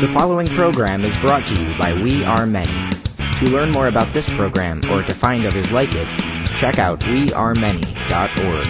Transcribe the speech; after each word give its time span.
The 0.00 0.08
following 0.08 0.48
program 0.48 1.06
is 1.06 1.16
brought 1.16 1.46
to 1.46 1.54
you 1.58 1.74
by 1.78 1.94
We 1.94 2.22
Are 2.22 2.44
Many. 2.44 2.90
To 3.38 3.46
learn 3.46 3.70
more 3.70 3.88
about 3.88 4.12
this 4.12 4.28
program 4.28 4.82
or 4.90 5.02
to 5.02 5.14
find 5.14 5.46
others 5.46 5.72
like 5.72 5.94
it, 5.94 6.06
check 6.58 6.78
out 6.78 7.00
wearemany.org. 7.00 8.66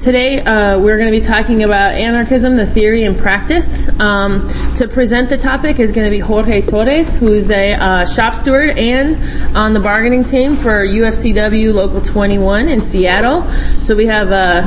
Today, 0.00 0.40
uh, 0.40 0.80
we're 0.80 0.98
going 0.98 1.12
to 1.12 1.16
be 1.16 1.24
talking 1.24 1.62
about 1.62 1.92
anarchism, 1.92 2.56
the 2.56 2.66
theory 2.66 3.04
and 3.04 3.16
practice. 3.16 3.88
Um, 4.00 4.48
to 4.74 4.88
present 4.88 5.28
the 5.28 5.36
topic 5.36 5.78
is 5.78 5.92
going 5.92 6.06
to 6.06 6.10
be 6.10 6.18
Jorge 6.18 6.62
Torres, 6.62 7.16
who's 7.16 7.52
a 7.52 7.74
uh, 7.74 8.06
shop 8.06 8.34
steward 8.34 8.70
and 8.70 9.56
on 9.56 9.72
the 9.72 9.80
bargaining 9.80 10.24
team 10.24 10.56
for 10.56 10.84
UFCW 10.84 11.72
Local 11.72 12.00
21 12.00 12.68
in 12.68 12.80
Seattle. 12.80 13.48
So 13.80 13.94
we 13.94 14.06
have, 14.06 14.32
uh, 14.32 14.62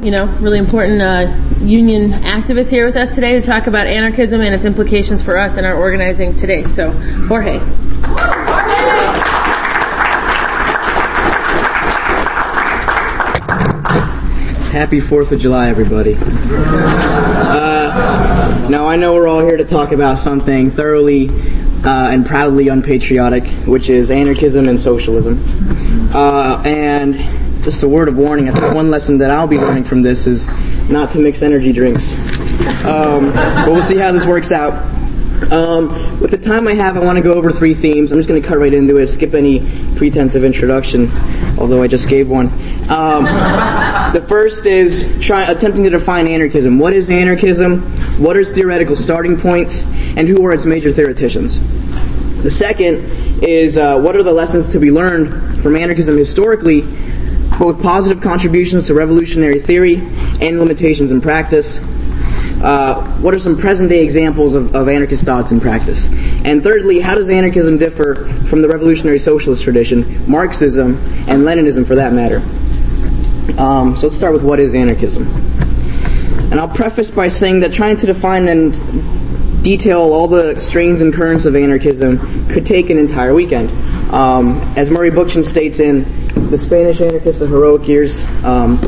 you 0.00 0.10
know, 0.12 0.26
really 0.40 0.58
important 0.58 1.02
uh, 1.02 1.26
union 1.60 2.12
activist 2.12 2.70
here 2.70 2.86
with 2.86 2.96
us 2.96 3.14
today 3.14 3.38
to 3.38 3.44
talk 3.44 3.66
about 3.66 3.88
anarchism 3.88 4.40
and 4.40 4.54
its 4.54 4.64
implications 4.64 5.22
for 5.22 5.36
us 5.36 5.58
in 5.58 5.64
our 5.64 5.74
organizing 5.74 6.34
today. 6.34 6.62
So, 6.64 6.90
Jorge. 6.90 7.58
Happy 14.70 15.00
4th 15.00 15.32
of 15.32 15.40
July, 15.40 15.68
everybody. 15.68 16.14
Uh, 17.40 18.68
now, 18.70 18.86
I 18.86 18.94
know 18.94 19.14
we're 19.14 19.26
all 19.26 19.40
here 19.40 19.56
to 19.56 19.64
talk 19.64 19.90
about 19.90 20.20
something 20.20 20.70
thoroughly 20.70 21.30
uh, 21.84 22.10
and 22.10 22.24
proudly 22.24 22.68
unpatriotic, 22.68 23.48
which 23.66 23.90
is 23.90 24.12
anarchism 24.12 24.68
and 24.68 24.78
socialism. 24.78 25.42
Uh, 26.14 26.62
and 26.64 27.16
just 27.68 27.82
a 27.82 27.88
word 27.88 28.08
of 28.08 28.16
warning, 28.16 28.48
I 28.48 28.52
think 28.52 28.74
one 28.74 28.90
lesson 28.90 29.18
that 29.18 29.30
I'll 29.30 29.46
be 29.46 29.58
learning 29.58 29.84
from 29.84 30.00
this 30.00 30.26
is 30.26 30.48
not 30.88 31.10
to 31.12 31.18
mix 31.18 31.42
energy 31.42 31.70
drinks. 31.70 32.14
Um, 32.86 33.30
but 33.30 33.70
we'll 33.70 33.82
see 33.82 33.98
how 33.98 34.10
this 34.10 34.24
works 34.24 34.52
out. 34.52 34.72
Um, 35.52 35.88
with 36.18 36.30
the 36.30 36.38
time 36.38 36.66
I 36.66 36.72
have, 36.72 36.96
I 36.96 37.00
want 37.00 37.16
to 37.18 37.22
go 37.22 37.34
over 37.34 37.52
three 37.52 37.74
themes. 37.74 38.10
I'm 38.10 38.18
just 38.18 38.26
going 38.26 38.40
to 38.40 38.48
cut 38.48 38.56
right 38.56 38.72
into 38.72 38.96
it, 38.96 39.08
skip 39.08 39.34
any 39.34 39.60
pretense 39.96 40.34
of 40.34 40.44
introduction, 40.44 41.10
although 41.58 41.82
I 41.82 41.88
just 41.88 42.08
gave 42.08 42.30
one. 42.30 42.46
Um, 42.88 43.24
the 44.14 44.24
first 44.26 44.64
is 44.64 45.18
try, 45.20 45.42
attempting 45.42 45.84
to 45.84 45.90
define 45.90 46.26
anarchism. 46.26 46.78
What 46.78 46.94
is 46.94 47.10
anarchism? 47.10 47.82
What 48.18 48.34
are 48.34 48.40
its 48.40 48.52
theoretical 48.52 48.96
starting 48.96 49.38
points? 49.38 49.84
And 50.16 50.26
who 50.26 50.42
are 50.46 50.54
its 50.54 50.64
major 50.64 50.90
theoreticians? 50.90 51.60
The 52.42 52.50
second 52.50 53.42
is 53.42 53.76
uh, 53.76 54.00
what 54.00 54.16
are 54.16 54.22
the 54.22 54.32
lessons 54.32 54.70
to 54.70 54.80
be 54.80 54.90
learned 54.90 55.60
from 55.62 55.76
anarchism 55.76 56.16
historically, 56.16 56.86
both 57.58 57.82
positive 57.82 58.22
contributions 58.22 58.86
to 58.86 58.94
revolutionary 58.94 59.58
theory 59.58 59.96
and 60.40 60.58
limitations 60.58 61.10
in 61.10 61.20
practice? 61.20 61.78
Uh, 62.62 63.04
what 63.20 63.32
are 63.32 63.38
some 63.38 63.56
present 63.56 63.88
day 63.88 64.02
examples 64.02 64.54
of, 64.54 64.74
of, 64.74 64.88
anarchist 64.88 65.24
thoughts 65.24 65.52
in 65.52 65.60
practice? 65.60 66.10
And 66.44 66.62
thirdly, 66.62 66.98
how 66.98 67.14
does 67.14 67.28
anarchism 67.28 67.78
differ 67.78 68.26
from 68.48 68.62
the 68.62 68.68
revolutionary 68.68 69.20
socialist 69.20 69.62
tradition, 69.62 70.28
Marxism, 70.28 70.96
and 71.28 71.44
Leninism 71.44 71.86
for 71.86 71.94
that 71.94 72.12
matter? 72.12 72.38
Um, 73.60 73.94
so 73.96 74.06
let's 74.06 74.16
start 74.16 74.32
with 74.32 74.42
what 74.42 74.58
is 74.58 74.74
anarchism. 74.74 75.26
And 76.50 76.58
I'll 76.58 76.68
preface 76.68 77.10
by 77.10 77.28
saying 77.28 77.60
that 77.60 77.72
trying 77.72 77.96
to 77.98 78.06
define 78.06 78.48
and 78.48 78.72
detail 79.62 80.00
all 80.00 80.26
the 80.26 80.60
strains 80.60 81.00
and 81.00 81.12
currents 81.12 81.44
of 81.44 81.54
anarchism 81.54 82.18
could 82.48 82.66
take 82.66 82.90
an 82.90 82.98
entire 82.98 83.34
weekend. 83.34 83.70
Um, 84.12 84.58
as 84.76 84.90
Murray 84.90 85.10
Bookchin 85.10 85.44
states 85.44 85.78
in 85.78 86.04
The 86.34 86.58
Spanish 86.58 87.00
Anarchists 87.00 87.40
of 87.40 87.50
Heroic 87.50 87.86
Years, 87.86 88.24
um, 88.44 88.78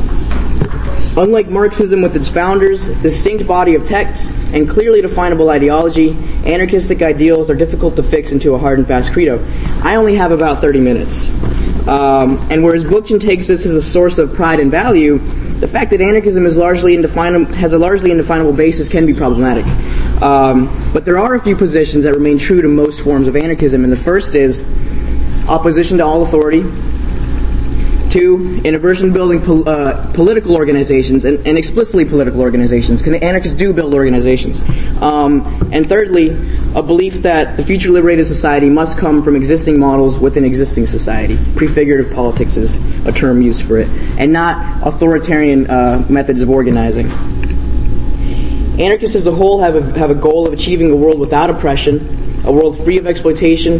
Unlike 1.17 1.49
Marxism 1.49 2.01
with 2.01 2.15
its 2.15 2.29
founders, 2.29 2.87
distinct 3.01 3.45
body 3.45 3.75
of 3.75 3.85
texts, 3.85 4.31
and 4.53 4.69
clearly 4.69 5.01
definable 5.01 5.49
ideology, 5.49 6.17
anarchistic 6.45 7.01
ideals 7.01 7.49
are 7.49 7.55
difficult 7.55 7.97
to 7.97 8.03
fix 8.03 8.31
into 8.31 8.53
a 8.53 8.57
hard 8.57 8.79
and 8.79 8.87
fast 8.87 9.11
credo. 9.11 9.45
I 9.83 9.95
only 9.95 10.15
have 10.15 10.31
about 10.31 10.61
30 10.61 10.79
minutes. 10.79 11.29
Um, 11.85 12.37
and 12.49 12.63
whereas 12.63 12.85
Bookchin 12.85 13.19
takes 13.19 13.47
this 13.47 13.65
as 13.65 13.73
a 13.75 13.81
source 13.81 14.19
of 14.19 14.33
pride 14.33 14.61
and 14.61 14.71
value, 14.71 15.17
the 15.59 15.67
fact 15.67 15.91
that 15.91 15.99
anarchism 15.99 16.45
is 16.45 16.55
largely 16.55 16.95
indefinable, 16.95 17.53
has 17.55 17.73
a 17.73 17.77
largely 17.77 18.11
indefinable 18.11 18.53
basis 18.53 18.87
can 18.87 19.05
be 19.05 19.13
problematic. 19.13 19.65
Um, 20.21 20.69
but 20.93 21.03
there 21.03 21.17
are 21.17 21.35
a 21.35 21.41
few 21.41 21.57
positions 21.57 22.05
that 22.05 22.13
remain 22.13 22.37
true 22.37 22.61
to 22.61 22.69
most 22.69 23.01
forms 23.01 23.27
of 23.27 23.35
anarchism, 23.35 23.83
and 23.83 23.91
the 23.91 23.97
first 23.97 24.33
is 24.33 24.63
opposition 25.49 25.97
to 25.97 26.05
all 26.05 26.23
authority, 26.23 26.63
Two, 28.11 28.59
in 28.65 28.75
aversion 28.75 29.13
building 29.13 29.41
pol- 29.41 29.69
uh, 29.69 30.11
political 30.11 30.57
organizations 30.57 31.23
and, 31.23 31.47
and, 31.47 31.57
explicitly 31.57 32.03
political 32.03 32.41
organizations. 32.41 33.01
Can 33.01 33.15
anarchists 33.15 33.55
do 33.55 33.71
build 33.71 33.93
organizations? 33.93 34.59
Um, 35.01 35.69
and 35.71 35.87
thirdly, 35.87 36.31
a 36.75 36.83
belief 36.83 37.21
that 37.21 37.55
the 37.55 37.63
future 37.63 37.89
liberated 37.89 38.27
society 38.27 38.69
must 38.69 38.97
come 38.97 39.23
from 39.23 39.37
existing 39.37 39.79
models 39.79 40.19
within 40.19 40.43
existing 40.43 40.87
society. 40.87 41.39
Prefigurative 41.55 42.13
politics 42.13 42.57
is 42.57 42.75
a 43.05 43.13
term 43.13 43.41
used 43.41 43.61
for 43.61 43.77
it, 43.79 43.87
and 44.19 44.33
not 44.33 44.85
authoritarian 44.85 45.69
uh, 45.69 46.05
methods 46.09 46.41
of 46.41 46.49
organizing. 46.49 47.07
Anarchists 48.77 49.15
as 49.15 49.25
a 49.25 49.31
whole 49.31 49.61
have 49.61 49.75
a, 49.77 49.97
have 49.97 50.09
a 50.09 50.15
goal 50.15 50.45
of 50.45 50.51
achieving 50.51 50.91
a 50.91 50.95
world 50.97 51.17
without 51.17 51.49
oppression, 51.49 51.99
a 52.43 52.51
world 52.51 52.77
free 52.77 52.97
of 52.97 53.07
exploitation, 53.07 53.79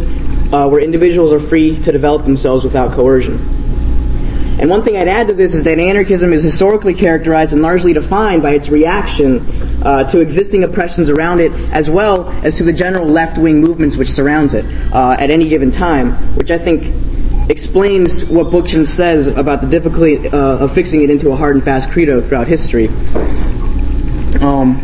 uh, 0.54 0.66
where 0.70 0.80
individuals 0.80 1.34
are 1.34 1.40
free 1.40 1.78
to 1.82 1.92
develop 1.92 2.24
themselves 2.24 2.64
without 2.64 2.92
coercion. 2.92 3.61
And 4.60 4.70
one 4.70 4.82
thing 4.82 4.96
I'd 4.96 5.08
add 5.08 5.28
to 5.28 5.34
this 5.34 5.54
is 5.54 5.64
that 5.64 5.78
anarchism 5.78 6.32
is 6.32 6.42
historically 6.42 6.94
characterized 6.94 7.52
and 7.52 7.62
largely 7.62 7.92
defined 7.92 8.42
by 8.42 8.50
its 8.50 8.68
reaction 8.68 9.40
uh, 9.82 10.04
to 10.10 10.20
existing 10.20 10.62
oppressions 10.62 11.10
around 11.10 11.40
it, 11.40 11.52
as 11.72 11.90
well 11.90 12.28
as 12.44 12.56
to 12.58 12.64
the 12.64 12.72
general 12.72 13.06
left-wing 13.06 13.60
movements 13.60 13.96
which 13.96 14.10
surrounds 14.10 14.54
it 14.54 14.64
uh, 14.92 15.16
at 15.18 15.30
any 15.30 15.48
given 15.48 15.70
time, 15.70 16.12
which 16.36 16.50
I 16.50 16.58
think 16.58 16.92
explains 17.50 18.24
what 18.26 18.46
Bookchin 18.46 18.86
says 18.86 19.26
about 19.26 19.60
the 19.62 19.66
difficulty 19.66 20.28
uh, 20.28 20.64
of 20.64 20.72
fixing 20.72 21.02
it 21.02 21.10
into 21.10 21.30
a 21.30 21.36
hard 21.36 21.56
and 21.56 21.64
fast 21.64 21.90
credo 21.90 22.20
throughout 22.20 22.46
history. 22.46 22.88
Um, 24.40 24.80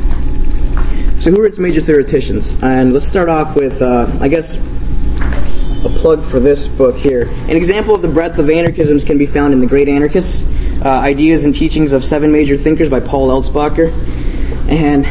so 1.21 1.31
who 1.31 1.41
are 1.41 1.47
its 1.47 1.59
major 1.59 1.81
theoreticians? 1.81 2.61
And 2.63 2.93
let's 2.93 3.07
start 3.07 3.29
off 3.29 3.57
with, 3.57 3.83
uh, 3.83 4.09
I 4.21 4.29
guess, 4.29 4.57
a 5.85 5.89
plug 5.89 6.23
for 6.23 6.41
this 6.41 6.67
book 6.67 6.97
here. 6.97 7.29
An 7.49 7.57
example 7.57 7.95
of 7.95 8.03
the 8.03 8.09
breadth 8.09 8.39
of 8.39 8.47
anarchisms 8.47 9.05
can 9.05 9.19
be 9.19 9.27
found 9.27 9.53
in 9.53 9.61
The 9.61 9.67
Great 9.67 9.89
Anarchists, 9.89 10.45
uh, 10.85 10.89
Ideas 10.89 11.45
and 11.45 11.55
Teachings 11.55 11.93
of 11.93 12.05
Seven 12.05 12.33
Major 12.33 12.57
Thinkers 12.57 12.91
by 12.91 13.01
Paul 13.01 13.29
Eltzbacher. 13.29 13.93
And 14.69 15.07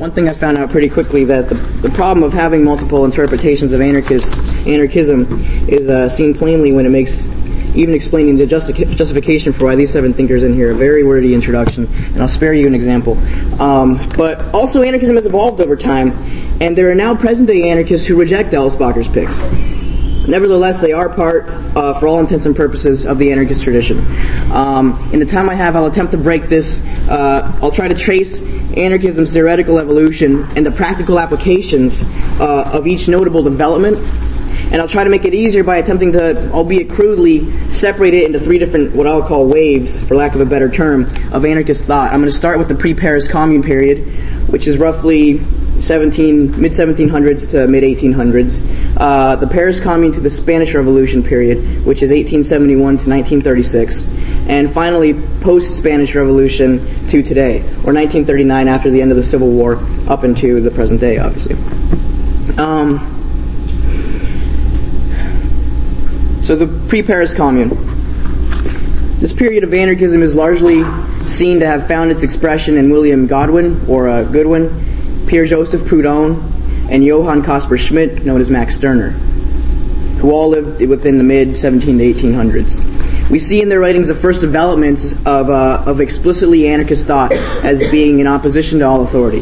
one 0.00 0.10
thing 0.10 0.28
I 0.28 0.32
found 0.32 0.58
out 0.58 0.70
pretty 0.70 0.88
quickly 0.88 1.24
that 1.24 1.48
the, 1.48 1.54
the 1.54 1.90
problem 1.90 2.22
of 2.24 2.32
having 2.32 2.62
multiple 2.62 3.04
interpretations 3.04 3.72
of 3.72 3.80
anarchist, 3.80 4.36
anarchism 4.66 5.26
is 5.68 5.88
uh, 5.88 6.08
seen 6.08 6.34
plainly 6.34 6.72
when 6.72 6.86
it 6.86 6.90
makes 6.90 7.26
even 7.74 7.94
explaining 7.94 8.36
the 8.36 8.46
justification 8.46 9.52
for 9.52 9.64
why 9.64 9.76
these 9.76 9.90
seven 9.90 10.12
thinkers 10.12 10.42
in 10.42 10.54
here 10.54 10.72
a 10.72 10.74
very 10.74 11.04
wordy 11.04 11.32
introduction, 11.32 11.86
and 11.86 12.20
I'll 12.20 12.28
spare 12.28 12.52
you 12.52 12.66
an 12.66 12.74
example. 12.74 13.16
Um, 13.60 13.98
but 14.16 14.52
also, 14.52 14.82
anarchism 14.82 15.16
has 15.16 15.24
evolved 15.24 15.60
over 15.60 15.76
time, 15.76 16.10
and 16.60 16.76
there 16.76 16.90
are 16.90 16.94
now 16.94 17.14
present 17.14 17.48
day 17.48 17.70
anarchists 17.70 18.06
who 18.06 18.16
reject 18.16 18.52
Eltzbacher's 18.52 19.08
picks. 19.08 19.40
Nevertheless, 20.26 20.80
they 20.80 20.92
are 20.92 21.08
part, 21.08 21.48
uh, 21.48 21.98
for 21.98 22.06
all 22.06 22.20
intents 22.20 22.46
and 22.46 22.54
purposes, 22.54 23.06
of 23.06 23.18
the 23.18 23.32
anarchist 23.32 23.64
tradition. 23.64 23.98
Um, 24.52 25.10
in 25.12 25.18
the 25.18 25.26
time 25.26 25.50
I 25.50 25.54
have, 25.54 25.74
I'll 25.74 25.86
attempt 25.86 26.12
to 26.12 26.18
break 26.18 26.48
this. 26.48 26.84
Uh, 27.08 27.58
I'll 27.60 27.72
try 27.72 27.88
to 27.88 27.94
trace 27.94 28.40
anarchism's 28.76 29.32
theoretical 29.32 29.78
evolution 29.78 30.44
and 30.56 30.64
the 30.64 30.70
practical 30.70 31.18
applications 31.18 32.02
uh, 32.40 32.70
of 32.72 32.86
each 32.86 33.08
notable 33.08 33.42
development. 33.42 33.98
And 34.70 34.80
I'll 34.80 34.88
try 34.88 35.04
to 35.04 35.10
make 35.10 35.24
it 35.24 35.34
easier 35.34 35.64
by 35.64 35.78
attempting 35.78 36.12
to, 36.12 36.50
albeit 36.52 36.88
crudely, 36.88 37.50
separate 37.72 38.14
it 38.14 38.24
into 38.24 38.40
three 38.40 38.58
different, 38.58 38.94
what 38.94 39.06
I'll 39.06 39.22
call 39.22 39.46
waves, 39.46 40.00
for 40.04 40.14
lack 40.14 40.34
of 40.34 40.40
a 40.40 40.46
better 40.46 40.70
term, 40.70 41.02
of 41.32 41.44
anarchist 41.44 41.84
thought. 41.84 42.12
I'm 42.12 42.20
going 42.20 42.30
to 42.30 42.36
start 42.36 42.58
with 42.58 42.68
the 42.68 42.74
pre-Paris 42.74 43.28
Commune 43.28 43.62
period, 43.62 44.06
which 44.48 44.66
is 44.66 44.78
roughly 44.78 45.42
17, 45.82 46.60
mid 46.60 46.70
1700s 46.70 47.50
to 47.50 47.66
mid 47.66 47.82
1800s, 47.82 48.96
uh, 48.98 49.34
the 49.34 49.48
Paris 49.48 49.80
Commune 49.80 50.12
to 50.12 50.20
the 50.20 50.30
Spanish 50.30 50.74
Revolution 50.74 51.24
period, 51.24 51.58
which 51.84 52.02
is 52.02 52.10
1871 52.10 52.98
to 52.98 53.10
1936, 53.10 54.06
and 54.48 54.72
finally 54.72 55.14
post 55.40 55.76
Spanish 55.76 56.14
Revolution 56.14 56.78
to 57.08 57.20
today, 57.22 57.58
or 57.82 57.92
1939 57.92 58.68
after 58.68 58.90
the 58.90 59.02
end 59.02 59.10
of 59.10 59.16
the 59.16 59.24
Civil 59.24 59.50
War 59.50 59.78
up 60.08 60.22
into 60.22 60.60
the 60.60 60.70
present 60.70 61.00
day, 61.00 61.18
obviously. 61.18 61.56
Um, 62.58 63.00
so 66.42 66.54
the 66.54 66.68
pre-Paris 66.88 67.34
Commune. 67.34 67.70
This 69.18 69.32
period 69.32 69.64
of 69.64 69.74
anarchism 69.74 70.22
is 70.22 70.34
largely 70.34 70.84
seen 71.28 71.60
to 71.60 71.66
have 71.66 71.88
found 71.88 72.12
its 72.12 72.22
expression 72.22 72.76
in 72.76 72.90
William 72.90 73.26
Godwin, 73.26 73.80
or 73.88 74.08
uh, 74.08 74.24
Goodwin, 74.24 74.81
Pierre 75.32 75.46
Joseph 75.46 75.80
Proudhon, 75.84 76.42
and 76.90 77.02
Johann 77.02 77.42
Caspar 77.42 77.78
Schmidt, 77.78 78.22
known 78.22 78.42
as 78.42 78.50
Max 78.50 78.74
Stirner, 78.74 79.12
who 80.20 80.30
all 80.30 80.50
lived 80.50 80.86
within 80.86 81.16
the 81.16 81.24
mid 81.24 81.56
17 81.56 81.96
to 81.96 82.04
1800s. 82.04 83.30
We 83.30 83.38
see 83.38 83.62
in 83.62 83.70
their 83.70 83.80
writings 83.80 84.08
the 84.08 84.14
first 84.14 84.42
developments 84.42 85.12
of, 85.24 85.48
uh, 85.48 85.84
of 85.86 86.02
explicitly 86.02 86.68
anarchist 86.68 87.06
thought 87.06 87.32
as 87.32 87.90
being 87.90 88.18
in 88.18 88.26
opposition 88.26 88.80
to 88.80 88.84
all 88.84 89.00
authority. 89.00 89.40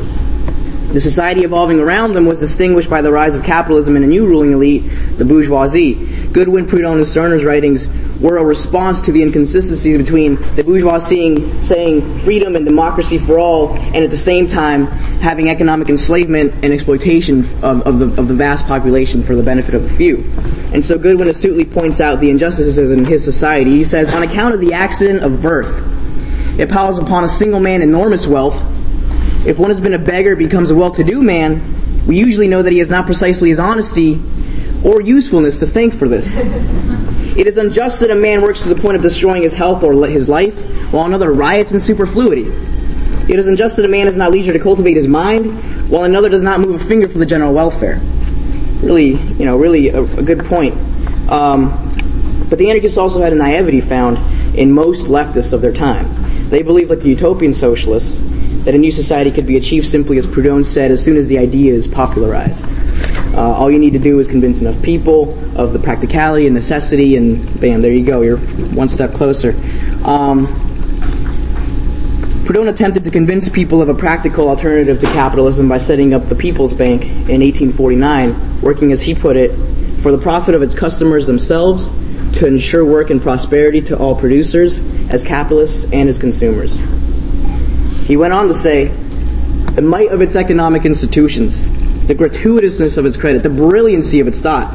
The 0.92 1.00
society 1.00 1.42
evolving 1.42 1.80
around 1.80 2.14
them 2.14 2.24
was 2.24 2.38
distinguished 2.38 2.88
by 2.88 3.02
the 3.02 3.10
rise 3.10 3.34
of 3.34 3.42
capitalism 3.42 3.96
and 3.96 4.04
a 4.04 4.08
new 4.08 4.28
ruling 4.28 4.52
elite, 4.52 4.84
the 5.16 5.24
bourgeoisie. 5.24 5.94
Goodwin, 6.30 6.66
Proudhon, 6.66 6.98
and 6.98 7.06
Stirner's 7.08 7.42
writings 7.42 7.88
were 8.20 8.36
a 8.36 8.44
response 8.44 9.00
to 9.02 9.12
the 9.12 9.22
inconsistencies 9.22 9.96
between 9.96 10.36
the 10.54 10.62
bourgeoisie 10.62 11.62
saying 11.62 12.18
freedom 12.20 12.56
and 12.56 12.64
democracy 12.64 13.18
for 13.18 13.38
all, 13.38 13.74
and 13.76 13.96
at 13.96 14.10
the 14.10 14.16
same 14.16 14.46
time 14.46 14.86
having 15.20 15.48
economic 15.48 15.88
enslavement 15.88 16.52
and 16.62 16.72
exploitation 16.72 17.40
of, 17.62 17.82
of, 17.86 17.98
the, 17.98 18.20
of 18.20 18.28
the 18.28 18.34
vast 18.34 18.66
population 18.66 19.22
for 19.22 19.34
the 19.34 19.42
benefit 19.42 19.74
of 19.74 19.82
the 19.82 19.90
few. 19.90 20.24
And 20.72 20.84
so 20.84 20.98
Goodwin 20.98 21.28
astutely 21.28 21.64
points 21.64 22.00
out 22.00 22.20
the 22.20 22.30
injustices 22.30 22.90
in 22.90 23.04
his 23.04 23.24
society. 23.24 23.70
He 23.72 23.84
says, 23.84 24.14
on 24.14 24.22
account 24.22 24.54
of 24.54 24.60
the 24.60 24.74
accident 24.74 25.22
of 25.22 25.42
birth, 25.42 25.86
it 26.58 26.68
piles 26.68 26.98
upon 26.98 27.24
a 27.24 27.28
single 27.28 27.60
man 27.60 27.82
enormous 27.82 28.26
wealth 28.26 28.62
if 29.46 29.58
one 29.58 29.70
has 29.70 29.80
been 29.80 29.94
a 29.94 29.98
beggar 29.98 30.36
becomes 30.36 30.70
a 30.70 30.74
well-to-do 30.74 31.22
man, 31.22 31.62
we 32.06 32.18
usually 32.18 32.46
know 32.46 32.60
that 32.60 32.72
he 32.72 32.78
has 32.78 32.90
not 32.90 33.06
precisely 33.06 33.48
his 33.48 33.58
honesty 33.58 34.20
or 34.84 35.00
usefulness 35.00 35.60
to 35.60 35.66
thank 35.66 35.94
for 35.94 36.08
this. 36.08 36.36
It 37.40 37.46
is 37.46 37.56
unjust 37.56 38.00
that 38.00 38.10
a 38.10 38.14
man 38.14 38.42
works 38.42 38.64
to 38.64 38.68
the 38.68 38.78
point 38.78 38.96
of 38.96 39.02
destroying 39.02 39.44
his 39.44 39.54
health 39.54 39.82
or 39.82 39.94
his 40.06 40.28
life, 40.28 40.54
while 40.92 41.06
another 41.06 41.32
riots 41.32 41.72
in 41.72 41.80
superfluity. 41.80 42.44
It 43.32 43.38
is 43.38 43.48
unjust 43.48 43.76
that 43.76 43.86
a 43.86 43.88
man 43.88 44.04
has 44.04 44.14
not 44.14 44.30
leisure 44.30 44.52
to 44.52 44.58
cultivate 44.58 44.98
his 44.98 45.08
mind, 45.08 45.50
while 45.88 46.04
another 46.04 46.28
does 46.28 46.42
not 46.42 46.60
move 46.60 46.78
a 46.78 46.84
finger 46.84 47.08
for 47.08 47.16
the 47.16 47.24
general 47.24 47.54
welfare. 47.54 47.98
Really, 48.82 49.12
you 49.12 49.46
know, 49.46 49.56
really 49.56 49.88
a, 49.88 50.02
a 50.02 50.22
good 50.22 50.40
point. 50.40 50.74
Um, 51.30 51.70
but 52.50 52.58
the 52.58 52.68
anarchists 52.68 52.98
also 52.98 53.22
had 53.22 53.32
a 53.32 53.36
naivety 53.36 53.80
found 53.80 54.18
in 54.54 54.70
most 54.70 55.06
leftists 55.06 55.54
of 55.54 55.62
their 55.62 55.72
time. 55.72 56.10
They 56.50 56.62
believed, 56.62 56.90
like 56.90 57.00
the 57.00 57.08
utopian 57.08 57.54
socialists, 57.54 58.20
that 58.64 58.74
a 58.74 58.78
new 58.78 58.92
society 58.92 59.30
could 59.30 59.46
be 59.46 59.56
achieved 59.56 59.86
simply, 59.86 60.18
as 60.18 60.26
Proudhon 60.26 60.62
said, 60.62 60.90
as 60.90 61.02
soon 61.02 61.16
as 61.16 61.26
the 61.28 61.38
idea 61.38 61.72
is 61.72 61.86
popularized. 61.86 62.68
Uh, 63.34 63.54
all 63.54 63.70
you 63.70 63.78
need 63.78 63.92
to 63.92 63.98
do 63.98 64.18
is 64.18 64.28
convince 64.28 64.60
enough 64.60 64.80
people 64.82 65.38
of 65.58 65.72
the 65.72 65.78
practicality 65.78 66.46
and 66.46 66.54
necessity, 66.54 67.16
and 67.16 67.60
bam, 67.60 67.80
there 67.80 67.92
you 67.92 68.04
go. 68.04 68.22
You're 68.22 68.38
one 68.38 68.88
step 68.88 69.12
closer. 69.12 69.50
Um, 70.04 70.46
Proudhon 72.50 72.68
attempted 72.68 73.04
to 73.04 73.12
convince 73.12 73.48
people 73.48 73.80
of 73.80 73.88
a 73.88 73.94
practical 73.94 74.48
alternative 74.48 74.98
to 74.98 75.06
capitalism 75.06 75.68
by 75.68 75.78
setting 75.78 76.12
up 76.12 76.28
the 76.28 76.34
People's 76.34 76.74
Bank 76.74 77.02
in 77.04 77.42
1849, 77.42 78.60
working, 78.60 78.90
as 78.90 79.02
he 79.02 79.14
put 79.14 79.36
it, 79.36 79.54
for 80.02 80.10
the 80.10 80.18
profit 80.18 80.56
of 80.56 80.62
its 80.62 80.74
customers 80.74 81.28
themselves, 81.28 81.88
to 82.38 82.46
ensure 82.46 82.84
work 82.84 83.10
and 83.10 83.22
prosperity 83.22 83.80
to 83.82 83.96
all 83.96 84.18
producers, 84.18 84.80
as 85.10 85.22
capitalists 85.22 85.84
and 85.92 86.08
as 86.08 86.18
consumers. 86.18 86.74
He 88.08 88.16
went 88.16 88.32
on 88.32 88.48
to 88.48 88.54
say, 88.54 88.86
the 88.86 89.82
might 89.82 90.08
of 90.08 90.20
its 90.20 90.34
economic 90.34 90.84
institutions, 90.84 91.64
the 92.10 92.16
gratuitousness 92.16 92.98
of 92.98 93.06
its 93.06 93.16
credit, 93.16 93.44
the 93.44 93.48
brilliancy 93.48 94.18
of 94.18 94.26
its 94.26 94.40
thought, 94.40 94.74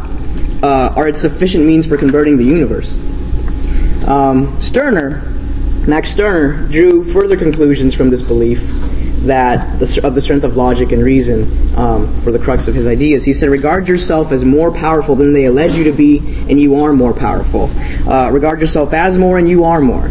uh, 0.64 0.94
are 0.96 1.10
its 1.10 1.20
sufficient 1.20 1.66
means 1.66 1.86
for 1.86 1.98
converting 1.98 2.38
the 2.38 2.46
universe. 2.46 2.98
Um, 4.08 4.56
Stirner, 4.62 5.22
Max 5.86 6.12
Stirner, 6.12 6.66
drew 6.70 7.04
further 7.04 7.36
conclusions 7.36 7.94
from 7.94 8.10
this 8.10 8.22
belief 8.22 8.62
that 9.26 9.80
the, 9.80 10.02
of 10.06 10.16
the 10.16 10.22
strength 10.22 10.46
of 10.46 10.56
logic 10.56 10.94
and 10.94 11.04
reason 11.04 11.44
um, 11.78 12.08
for 12.22 12.32
the 12.32 12.40
crux 12.40 12.70
of 12.70 12.74
his 12.74 12.88
ideas. 12.88 13.26
He 13.26 13.34
said, 13.34 13.50
"Regard 13.50 13.90
yourself 13.90 14.32
as 14.32 14.46
more 14.46 14.72
powerful 14.72 15.16
than 15.16 15.34
they 15.34 15.44
allege 15.44 15.76
you 15.76 15.84
to 15.86 15.92
be, 15.92 16.20
and 16.50 16.58
you 16.58 16.82
are 16.82 16.94
more 16.94 17.12
powerful. 17.12 17.70
Uh, 18.10 18.30
regard 18.32 18.62
yourself 18.62 18.94
as 18.94 19.18
more, 19.18 19.38
and 19.38 19.50
you 19.50 19.66
are 19.66 19.82
more." 19.82 20.10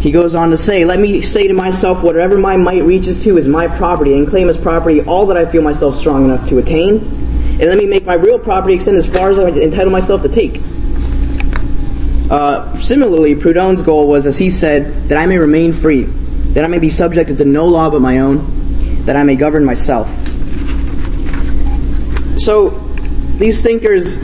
He 0.00 0.12
goes 0.12 0.34
on 0.34 0.48
to 0.50 0.56
say, 0.56 0.86
Let 0.86 0.98
me 0.98 1.20
say 1.20 1.46
to 1.46 1.52
myself, 1.52 2.02
whatever 2.02 2.38
my 2.38 2.56
might 2.56 2.82
reaches 2.84 3.22
to 3.24 3.36
is 3.36 3.46
my 3.46 3.68
property, 3.68 4.14
and 4.14 4.26
claim 4.26 4.48
as 4.48 4.56
property 4.56 5.02
all 5.02 5.26
that 5.26 5.36
I 5.36 5.44
feel 5.44 5.60
myself 5.60 5.96
strong 5.96 6.24
enough 6.24 6.48
to 6.48 6.58
attain. 6.58 6.96
And 6.96 7.68
let 7.68 7.76
me 7.76 7.84
make 7.84 8.06
my 8.06 8.14
real 8.14 8.38
property 8.38 8.74
extend 8.74 8.96
as 8.96 9.06
far 9.06 9.30
as 9.30 9.38
I 9.38 9.48
entitle 9.48 9.90
myself 9.90 10.22
to 10.22 10.30
take. 10.30 10.62
Uh, 12.30 12.80
similarly, 12.80 13.34
Proudhon's 13.34 13.82
goal 13.82 14.08
was, 14.08 14.24
as 14.24 14.38
he 14.38 14.48
said, 14.48 15.08
that 15.10 15.18
I 15.18 15.26
may 15.26 15.36
remain 15.36 15.74
free, 15.74 16.04
that 16.04 16.64
I 16.64 16.68
may 16.68 16.78
be 16.78 16.88
subjected 16.88 17.36
to 17.36 17.44
no 17.44 17.66
law 17.66 17.90
but 17.90 18.00
my 18.00 18.20
own, 18.20 19.04
that 19.04 19.16
I 19.16 19.22
may 19.22 19.36
govern 19.36 19.66
myself. 19.66 20.08
So, 22.38 22.70
these 23.36 23.62
thinkers' 23.62 24.16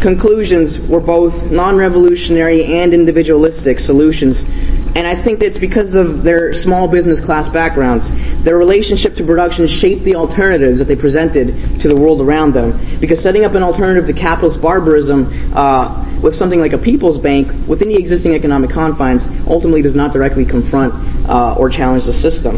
conclusions 0.00 0.78
were 0.78 1.00
both 1.00 1.50
non 1.50 1.76
revolutionary 1.76 2.64
and 2.64 2.94
individualistic 2.94 3.80
solutions 3.80 4.46
and 4.94 5.06
I 5.06 5.16
think 5.16 5.42
it's 5.42 5.58
because 5.58 5.96
of 5.96 6.22
their 6.22 6.54
small 6.54 6.86
business 6.86 7.20
class 7.20 7.48
backgrounds. 7.48 8.12
Their 8.44 8.56
relationship 8.56 9.16
to 9.16 9.24
production 9.24 9.66
shaped 9.66 10.04
the 10.04 10.14
alternatives 10.14 10.78
that 10.78 10.84
they 10.84 10.94
presented 10.94 11.80
to 11.80 11.88
the 11.88 11.96
world 11.96 12.20
around 12.20 12.54
them. 12.54 12.78
Because 13.00 13.20
setting 13.20 13.44
up 13.44 13.54
an 13.54 13.62
alternative 13.62 14.06
to 14.06 14.12
capitalist 14.12 14.62
barbarism 14.62 15.28
uh, 15.54 16.04
with 16.22 16.36
something 16.36 16.60
like 16.60 16.72
a 16.72 16.78
people's 16.78 17.18
bank 17.18 17.48
within 17.66 17.88
the 17.88 17.96
existing 17.96 18.34
economic 18.34 18.70
confines 18.70 19.26
ultimately 19.48 19.82
does 19.82 19.96
not 19.96 20.12
directly 20.12 20.44
confront 20.44 20.94
uh, 21.28 21.56
or 21.56 21.68
challenge 21.68 22.04
the 22.04 22.12
system. 22.12 22.56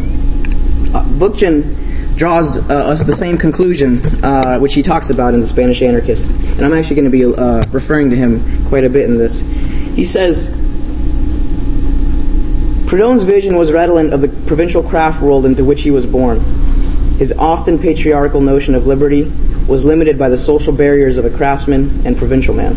Uh, 0.94 1.03
Bookchin 1.19 2.17
draws 2.17 2.59
uh, 2.59 2.73
us 2.73 3.03
the 3.03 3.17
same 3.17 3.38
conclusion, 3.38 4.05
uh, 4.25 4.59
which 4.59 4.75
he 4.75 4.83
talks 4.83 5.11
about 5.11 5.35
in 5.35 5.41
the 5.41 5.47
Spanish 5.47 5.83
Anarchists, 5.83 6.31
and 6.31 6.62
I'm 6.62 6.73
actually 6.73 6.97
going 6.97 7.11
to 7.11 7.11
be 7.11 7.25
uh, 7.25 7.65
referring 7.71 8.11
to 8.11 8.17
him 8.17 8.67
quite 8.69 8.85
a 8.85 8.88
bit 8.88 9.05
in 9.05 9.19
this. 9.19 9.41
He 9.94 10.05
says, 10.05 10.49
Proudhon's 12.87 13.25
vision 13.25 13.56
was 13.56 13.73
redolent 13.73 14.12
of 14.12 14.21
the 14.21 14.29
provincial 14.47 14.81
craft 14.81 15.21
world 15.21 15.44
into 15.44 15.65
which 15.65 15.83
he 15.83 15.91
was 15.91 16.06
born. 16.06 16.38
His 17.19 17.33
often 17.33 17.81
patriarchal 17.81 18.41
notion 18.41 18.77
of 18.77 18.87
liberty 18.87 19.25
was 19.67 19.85
limited 19.85 20.17
by 20.17 20.29
the 20.29 20.38
social 20.38 20.73
barriers 20.73 21.17
of 21.17 21.25
a 21.25 21.31
craftsman 21.31 22.06
and 22.06 22.17
provincial 22.17 22.55
man. 22.55 22.77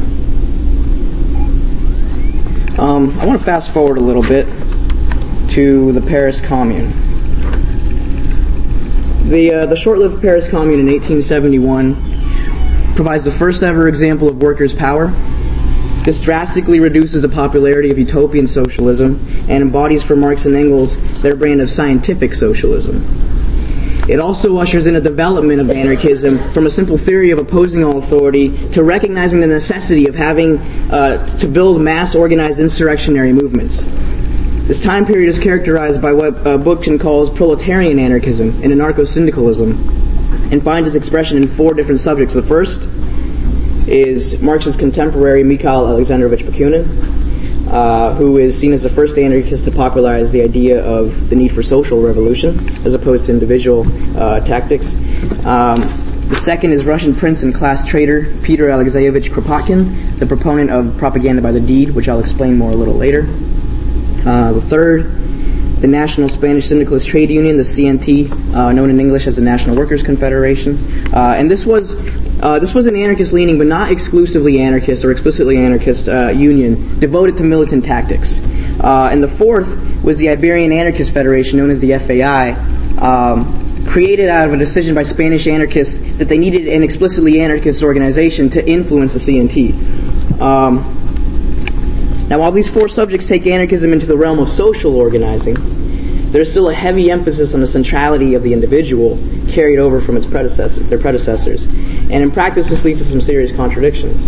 Um, 2.80 3.20
I 3.20 3.26
want 3.26 3.38
to 3.38 3.46
fast 3.46 3.72
forward 3.72 3.98
a 3.98 4.02
little 4.02 4.24
bit 4.24 4.48
to 5.50 5.92
the 5.92 6.02
Paris 6.02 6.42
Commune. 6.42 6.92
The, 9.30 9.54
uh, 9.54 9.66
the 9.68 9.76
short-lived 9.76 10.22
Paris 10.22 10.50
Commune 10.50 10.80
in 10.80 10.88
1871 10.88 11.94
provides 12.96 13.24
the 13.26 13.32
first 13.32 13.62
ever 13.62 13.88
example 13.88 14.28
of 14.28 14.42
workers' 14.42 14.74
power 14.74 15.14
this 16.10 16.22
drastically 16.22 16.80
reduces 16.80 17.22
the 17.22 17.30
popularity 17.30 17.92
of 17.92 18.00
utopian 18.00 18.48
socialism 18.48 19.24
and 19.48 19.62
embodies 19.62 20.02
for 20.02 20.16
Marx 20.16 20.48
and 20.48 20.56
Engels 20.56 20.98
their 21.22 21.36
brand 21.36 21.62
of 21.62 21.70
scientific 21.70 22.34
socialism. 22.34 23.06
It 24.10 24.20
also 24.20 24.58
ushers 24.58 24.88
in 24.88 24.96
a 24.96 25.02
development 25.02 25.62
of 25.62 25.70
anarchism 25.70 26.40
from 26.52 26.66
a 26.66 26.72
simple 26.72 26.98
theory 26.98 27.30
of 27.30 27.38
opposing 27.38 27.84
all 27.84 28.00
authority 28.00 28.58
to 28.70 28.82
recognizing 28.82 29.40
the 29.40 29.46
necessity 29.46 30.08
of 30.08 30.16
having 30.16 30.58
uh, 30.90 31.24
to 31.38 31.48
build 31.48 31.80
mass 31.80 32.16
organized 32.16 32.60
insurrectionary 32.60 33.32
movements. 33.32 33.84
This 34.66 34.82
time 34.82 35.06
period 35.06 35.30
is 35.30 35.38
characterized 35.38 36.02
by 36.02 36.14
what 36.14 36.34
uh, 36.38 36.58
Bookchin 36.58 37.00
calls 37.00 37.30
proletarian 37.30 38.00
anarchism 38.00 38.48
and 38.64 38.74
anarcho-syndicalism 38.74 39.74
and 40.52 40.64
finds 40.64 40.88
its 40.88 40.98
expression 40.98 41.38
in 41.38 41.48
four 41.48 41.76
different 41.76 42.00
subjects. 42.00 42.34
The 42.34 42.42
first 42.42 42.82
is 43.90 44.42
Marx's 44.42 44.76
contemporary 44.76 45.44
Mikhail 45.44 45.88
Alexandrovich 45.88 46.46
Bakunin, 46.46 46.86
uh, 47.72 48.14
who 48.14 48.38
is 48.38 48.58
seen 48.58 48.74
as 48.74 48.84
the 48.84 48.90
first 48.90 49.18
anarchist 49.18 49.66
to 49.66 49.72
popularize 49.72 50.32
the 50.32 50.42
idea 50.42 50.84
of 50.84 51.30
the 51.30 51.36
need 51.36 51.52
for 51.52 51.64
social 51.64 52.02
revolution 52.02 52.58
as 52.86 52.94
opposed 52.94 53.26
to 53.26 53.32
individual 53.32 53.86
uh, 54.18 54.40
tactics. 54.42 54.96
Um, 55.46 55.82
the 56.30 56.36
second 56.36 56.74
is 56.74 56.86
Russian 56.86 57.16
prince 57.16 57.42
and 57.42 57.54
class 57.54 57.88
trader 57.88 58.32
Peter 58.44 58.68
Alexeyevich 58.68 59.30
Kropotkin, 59.30 60.20
the 60.20 60.26
proponent 60.28 60.70
of 60.70 60.96
propaganda 60.98 61.42
by 61.42 61.52
the 61.52 61.60
deed, 61.60 61.90
which 61.92 62.08
I'll 62.08 62.20
explain 62.20 62.58
more 62.58 62.72
a 62.72 62.76
little 62.76 62.94
later. 62.94 63.28
Uh, 64.26 64.54
the 64.54 64.62
third, 64.62 65.06
the 65.82 65.88
National 65.88 66.28
Spanish 66.28 66.68
Syndicalist 66.68 67.08
Trade 67.08 67.30
Union, 67.30 67.58
the 67.58 67.64
CNT, 67.64 68.54
uh, 68.54 68.72
known 68.72 68.90
in 68.90 69.00
English 69.00 69.28
as 69.28 69.38
the 69.38 69.42
National 69.42 69.76
Workers 69.78 70.04
Confederation. 70.04 70.78
Uh, 71.14 71.36
and 71.38 71.50
this 71.50 71.66
was 71.66 71.96
uh, 72.42 72.60
this 72.60 72.74
was 72.74 72.88
an 72.88 72.96
anarchist 72.96 73.34
leaning, 73.34 73.58
but 73.58 73.68
not 73.68 73.92
exclusively 73.92 74.60
anarchist 74.60 75.04
or 75.04 75.12
explicitly 75.12 75.58
anarchist 75.58 76.08
uh, 76.08 76.30
union 76.30 77.00
devoted 77.00 77.38
to 77.38 77.44
militant 77.44 77.84
tactics. 77.84 78.40
Uh, 78.80 79.10
and 79.12 79.22
the 79.22 79.28
fourth 79.28 80.04
was 80.04 80.18
the 80.18 80.30
Iberian 80.30 80.72
Anarchist 80.72 81.14
Federation, 81.14 81.58
known 81.58 81.70
as 81.70 81.80
the 81.80 81.98
FAI, 81.98 82.52
um, 83.00 83.86
created 83.86 84.30
out 84.30 84.48
of 84.48 84.54
a 84.54 84.58
decision 84.58 84.96
by 84.96 85.04
Spanish 85.04 85.48
anarchists 85.48 85.98
that 86.18 86.30
they 86.30 86.38
needed 86.38 86.68
an 86.68 86.84
explicitly 86.84 87.42
anarchist 87.42 87.84
organization 87.84 88.50
to 88.50 88.66
influence 88.70 89.14
the 89.14 89.20
CNT. 89.20 90.40
Um, 90.40 90.78
now, 92.30 92.40
while 92.40 92.52
these 92.52 92.70
four 92.70 92.88
subjects 92.88 93.28
take 93.28 93.48
anarchism 93.48 93.92
into 93.92 94.06
the 94.06 94.16
realm 94.16 94.40
of 94.40 94.48
social 94.50 94.96
organizing, 94.96 95.58
there's 96.32 96.52
still 96.52 96.70
a 96.70 96.74
heavy 96.74 97.10
emphasis 97.10 97.54
on 97.54 97.60
the 97.60 97.68
centrality 97.68 98.36
of 98.36 98.44
the 98.44 98.54
individual 98.54 99.18
carried 99.50 99.80
over 99.80 100.00
from 100.00 100.16
its 100.16 100.26
predecessors, 100.26 100.88
their 100.88 101.00
predecessors. 101.00 101.66
And 101.66 102.24
in 102.24 102.32
practice, 102.32 102.70
this 102.70 102.86
leads 102.86 103.00
to 103.00 103.06
some 103.06 103.22
serious 103.22 103.52
contradictions. 103.56 104.26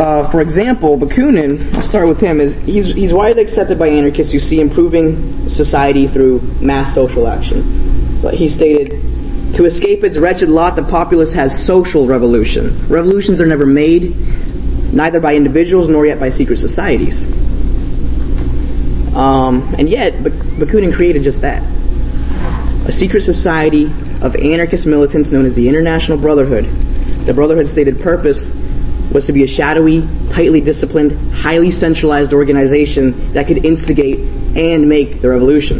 Uh, 0.00 0.26
for 0.30 0.40
example, 0.40 0.96
Bakunin, 0.96 1.74
I'll 1.74 1.82
start 1.82 2.08
with 2.08 2.20
him, 2.20 2.40
is 2.40 2.54
he's, 2.64 2.86
he's 2.86 3.12
widely 3.12 3.42
accepted 3.42 3.78
by 3.78 3.88
anarchists 3.88 4.32
who 4.32 4.40
see 4.40 4.58
improving 4.58 5.50
society 5.50 6.06
through 6.06 6.40
mass 6.62 6.94
social 6.94 7.28
action. 7.28 8.18
But 8.22 8.32
he 8.32 8.48
stated, 8.48 8.92
to 9.56 9.66
escape 9.66 10.02
its 10.02 10.16
wretched 10.16 10.48
lot, 10.48 10.74
the 10.74 10.84
populace 10.84 11.34
has 11.34 11.66
social 11.66 12.06
revolution. 12.06 12.88
Revolutions 12.88 13.42
are 13.42 13.46
never 13.46 13.66
made, 13.66 14.16
neither 14.94 15.20
by 15.20 15.34
individuals 15.34 15.86
nor 15.86 16.06
yet 16.06 16.18
by 16.18 16.30
secret 16.30 16.58
societies. 16.58 17.26
Um, 19.14 19.74
and 19.78 19.88
yet, 19.88 20.14
Bakunin 20.14 20.94
created 20.94 21.22
just 21.22 21.42
that 21.42 21.62
a 22.86 22.92
secret 22.92 23.22
society 23.22 23.86
of 24.20 24.34
anarchist 24.36 24.86
militants 24.86 25.30
known 25.30 25.44
as 25.44 25.54
the 25.54 25.68
International 25.68 26.18
Brotherhood. 26.18 26.64
The 27.26 27.34
Brotherhood's 27.34 27.70
stated 27.70 28.00
purpose 28.00 28.50
was 29.12 29.26
to 29.26 29.32
be 29.32 29.44
a 29.44 29.46
shadowy, 29.46 30.06
tightly 30.30 30.60
disciplined, 30.60 31.12
highly 31.32 31.70
centralized 31.70 32.32
organization 32.32 33.32
that 33.32 33.46
could 33.46 33.64
instigate 33.64 34.18
and 34.56 34.88
make 34.88 35.20
the 35.20 35.28
revolution. 35.28 35.78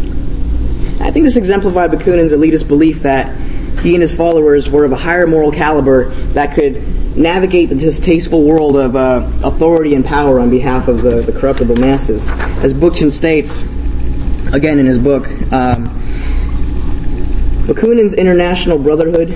I 1.01 1.11
think 1.11 1.25
this 1.25 1.37
exemplified 1.37 1.91
Bakunin's 1.91 2.33
elitist 2.33 2.69
belief 2.69 3.03
that 3.03 3.35
he 3.83 3.95
and 3.95 4.03
his 4.03 4.15
followers 4.15 4.69
were 4.69 4.85
of 4.85 4.93
a 4.93 4.97
higher 4.97 5.27
moral 5.27 5.51
caliber 5.51 6.11
that 6.35 6.55
could 6.55 7.17
navigate 7.17 7.69
the 7.69 7.75
distasteful 7.75 8.45
world 8.45 8.77
of 8.77 8.95
uh, 8.95 9.29
authority 9.43 9.95
and 9.95 10.05
power 10.05 10.39
on 10.39 10.51
behalf 10.51 10.89
of 10.89 11.03
the, 11.03 11.23
the 11.23 11.33
corruptible 11.33 11.77
masses. 11.77 12.29
As 12.63 12.73
Bookchin 12.73 13.11
states, 13.11 13.63
again 14.53 14.79
in 14.79 14.87
his 14.87 14.99
book, 14.99 15.27
um, 15.53 15.89
Bakunin's 17.67 18.15
international 18.15 18.79
brotherhood 18.79 19.33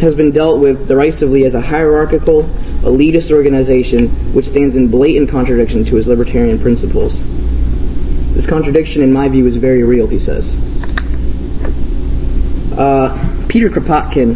has 0.00 0.14
been 0.14 0.30
dealt 0.30 0.60
with 0.60 0.88
derisively 0.88 1.44
as 1.44 1.54
a 1.54 1.60
hierarchical, 1.60 2.42
elitist 2.82 3.30
organization 3.30 4.08
which 4.34 4.46
stands 4.46 4.74
in 4.74 4.88
blatant 4.88 5.30
contradiction 5.30 5.84
to 5.84 5.96
his 5.96 6.06
libertarian 6.06 6.58
principles. 6.58 7.22
This 8.34 8.46
contradiction, 8.46 9.02
in 9.02 9.12
my 9.12 9.28
view, 9.28 9.46
is 9.46 9.56
very 9.56 9.82
real, 9.82 10.06
he 10.06 10.18
says. 10.18 10.56
Uh, 12.76 13.31
Peter 13.52 13.68
Kropotkin, 13.68 14.34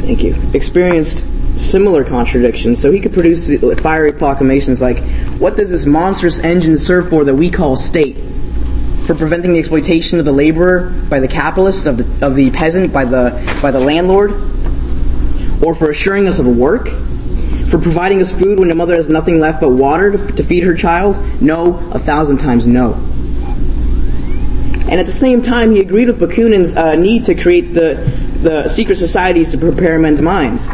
thank 0.00 0.24
you, 0.24 0.34
experienced 0.54 1.24
similar 1.56 2.02
contradictions, 2.02 2.82
so 2.82 2.90
he 2.90 2.98
could 2.98 3.12
produce 3.12 3.48
fiery 3.80 4.10
proclamations 4.10 4.82
like, 4.82 4.98
What 5.38 5.56
does 5.56 5.70
this 5.70 5.86
monstrous 5.86 6.40
engine 6.40 6.76
serve 6.76 7.10
for 7.10 7.22
that 7.24 7.36
we 7.36 7.48
call 7.48 7.76
state? 7.76 8.16
For 9.06 9.14
preventing 9.14 9.52
the 9.52 9.60
exploitation 9.60 10.18
of 10.18 10.24
the 10.24 10.32
laborer 10.32 10.90
by 11.08 11.20
the 11.20 11.28
capitalist, 11.28 11.86
of 11.86 11.98
the, 11.98 12.26
of 12.26 12.34
the 12.34 12.50
peasant 12.50 12.92
by 12.92 13.04
the, 13.04 13.40
by 13.62 13.70
the 13.70 13.78
landlord? 13.78 14.32
Or 15.62 15.76
for 15.76 15.88
assuring 15.88 16.26
us 16.26 16.40
of 16.40 16.46
work? 16.48 16.88
For 17.70 17.78
providing 17.78 18.20
us 18.20 18.36
food 18.36 18.58
when 18.58 18.72
a 18.72 18.74
mother 18.74 18.96
has 18.96 19.08
nothing 19.08 19.38
left 19.38 19.60
but 19.60 19.68
water 19.68 20.10
to, 20.10 20.32
to 20.32 20.42
feed 20.42 20.64
her 20.64 20.74
child? 20.74 21.40
No, 21.40 21.78
a 21.92 22.00
thousand 22.00 22.38
times 22.38 22.66
no. 22.66 22.94
And 24.92 25.00
at 25.00 25.06
the 25.06 25.12
same 25.12 25.40
time, 25.40 25.72
he 25.72 25.80
agreed 25.80 26.08
with 26.08 26.20
Bakunin's 26.20 26.76
uh, 26.76 26.96
need 26.96 27.24
to 27.24 27.34
create 27.34 27.72
the, 27.72 27.94
the 28.42 28.68
secret 28.68 28.96
societies 28.96 29.50
to 29.52 29.56
prepare 29.56 29.98
men's 29.98 30.20
minds. 30.20 30.68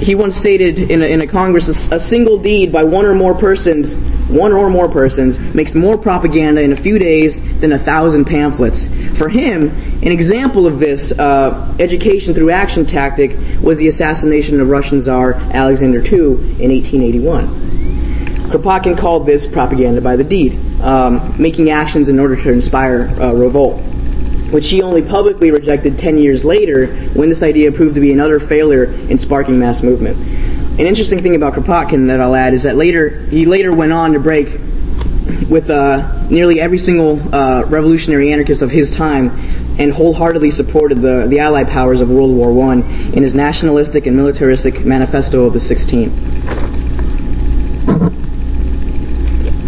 He 0.00 0.14
once 0.14 0.34
stated 0.34 0.78
in 0.78 1.02
a, 1.02 1.04
in 1.04 1.20
a 1.20 1.26
Congress, 1.26 1.92
a, 1.92 2.00
single 2.00 2.38
deed 2.38 2.72
by 2.72 2.84
one 2.84 3.04
or 3.04 3.14
more 3.14 3.34
persons, 3.34 3.96
one 4.30 4.52
or 4.52 4.70
more 4.70 4.88
persons, 4.88 5.38
makes 5.54 5.74
more 5.74 5.98
propaganda 5.98 6.62
in 6.62 6.72
a 6.72 6.76
few 6.76 6.98
days 6.98 7.38
than 7.60 7.72
a 7.72 7.78
thousand 7.78 8.24
pamphlets. 8.24 8.86
For 9.18 9.28
him, 9.28 9.68
an 9.68 10.10
example 10.10 10.66
of 10.66 10.78
this 10.78 11.12
uh, 11.12 11.76
education 11.78 12.32
through 12.32 12.48
action 12.48 12.86
tactic 12.86 13.36
was 13.60 13.76
the 13.76 13.88
assassination 13.88 14.58
of 14.58 14.70
Russian 14.70 15.02
Tsar 15.02 15.34
Alexander 15.34 15.98
II 15.98 16.32
in 16.62 16.70
1881. 16.70 17.73
Kropotkin 18.54 18.96
called 18.96 19.26
this 19.26 19.48
propaganda 19.48 20.00
by 20.00 20.14
the 20.14 20.22
deed, 20.22 20.56
um, 20.80 21.34
making 21.42 21.70
actions 21.70 22.08
in 22.08 22.20
order 22.20 22.36
to 22.36 22.52
inspire 22.52 23.08
uh, 23.20 23.32
revolt, 23.32 23.80
which 24.52 24.68
he 24.68 24.80
only 24.80 25.02
publicly 25.02 25.50
rejected 25.50 25.98
10 25.98 26.18
years 26.18 26.44
later 26.44 26.86
when 27.14 27.28
this 27.28 27.42
idea 27.42 27.72
proved 27.72 27.96
to 27.96 28.00
be 28.00 28.12
an 28.12 28.20
utter 28.20 28.38
failure 28.38 28.84
in 28.84 29.18
sparking 29.18 29.58
mass 29.58 29.82
movement. 29.82 30.16
An 30.78 30.86
interesting 30.86 31.20
thing 31.20 31.34
about 31.34 31.54
Kropotkin 31.54 32.06
that 32.06 32.20
I'll 32.20 32.36
add 32.36 32.54
is 32.54 32.62
that 32.62 32.76
later 32.76 33.26
he 33.26 33.44
later 33.44 33.72
went 33.72 33.92
on 33.92 34.12
to 34.12 34.20
break 34.20 34.46
with 35.50 35.68
uh, 35.68 36.28
nearly 36.28 36.60
every 36.60 36.78
single 36.78 37.18
uh, 37.34 37.64
revolutionary 37.64 38.32
anarchist 38.32 38.62
of 38.62 38.70
his 38.70 38.94
time 38.94 39.30
and 39.80 39.92
wholeheartedly 39.92 40.52
supported 40.52 40.98
the, 40.98 41.26
the 41.26 41.40
Allied 41.40 41.68
powers 41.68 42.00
of 42.00 42.08
World 42.08 42.30
War 42.30 42.70
I 42.70 42.74
in 42.76 43.24
his 43.24 43.34
nationalistic 43.34 44.06
and 44.06 44.16
militaristic 44.16 44.84
manifesto 44.84 45.44
of 45.44 45.54
the 45.54 45.58
16th. 45.58 46.44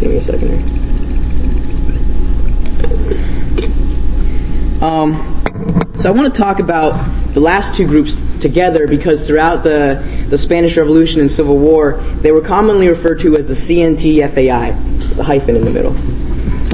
Give 0.00 0.10
me 0.10 0.18
a 0.18 0.22
second 0.22 0.48
here. 0.48 0.76
Um, 4.86 5.14
so 5.98 6.08
I 6.08 6.12
want 6.12 6.32
to 6.32 6.40
talk 6.40 6.60
about 6.60 6.92
the 7.34 7.40
last 7.40 7.74
two 7.74 7.88
groups 7.88 8.16
together 8.40 8.86
because 8.86 9.26
throughout 9.26 9.64
the, 9.64 10.00
the 10.28 10.38
Spanish 10.38 10.76
Revolution 10.76 11.20
and 11.20 11.28
Civil 11.28 11.58
War, 11.58 11.94
they 12.20 12.30
were 12.30 12.40
commonly 12.40 12.86
referred 12.86 13.18
to 13.22 13.36
as 13.36 13.48
the 13.48 13.54
CNT-FAI, 13.54 14.70
the 15.16 15.24
hyphen 15.24 15.56
in 15.56 15.64
the 15.64 15.72
middle. 15.72 15.90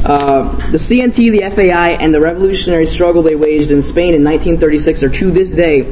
Uh, 0.04 0.54
the 0.72 0.76
CNT, 0.76 1.30
the 1.30 1.48
FAI, 1.56 1.92
and 1.92 2.14
the 2.14 2.20
revolutionary 2.20 2.84
struggle 2.84 3.22
they 3.22 3.34
waged 3.34 3.70
in 3.70 3.80
Spain 3.80 4.12
in 4.12 4.22
1936 4.22 5.02
are 5.04 5.08
to 5.08 5.30
this 5.30 5.52
day 5.52 5.84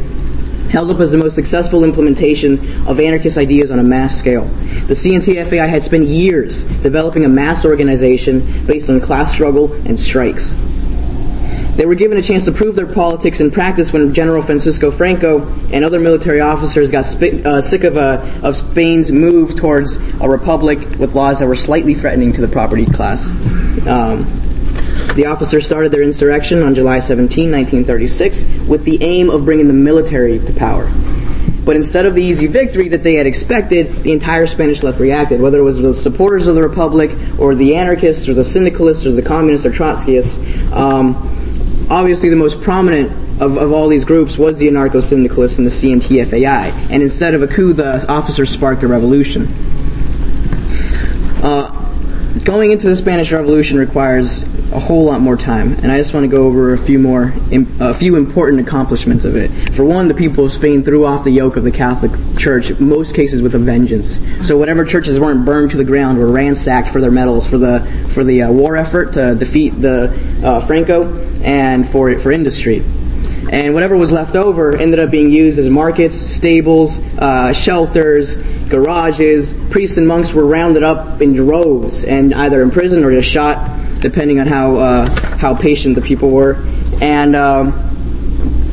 held 0.68 0.90
up 0.90 1.00
as 1.00 1.10
the 1.10 1.16
most 1.16 1.34
successful 1.34 1.84
implementation 1.84 2.54
of 2.86 3.00
anarchist 3.00 3.38
ideas 3.38 3.70
on 3.70 3.78
a 3.78 3.82
mass 3.82 4.18
scale. 4.18 4.44
The 4.44 4.94
CNT-FAI 4.94 5.66
had 5.66 5.82
spent 5.82 6.06
years 6.06 6.60
developing 6.82 7.24
a 7.24 7.28
mass 7.28 7.64
organization 7.64 8.66
based 8.66 8.90
on 8.90 9.00
class 9.00 9.32
struggle 9.32 9.72
and 9.86 9.98
strikes. 9.98 10.54
They 11.80 11.86
were 11.86 11.94
given 11.94 12.18
a 12.18 12.22
chance 12.22 12.44
to 12.44 12.52
prove 12.52 12.76
their 12.76 12.84
politics 12.84 13.40
in 13.40 13.50
practice 13.50 13.90
when 13.90 14.12
General 14.12 14.42
Francisco 14.42 14.90
Franco 14.90 15.50
and 15.72 15.82
other 15.82 15.98
military 15.98 16.38
officers 16.38 16.90
got 16.90 17.06
sp- 17.08 17.40
uh, 17.42 17.62
sick 17.62 17.84
of, 17.84 17.96
uh, 17.96 18.20
of 18.42 18.54
Spain's 18.54 19.10
move 19.10 19.56
towards 19.56 19.96
a 20.20 20.28
republic 20.28 20.78
with 20.98 21.14
laws 21.14 21.38
that 21.38 21.46
were 21.46 21.56
slightly 21.56 21.94
threatening 21.94 22.34
to 22.34 22.42
the 22.42 22.48
property 22.48 22.84
class. 22.84 23.24
Um, 23.86 24.26
the 25.14 25.24
officers 25.24 25.64
started 25.64 25.90
their 25.90 26.02
insurrection 26.02 26.62
on 26.62 26.74
July 26.74 27.00
17, 27.00 27.50
1936, 27.50 28.44
with 28.68 28.84
the 28.84 29.02
aim 29.02 29.30
of 29.30 29.46
bringing 29.46 29.66
the 29.66 29.72
military 29.72 30.38
to 30.38 30.52
power. 30.52 30.86
But 31.64 31.76
instead 31.76 32.04
of 32.04 32.14
the 32.14 32.22
easy 32.22 32.46
victory 32.46 32.88
that 32.88 33.02
they 33.02 33.14
had 33.14 33.26
expected, 33.26 34.02
the 34.02 34.12
entire 34.12 34.46
Spanish 34.46 34.82
left 34.82 35.00
reacted, 35.00 35.40
whether 35.40 35.56
it 35.60 35.62
was 35.62 35.78
the 35.78 35.94
supporters 35.94 36.46
of 36.46 36.56
the 36.56 36.62
Republic, 36.62 37.10
or 37.38 37.54
the 37.54 37.76
anarchists, 37.76 38.28
or 38.28 38.34
the 38.34 38.44
syndicalists, 38.44 39.06
or 39.06 39.12
the 39.12 39.22
communists, 39.22 39.66
or 39.66 39.70
Trotskyists. 39.70 40.72
Um, 40.72 41.38
obviously, 41.90 42.28
the 42.28 42.36
most 42.36 42.60
prominent 42.62 43.10
of, 43.40 43.56
of 43.56 43.72
all 43.72 43.88
these 43.88 44.04
groups 44.04 44.38
was 44.38 44.58
the 44.58 44.68
anarcho-syndicalists 44.68 45.58
and 45.58 45.66
the 45.66 45.70
CNT-FAI. 45.70 46.68
And 46.90 47.02
instead 47.02 47.34
of 47.34 47.42
a 47.42 47.46
coup, 47.46 47.72
the 47.72 48.06
officers 48.10 48.50
sparked 48.50 48.82
a 48.82 48.88
revolution. 48.88 49.48
Uh, 51.42 51.76
going 52.44 52.70
into 52.70 52.86
the 52.86 52.96
Spanish 52.96 53.32
Revolution 53.32 53.78
requires 53.78 54.42
a 54.72 54.78
whole 54.78 55.04
lot 55.04 55.20
more 55.20 55.36
time, 55.36 55.72
and 55.82 55.90
I 55.90 55.98
just 55.98 56.14
want 56.14 56.22
to 56.24 56.28
go 56.28 56.46
over 56.46 56.74
a 56.74 56.78
few 56.78 56.98
more, 56.98 57.32
a 57.80 57.94
few 57.94 58.14
important 58.14 58.60
accomplishments 58.60 59.24
of 59.24 59.34
it. 59.34 59.48
For 59.72 59.84
one, 59.84 60.06
the 60.06 60.14
people 60.14 60.44
of 60.44 60.52
Spain 60.52 60.82
threw 60.84 61.04
off 61.04 61.24
the 61.24 61.32
yoke 61.32 61.56
of 61.56 61.64
the 61.64 61.72
Catholic 61.72 62.12
Church, 62.38 62.78
most 62.78 63.16
cases 63.16 63.42
with 63.42 63.54
a 63.54 63.58
vengeance. 63.58 64.20
So 64.46 64.56
whatever 64.56 64.84
churches 64.84 65.18
weren't 65.18 65.44
burned 65.44 65.72
to 65.72 65.76
the 65.76 65.84
ground 65.84 66.18
were 66.18 66.30
ransacked 66.30 66.90
for 66.90 67.00
their 67.00 67.10
medals 67.10 67.48
for 67.48 67.58
the 67.58 67.80
for 68.10 68.22
the 68.22 68.42
uh, 68.42 68.52
war 68.52 68.76
effort 68.76 69.14
to 69.14 69.34
defeat 69.34 69.70
the 69.70 70.12
uh, 70.44 70.64
Franco 70.66 71.29
and 71.42 71.88
for 71.88 72.16
for 72.18 72.32
industry. 72.32 72.82
And 73.50 73.74
whatever 73.74 73.96
was 73.96 74.12
left 74.12 74.36
over 74.36 74.76
ended 74.76 75.00
up 75.00 75.10
being 75.10 75.32
used 75.32 75.58
as 75.58 75.68
markets, 75.68 76.16
stables, 76.16 76.98
uh, 77.18 77.52
shelters, 77.52 78.36
garages. 78.68 79.52
Priests 79.70 79.96
and 79.96 80.06
monks 80.06 80.32
were 80.32 80.46
rounded 80.46 80.84
up 80.84 81.20
in 81.20 81.34
droves 81.34 82.04
and 82.04 82.32
either 82.32 82.62
imprisoned 82.62 83.04
or 83.04 83.10
just 83.10 83.28
shot 83.28 83.78
depending 84.00 84.38
on 84.40 84.46
how 84.46 84.76
uh, 84.76 85.10
how 85.38 85.54
patient 85.54 85.94
the 85.94 86.02
people 86.02 86.30
were, 86.30 86.64
and. 87.00 87.34
Um, 87.36 87.89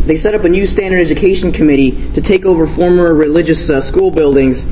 they 0.07 0.15
set 0.15 0.33
up 0.33 0.45
a 0.45 0.49
new 0.49 0.65
standard 0.65 0.99
education 0.99 1.51
committee 1.51 1.91
to 2.13 2.21
take 2.21 2.45
over 2.45 2.65
former 2.65 3.13
religious 3.13 3.69
uh, 3.69 3.81
school 3.81 4.09
buildings 4.09 4.65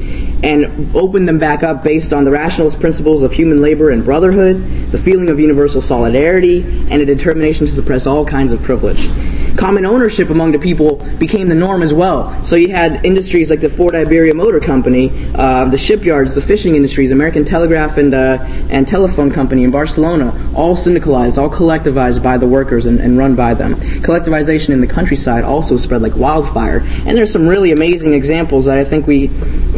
and 0.44 0.96
open 0.96 1.25
them 1.25 1.39
back 1.39 1.62
up 1.62 1.84
based 1.84 2.13
on 2.13 2.24
the 2.24 2.32
rationalist 2.32 2.80
principles 2.80 3.22
of 3.22 3.34
human 3.34 3.62
labor 3.62 3.89
and 3.89 4.06
brotherhood, 4.06 4.58
the 4.92 4.98
feeling 4.98 5.30
of 5.30 5.39
universal 5.39 5.82
solidarity, 5.82 6.62
and 6.89 7.01
a 7.01 7.06
determination 7.06 7.65
to 7.65 7.72
suppress 7.72 8.08
all 8.08 8.25
kinds 8.25 8.54
of 8.54 8.62
privilege 8.63 9.10
common 9.58 9.86
ownership 9.86 10.30
among 10.30 10.52
the 10.52 10.60
people 10.60 10.98
became 11.18 11.48
the 11.50 11.56
norm 11.56 11.82
as 11.82 11.94
well. 11.94 12.44
So 12.44 12.56
you 12.56 12.70
had 12.70 13.06
industries 13.06 13.50
like 13.50 13.62
the 13.62 13.70
Ford 13.70 13.96
Iberia 13.96 14.34
Motor 14.34 14.60
Company, 14.60 15.12
uh, 15.36 15.66
the 15.66 15.78
shipyards, 15.78 16.36
the 16.36 16.42
fishing 16.42 16.76
industries, 16.76 17.12
American 17.12 17.46
Telegraph 17.46 17.98
and 17.98 18.14
uh, 18.14 18.38
and 18.70 18.88
Telephone 18.88 19.32
Company 19.32 19.64
in 19.64 19.72
Barcelona, 19.72 20.34
all 20.56 20.76
syndicalized, 20.76 21.38
all 21.38 21.50
collectivized 21.50 22.22
by 22.22 22.38
the 22.38 22.48
workers 22.48 22.86
and, 22.86 23.00
and 23.00 23.18
run 23.18 23.36
by 23.36 23.54
them. 23.54 23.76
Collectivization 23.76 24.70
in 24.70 24.82
the 24.82 24.88
countryside 24.88 25.44
also 25.44 25.78
spread 25.78 26.02
like 26.02 26.16
wildfire. 26.16 26.80
And 27.06 27.18
there's 27.18 27.32
some 27.32 27.48
really 27.48 27.72
amazing 27.72 28.14
examples 28.14 28.66
that 28.66 28.78
I 28.78 28.84
think 28.84 29.08
we 29.08 29.28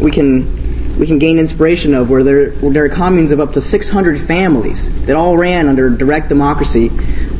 we 0.00 0.10
can 0.10 0.58
we 0.98 1.06
can 1.06 1.18
gain 1.18 1.38
inspiration 1.38 1.94
of 1.94 2.10
where 2.10 2.24
there, 2.24 2.50
where 2.54 2.72
there 2.72 2.84
are 2.84 2.88
communes 2.88 3.30
of 3.30 3.38
up 3.40 3.52
to 3.52 3.60
600 3.60 4.20
families 4.20 5.06
that 5.06 5.14
all 5.14 5.36
ran 5.36 5.68
under 5.68 5.88
direct 5.90 6.28
democracy. 6.28 6.90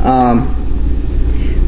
Um, 0.01 0.55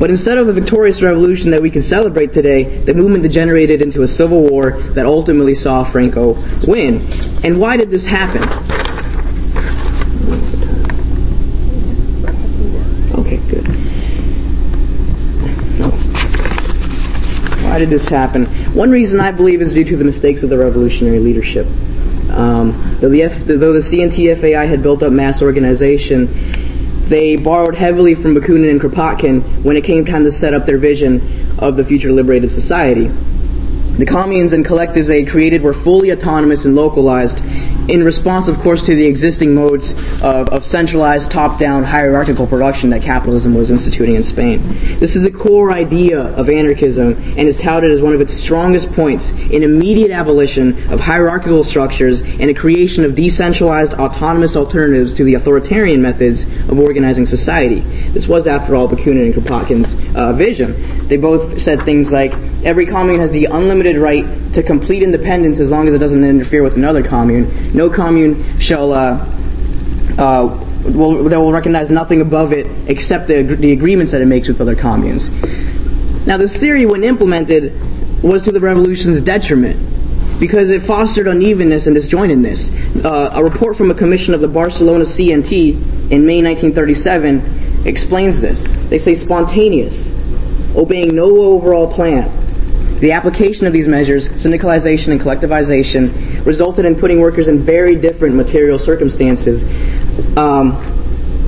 But 0.01 0.09
instead 0.09 0.39
of 0.39 0.49
a 0.49 0.53
victorious 0.55 1.03
revolution 1.03 1.51
that 1.51 1.61
we 1.61 1.71
can 1.71 1.83
celebrate 1.83 2.33
today, 2.33 2.63
the 2.63 2.95
movement 2.95 3.23
degenerated 3.23 3.83
into 3.83 4.01
a 4.01 4.09
civil 4.09 4.49
war 4.49 4.81
that 4.95 5.05
ultimately 5.05 5.55
saw 5.55 5.85
Franco 5.85 6.39
win. 6.67 7.07
And 7.45 7.61
why 7.61 7.77
did 7.77 7.91
this 7.91 8.07
happen? 8.07 8.43
Okay, 13.21 13.37
good. 13.51 13.67
Why 17.63 17.79
did 17.79 17.91
this 17.91 18.09
happen? 18.09 18.47
One 18.73 18.91
reason 18.91 19.21
I 19.21 19.33
believe 19.33 19.61
is 19.61 19.75
due 19.75 19.85
to 19.85 19.97
the 19.99 20.05
mistakes 20.05 20.43
of 20.43 20.49
the 20.49 20.57
revolutionary 20.57 21.19
leadership. 21.19 21.67
Um, 22.31 22.73
though, 23.01 23.11
the 23.11 23.25
F, 23.25 23.45
though 23.45 23.75
the 23.75 23.81
CNT-FAI 23.81 24.65
had 24.65 24.83
built 24.83 25.03
up 25.03 25.13
mass 25.13 25.43
organization, 25.43 26.27
they 27.11 27.35
borrowed 27.35 27.75
heavily 27.75 28.15
from 28.15 28.37
Bakunin 28.37 28.71
and 28.71 28.81
Kropotkin 28.81 29.43
when 29.65 29.77
it 29.77 29.83
came 29.83 30.07
time 30.07 30.23
to 30.25 30.31
set 30.31 30.55
up 30.55 30.65
their 30.65 30.79
vision 30.79 31.21
of 31.59 31.77
the 31.77 31.85
future 31.85 32.13
liberated 32.13 32.53
society. 32.53 33.09
The 33.09 34.07
communes 34.07 34.53
and 34.53 34.65
collectives 34.65 35.09
they 35.09 35.23
had 35.23 35.31
created 35.31 35.61
were 35.61 35.75
fully 35.75 36.13
autonomous 36.13 36.65
and 36.65 36.77
localized, 36.77 37.43
in 37.91 38.05
response, 38.05 38.47
of 38.47 38.57
course, 38.61 38.87
to 38.87 38.95
the 38.95 39.05
existing 39.05 39.55
modes 39.55 40.23
of, 40.23 40.49
of 40.51 40.65
centralized, 40.65 41.31
top-down, 41.31 41.83
hierarchical 41.83 42.47
production 42.47 42.91
that 42.91 43.03
capitalism 43.03 43.53
was 43.53 43.71
instituting 43.71 44.15
in 44.15 44.23
Spain. 44.23 44.61
This 45.01 45.17
is 45.17 45.25
the 45.25 45.31
core 45.31 45.73
idea 45.73 46.21
of 46.37 46.49
anarchism 46.49 47.15
and 47.15 47.41
is 47.41 47.57
touted 47.57 47.91
as 47.91 48.01
one 48.01 48.15
of 48.15 48.21
its 48.21 48.33
strongest 48.33 48.93
points 48.93 49.33
in 49.33 49.65
immediate 49.65 50.13
abolition 50.13 50.71
of 50.93 51.01
hierarchical 51.01 51.65
structures 51.65 52.21
and 52.21 52.49
a 52.49 52.55
creation 52.55 53.05
of 53.05 53.17
decentralized, 53.17 53.95
autonomous 53.95 54.57
alternatives 54.57 55.13
to 55.15 55.25
the 55.25 55.35
authoritarian 55.35 56.01
methods 56.01 56.45
of 56.69 56.79
organizing 56.79 57.27
society. 57.27 57.81
This 58.11 58.29
was, 58.29 58.47
after 58.47 58.77
all, 58.77 58.89
Bakunin 58.89 59.27
and 59.27 59.35
Kropotkin's 59.35 60.15
uh, 60.15 60.33
vision. 60.33 60.75
They 61.09 61.17
both 61.17 61.61
said 61.61 61.83
things 61.83 62.13
like, 62.13 62.33
every 62.65 62.87
commune 62.87 63.19
has 63.19 63.33
the 63.33 63.47
unlimited 63.47 63.97
right 63.97 64.25
to 64.53 64.63
complete 64.63 65.03
independence 65.03 65.61
as 65.61 65.71
long 65.71 65.87
as 65.87 65.95
it 65.95 65.99
doesn't 65.99 66.25
interfere 66.25 66.63
with 66.63 66.77
another 66.77 67.03
commune. 67.03 67.49
No 67.75 67.89
commune 67.89 68.59
shall 68.59 68.93
uh, 68.93 69.27
uh, 70.19 70.67
will, 70.85 71.25
that 71.25 71.39
will 71.39 71.53
recognize 71.53 71.91
nothing 71.91 72.21
above 72.21 72.53
it 72.53 72.67
except 72.89 73.29
the, 73.29 73.43
the 73.43 73.73
agreements 73.73 74.13
that 74.13 74.21
it 74.21 74.27
makes 74.27 74.49
with 74.49 74.61
other 74.61 74.75
communes. 74.75 75.31
Now, 76.27 76.37
this 76.37 76.59
theory, 76.59 76.87
when 76.87 77.05
implemented, 77.05 77.73
was 78.23 78.43
to 78.43 78.53
the 78.53 78.61
revolution's 78.61 79.21
detriment 79.21 79.79
because 80.39 80.71
it 80.71 80.83
fostered 80.83 81.27
unevenness 81.27 81.87
and 81.87 81.97
disjointedness. 81.97 83.05
Uh, 83.05 83.31
a 83.35 83.45
report 83.45 83.77
from 83.77 83.91
a 83.91 83.95
commission 83.95 84.35
of 84.35 84.41
the 84.41 84.49
Barcelona 84.49 85.05
CNT 85.05 85.75
in 86.11 86.27
May 86.27 86.43
1937 86.43 87.87
explains 87.87 88.41
this. 88.41 88.65
They 88.89 88.99
say 88.99 89.15
spontaneous, 89.15 90.09
obeying 90.77 91.15
no 91.15 91.37
overall 91.37 91.93
plan, 91.93 92.31
the 93.01 93.13
application 93.13 93.67
of 93.67 93.73
these 93.73 93.89
measures, 93.89 94.29
syndicalization 94.29 95.13
and 95.13 95.21
collectivization, 95.21 96.45
resulted 96.45 96.85
in 96.85 96.95
putting 96.95 97.21
workers 97.21 97.49
in 97.49 97.59
very 97.59 97.97
different 97.97 98.35
material 98.35 98.79
circumstances. 98.79 99.65
Um, 100.37 100.73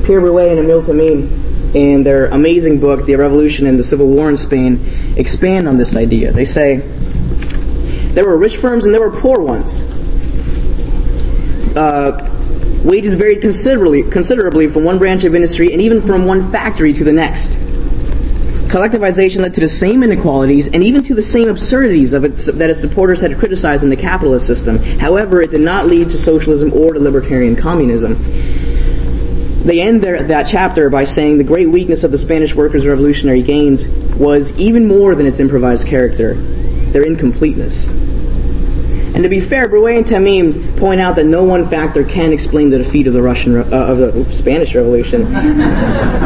Pierre 0.05 0.21
Broué 0.21 0.51
and 0.51 0.59
Emile 0.59 0.83
Témime, 0.83 1.75
in 1.75 2.03
their 2.03 2.27
amazing 2.27 2.81
book, 2.81 3.07
The 3.07 3.17
Revolution 3.17 3.67
and 3.67 3.79
the 3.79 3.85
Civil 3.85 4.07
War 4.07 4.29
in 4.29 4.37
Spain, 4.37 4.81
expand 5.17 5.69
on 5.69 5.79
this 5.79 5.95
idea. 5.95 6.33
They 6.33 6.45
say, 6.45 6.79
there 8.13 8.27
were 8.27 8.37
rich 8.37 8.57
firms 8.57 8.85
and 8.85 8.95
there 8.95 9.01
were 9.01 9.15
poor 9.15 9.41
ones. 9.41 9.83
Uh, 11.77 12.29
wages 12.85 13.15
varied 13.15 13.41
considerably, 13.41 14.03
considerably 14.03 14.69
from 14.69 14.85
one 14.85 14.99
branch 14.99 15.25
of 15.25 15.35
industry 15.35 15.73
and 15.73 15.81
even 15.81 16.03
from 16.03 16.25
one 16.25 16.51
factory 16.51 16.93
to 16.93 17.05
the 17.05 17.13
next. 17.13 17.59
Collectivization 18.73 19.43
led 19.43 19.53
to 19.53 19.61
the 19.61 19.69
same 19.69 20.03
inequalities 20.03 20.69
and 20.69 20.83
even 20.83 21.03
to 21.03 21.15
the 21.15 21.21
same 21.21 21.47
absurdities 21.51 22.15
of 22.15 22.25
it 22.25 22.31
that 22.57 22.71
its 22.71 22.81
supporters 22.81 23.21
had 23.21 23.39
criticized 23.39 23.85
in 23.85 23.91
the 23.91 23.97
capitalist 23.97 24.47
system. 24.47 24.79
However, 24.99 25.43
it 25.43 25.51
did 25.51 25.61
not 25.61 25.89
lead 25.89 26.09
to 26.09 26.17
socialism 26.17 26.73
or 26.73 26.95
to 26.95 26.99
libertarian 26.99 27.55
communism. 27.55 28.17
They 29.67 29.83
end 29.83 30.01
their, 30.03 30.23
that 30.23 30.45
chapter 30.45 30.89
by 30.89 31.05
saying 31.05 31.37
the 31.37 31.45
great 31.45 31.69
weakness 31.69 32.03
of 32.03 32.13
the 32.13 32.19
Spanish 32.19 32.55
workers' 32.55 32.87
revolutionary 32.87 33.43
gains 33.43 33.87
was 34.17 34.57
even 34.59 34.89
more 34.89 35.15
than 35.15 35.27
its 35.27 35.39
improvised 35.39 35.87
character, 35.87 36.33
their 36.33 37.03
incompleteness. 37.03 37.87
And 39.15 39.23
to 39.25 39.29
be 39.29 39.41
fair, 39.41 39.69
Broué 39.69 39.99
and 39.99 40.07
Témime 40.07 40.79
point 40.79 40.99
out 40.99 41.17
that 41.17 41.27
no 41.27 41.45
one 41.45 41.69
factor 41.69 42.03
can 42.03 42.33
explain 42.33 42.71
the 42.71 42.79
defeat 42.79 43.07
of 43.07 43.13
the 43.13 43.21
Russian 43.21 43.57
uh, 43.57 43.65
of 43.65 43.99
the 43.99 44.35
Spanish 44.35 44.75
Revolution. 44.75 45.23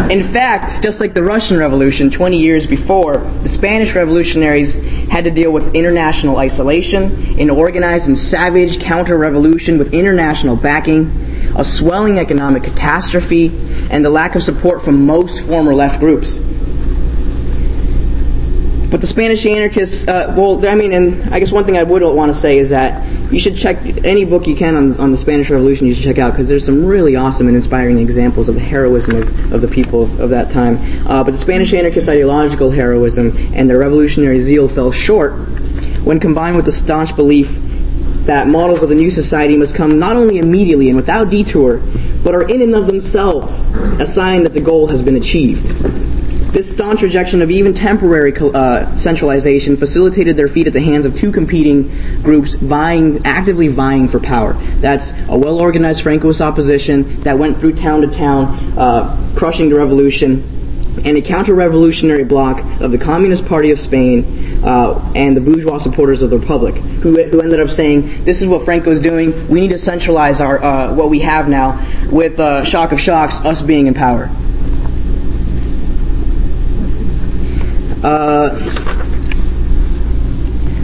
In 0.09 0.23
fact, 0.23 0.83
just 0.85 1.01
like 1.01 1.13
the 1.13 1.23
Russian 1.23 1.59
Revolution 1.59 2.11
20 2.11 2.41
years 2.41 2.65
before, 2.65 3.19
the 3.43 3.49
Spanish 3.49 3.95
revolutionaries 3.97 4.77
had 5.09 5.25
to 5.25 5.33
deal 5.33 5.51
with 5.51 5.75
international 5.75 6.37
isolation, 6.37 7.41
an 7.41 7.51
organized 7.51 8.07
and 8.07 8.17
savage 8.17 8.79
counter-revolution 8.81 9.79
with 9.79 9.93
international 9.93 10.55
backing, 10.55 11.07
a 11.57 11.65
swelling 11.65 12.21
economic 12.21 12.63
catastrophe, 12.63 13.49
and 13.91 14.05
the 14.05 14.11
lack 14.11 14.37
of 14.37 14.45
support 14.45 14.85
from 14.85 15.07
most 15.07 15.45
former 15.45 15.75
left 15.75 15.99
groups. 15.99 16.39
But 18.97 19.03
the 19.03 19.09
Spanish 19.09 19.45
anarchists, 19.45 20.09
uh, 20.09 20.33
well, 20.39 20.67
I 20.67 20.75
mean, 20.75 20.91
and 20.95 21.23
I 21.25 21.39
guess 21.39 21.53
one 21.53 21.65
thing 21.65 21.77
I 21.77 21.83
would 21.83 22.01
want 22.01 22.33
to 22.33 22.41
say 22.41 22.57
is 22.57 22.71
that 22.71 23.07
you 23.31 23.39
should 23.39 23.55
check 23.55 23.77
any 24.07 24.25
book 24.25 24.47
you 24.47 24.57
can 24.57 24.75
on, 24.75 24.99
on 24.99 25.13
the 25.13 25.19
Spanish 25.19 25.51
Revolution. 25.51 25.87
You 25.87 25.95
should 25.95 26.05
check 26.05 26.17
out 26.17 26.31
because 26.33 26.49
there's 26.49 26.65
some 26.65 26.83
really 26.83 27.15
awesome 27.15 27.47
and 27.47 27.55
inspiring 27.55 27.99
examples 27.99 28.49
of 28.49 28.55
the 28.55 28.63
heroism 28.63 29.21
of, 29.21 29.53
of 29.53 29.61
the 29.61 29.69
people 29.69 30.05
of 30.19 30.31
that 30.31 30.51
time. 30.51 30.79
Uh, 31.07 31.23
but 31.23 31.33
the 31.33 31.37
Spanish 31.37 31.75
anarchist 31.75 32.09
ideological 32.09 32.71
heroism 32.71 33.37
and 33.53 33.69
their 33.69 33.77
revolutionary 33.81 34.41
zeal 34.41 34.67
fell 34.67 34.91
short 34.91 35.33
when 36.03 36.19
combined 36.19 36.57
with 36.57 36.65
the 36.65 36.73
staunch 36.73 37.15
belief 37.15 37.51
that 38.25 38.49
models 38.49 38.83
of 38.83 38.89
the 38.89 38.95
new 38.95 39.11
society 39.11 39.59
must 39.59 39.75
come 39.75 39.99
not 39.99 40.17
only 40.17 40.39
immediately 40.39 40.89
and 40.89 40.97
without 40.97 41.29
detour, 41.29 41.83
but 42.25 42.35
are 42.35 42.49
in 42.49 42.63
and 42.63 42.75
of 42.75 42.87
themselves 42.87 43.61
a 44.01 44.07
sign 44.07 44.43
that 44.45 44.55
the 44.55 44.61
goal 44.63 44.87
has 44.87 45.03
been 45.03 45.17
achieved. 45.17 46.16
This 46.53 46.73
staunch 46.73 47.03
rejection 47.03 47.43
of 47.43 47.51
even 47.51 47.75
temporary 47.75 48.35
uh, 48.35 48.97
centralization 48.97 49.77
facilitated 49.77 50.37
their 50.37 50.49
feat 50.49 50.67
at 50.67 50.73
the 50.73 50.81
hands 50.81 51.05
of 51.05 51.15
two 51.15 51.31
competing 51.31 51.89
groups 52.23 52.55
vying, 52.55 53.27
actively 53.27 53.69
vying 53.69 54.09
for 54.09 54.21
power. 54.21 54.55
That's 54.81 55.13
a 55.29 55.37
well-organized 55.37 56.03
Francoist 56.03 56.41
opposition 56.41 57.21
that 57.23 57.39
went 57.39 57.59
through 57.59 57.75
town 57.75 58.01
to 58.03 58.07
town, 58.07 58.47
uh, 58.79 59.33
crushing 59.37 59.69
the 59.69 59.75
revolution, 59.75 60.43
and 61.05 61.19
a 61.19 61.21
counter-revolutionary 61.21 62.25
bloc 62.25 62.65
of 62.81 62.91
the 62.91 62.99
Communist 62.99 63.45
Party 63.47 63.71
of 63.71 63.79
Spain 63.79 64.65
uh, 64.65 65.13
and 65.15 65.37
the 65.37 65.43
bourgeois 65.43 65.77
supporters 65.77 66.23
of 66.23 66.31
the 66.31 66.39
Republic, 66.39 66.75
who, 66.77 67.23
who 67.23 67.43
ended 67.43 67.61
up 67.61 67.69
saying, 67.69 68.25
"This 68.25 68.41
is 68.41 68.49
what 68.49 68.63
Franco's 68.63 69.01
doing. 69.01 69.49
We 69.49 69.61
need 69.61 69.73
to 69.73 69.79
centralize 69.79 70.41
our 70.41 70.63
uh, 70.63 70.95
what 70.95 71.11
we 71.11 71.19
have 71.21 71.51
now, 71.51 71.85
with 72.11 72.41
uh, 72.41 72.65
shock 72.65 72.93
of 72.93 73.01
shocks, 73.01 73.45
us 73.45 73.61
being 73.61 73.89
in 73.89 73.95
power." 73.95 74.31
Uh, 78.07 78.51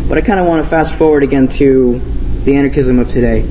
but 0.08 0.18
I 0.18 0.22
kind 0.22 0.40
of 0.40 0.48
want 0.48 0.61
to 0.64 0.68
fast 0.68 0.96
forward 0.96 1.22
again 1.22 1.46
to 1.50 2.00
the 2.42 2.56
anarchism 2.56 2.98
of 2.98 3.08
today. 3.08 3.48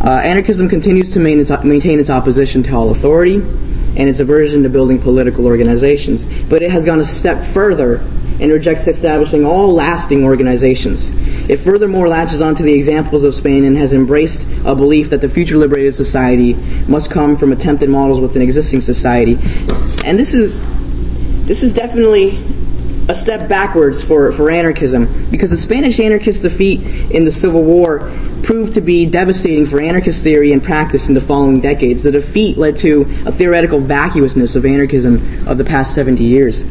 Uh, 0.00 0.20
anarchism 0.20 0.68
continues 0.68 1.12
to 1.14 1.18
maintain 1.18 1.98
its 1.98 2.10
opposition 2.10 2.62
to 2.62 2.72
all 2.76 2.90
authority 2.90 3.34
and 3.34 4.08
its 4.08 4.20
aversion 4.20 4.62
to 4.62 4.68
building 4.68 5.00
political 5.00 5.46
organizations, 5.46 6.24
but 6.48 6.62
it 6.62 6.70
has 6.70 6.84
gone 6.84 7.00
a 7.00 7.04
step 7.04 7.44
further 7.52 7.96
and 8.40 8.52
rejects 8.52 8.86
establishing 8.86 9.44
all 9.44 9.74
lasting 9.74 10.22
organizations. 10.22 11.10
It 11.50 11.56
furthermore 11.56 12.06
latches 12.06 12.40
onto 12.40 12.62
the 12.62 12.72
examples 12.72 13.24
of 13.24 13.34
Spain 13.34 13.64
and 13.64 13.76
has 13.78 13.94
embraced 13.94 14.46
a 14.64 14.76
belief 14.76 15.10
that 15.10 15.20
the 15.20 15.28
future 15.28 15.56
liberated 15.56 15.96
society 15.96 16.54
must 16.86 17.10
come 17.10 17.36
from 17.36 17.50
attempted 17.50 17.90
models 17.90 18.20
within 18.20 18.42
existing 18.42 18.80
society. 18.80 19.32
And 20.04 20.16
this 20.16 20.34
is 20.34 20.54
this 21.46 21.64
is 21.64 21.74
definitely 21.74 22.38
a 23.08 23.14
step 23.14 23.48
backwards 23.48 24.02
for, 24.02 24.32
for 24.32 24.50
anarchism 24.50 25.30
because 25.30 25.50
the 25.50 25.56
Spanish 25.56 25.98
anarchist 25.98 26.42
defeat 26.42 26.80
in 27.10 27.24
the 27.24 27.30
Civil 27.30 27.62
War 27.62 28.10
proved 28.42 28.74
to 28.74 28.80
be 28.80 29.06
devastating 29.06 29.66
for 29.66 29.80
anarchist 29.80 30.22
theory 30.22 30.52
and 30.52 30.62
practice 30.62 31.08
in 31.08 31.14
the 31.14 31.20
following 31.20 31.60
decades. 31.60 32.02
The 32.02 32.12
defeat 32.12 32.58
led 32.58 32.76
to 32.78 33.02
a 33.26 33.32
theoretical 33.32 33.80
vacuousness 33.80 34.56
of 34.56 34.64
anarchism 34.64 35.48
of 35.48 35.58
the 35.58 35.64
past 35.64 35.94
70 35.94 36.22
years. 36.22 36.62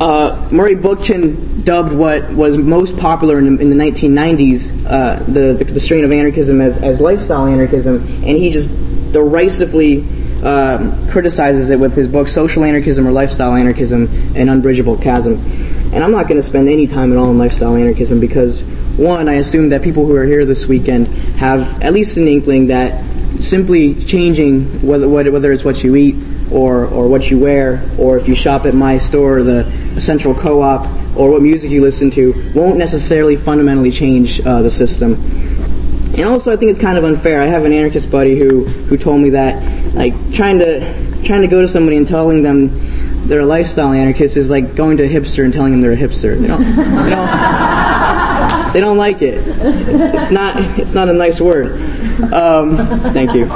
Uh, 0.00 0.48
Murray 0.50 0.74
Bookchin 0.74 1.64
dubbed 1.64 1.92
what 1.92 2.32
was 2.32 2.56
most 2.56 2.98
popular 2.98 3.38
in 3.38 3.56
the, 3.56 3.62
in 3.62 3.70
the 3.70 3.76
1990s 3.76 4.84
uh, 4.84 5.22
the, 5.24 5.54
the, 5.54 5.64
the 5.64 5.80
strain 5.80 6.04
of 6.04 6.10
anarchism 6.10 6.60
as, 6.60 6.82
as 6.82 7.00
lifestyle 7.00 7.46
anarchism, 7.46 7.96
and 7.96 8.36
he 8.36 8.50
just 8.50 8.70
derisively 9.12 10.04
um, 10.42 11.08
criticizes 11.08 11.70
it 11.70 11.78
with 11.78 11.94
his 11.94 12.08
book 12.08 12.28
Social 12.28 12.64
Anarchism 12.64 13.06
or 13.06 13.12
Lifestyle 13.12 13.54
Anarchism 13.54 14.08
An 14.36 14.48
Unbridgeable 14.48 15.00
Chasm. 15.02 15.34
And 15.92 16.02
I'm 16.02 16.10
not 16.10 16.26
going 16.26 16.40
to 16.40 16.42
spend 16.42 16.68
any 16.68 16.86
time 16.86 17.12
at 17.12 17.18
all 17.18 17.28
on 17.28 17.38
lifestyle 17.38 17.76
anarchism 17.76 18.18
because, 18.18 18.62
one, 18.96 19.28
I 19.28 19.34
assume 19.34 19.68
that 19.68 19.82
people 19.82 20.06
who 20.06 20.16
are 20.16 20.24
here 20.24 20.46
this 20.46 20.66
weekend 20.66 21.06
have 21.36 21.82
at 21.82 21.92
least 21.92 22.16
an 22.16 22.26
inkling 22.28 22.68
that 22.68 23.04
simply 23.40 24.02
changing 24.04 24.86
whether, 24.86 25.08
whether 25.08 25.52
it's 25.52 25.64
what 25.64 25.84
you 25.84 25.94
eat 25.96 26.16
or, 26.50 26.86
or 26.86 27.08
what 27.08 27.30
you 27.30 27.38
wear, 27.38 27.86
or 27.98 28.16
if 28.18 28.26
you 28.26 28.34
shop 28.34 28.64
at 28.64 28.74
my 28.74 28.96
store, 28.98 29.42
the 29.42 29.70
Central 30.00 30.34
Co-op, 30.34 30.86
or 31.16 31.30
what 31.30 31.42
music 31.42 31.70
you 31.70 31.82
listen 31.82 32.10
to, 32.12 32.52
won't 32.54 32.78
necessarily 32.78 33.36
fundamentally 33.36 33.90
change 33.90 34.40
uh, 34.46 34.62
the 34.62 34.70
system. 34.70 35.14
And 36.14 36.24
also, 36.24 36.52
I 36.52 36.56
think 36.56 36.70
it's 36.70 36.80
kind 36.80 36.96
of 36.96 37.04
unfair. 37.04 37.42
I 37.42 37.46
have 37.46 37.64
an 37.64 37.72
anarchist 37.72 38.10
buddy 38.10 38.38
who, 38.38 38.64
who 38.64 38.96
told 38.96 39.20
me 39.20 39.30
that, 39.30 39.81
like, 39.94 40.14
trying 40.32 40.58
to 40.60 40.80
trying 41.24 41.42
to 41.42 41.48
go 41.48 41.60
to 41.60 41.68
somebody 41.68 41.96
and 41.96 42.06
telling 42.06 42.42
them 42.42 42.70
they're 43.26 43.40
a 43.40 43.46
lifestyle 43.46 43.92
anarchist 43.92 44.36
is 44.36 44.50
like 44.50 44.74
going 44.74 44.96
to 44.96 45.04
a 45.04 45.08
hipster 45.08 45.44
and 45.44 45.52
telling 45.52 45.72
them 45.72 45.80
they're 45.80 45.92
a 45.92 45.96
hipster. 45.96 46.38
They 46.40 46.48
don't, 46.48 46.62
they 46.62 47.10
don't, 47.10 48.72
they 48.72 48.80
don't 48.80 48.96
like 48.96 49.22
it. 49.22 49.38
It's, 49.46 50.14
it's, 50.14 50.30
not 50.30 50.56
it's 50.78 50.92
not 50.92 51.08
a 51.08 51.12
nice 51.12 51.40
word. 51.40 51.80
Um, 52.32 52.76
thank 53.12 53.34
you. 53.34 53.46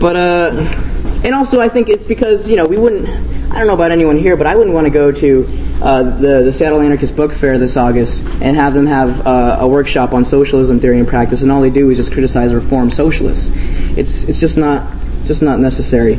But 0.00 0.16
uh, 0.16 0.82
and 1.24 1.34
also 1.34 1.60
I 1.60 1.68
think 1.68 1.88
it's 1.88 2.04
because 2.04 2.48
you 2.48 2.56
know 2.56 2.66
we 2.66 2.78
wouldn't. 2.78 3.08
I 3.50 3.58
don't 3.58 3.68
know 3.68 3.74
about 3.74 3.90
anyone 3.90 4.18
here, 4.18 4.36
but 4.36 4.46
I 4.46 4.54
wouldn't 4.54 4.74
want 4.74 4.86
to 4.86 4.90
go 4.90 5.12
to 5.12 5.46
uh, 5.82 6.02
the 6.02 6.42
the 6.44 6.52
Seattle 6.52 6.80
Anarchist 6.80 7.14
Book 7.14 7.32
Fair 7.32 7.58
this 7.58 7.76
August 7.76 8.24
and 8.40 8.56
have 8.56 8.74
them 8.74 8.86
have 8.86 9.26
uh, 9.26 9.58
a 9.60 9.68
workshop 9.68 10.12
on 10.12 10.24
socialism 10.24 10.80
theory 10.80 10.98
and 10.98 11.08
practice, 11.08 11.42
and 11.42 11.52
all 11.52 11.60
they 11.60 11.70
do 11.70 11.90
is 11.90 11.98
just 11.98 12.12
criticize 12.12 12.54
reform 12.54 12.90
socialists. 12.90 13.50
It's 13.96 14.24
it's 14.24 14.40
just 14.40 14.56
not 14.56 14.86
just 15.26 15.42
not 15.42 15.58
necessary. 15.58 16.14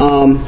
Um, 0.00 0.44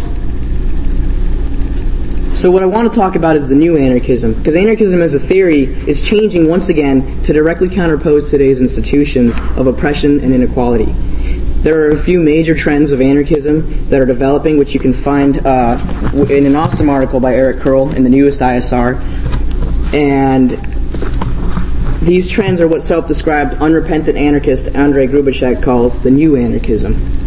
so 2.34 2.50
what 2.50 2.62
I 2.62 2.66
want 2.66 2.92
to 2.92 2.94
talk 2.94 3.16
about 3.16 3.36
is 3.36 3.48
the 3.48 3.54
new 3.54 3.76
anarchism, 3.76 4.34
because 4.34 4.54
anarchism 4.54 5.00
as 5.00 5.14
a 5.14 5.18
theory 5.18 5.64
is 5.88 6.02
changing 6.02 6.48
once 6.48 6.68
again 6.68 7.22
to 7.24 7.32
directly 7.32 7.68
counterpose 7.68 8.28
today's 8.28 8.60
institutions 8.60 9.34
of 9.56 9.66
oppression 9.66 10.20
and 10.20 10.34
inequality. 10.34 10.92
There 11.64 11.88
are 11.88 11.92
a 11.92 12.02
few 12.02 12.20
major 12.20 12.54
trends 12.54 12.92
of 12.92 13.00
anarchism 13.00 13.88
that 13.88 13.98
are 13.98 14.04
developing, 14.04 14.58
which 14.58 14.74
you 14.74 14.80
can 14.80 14.92
find 14.92 15.38
uh, 15.46 15.80
in 16.28 16.44
an 16.44 16.54
awesome 16.54 16.90
article 16.90 17.20
by 17.20 17.34
Eric 17.34 17.60
Kerl 17.60 17.96
in 17.96 18.02
the 18.04 18.10
newest 18.10 18.42
ISR. 18.42 19.00
And 19.94 20.50
these 22.04 22.28
trends 22.28 22.60
are 22.60 22.68
what 22.68 22.82
self-described 22.82 23.54
unrepentant 23.62 24.18
anarchist 24.18 24.66
Andrej 24.66 25.08
Grubacic 25.08 25.62
calls 25.62 26.02
the 26.02 26.10
new 26.10 26.36
anarchism. 26.36 27.23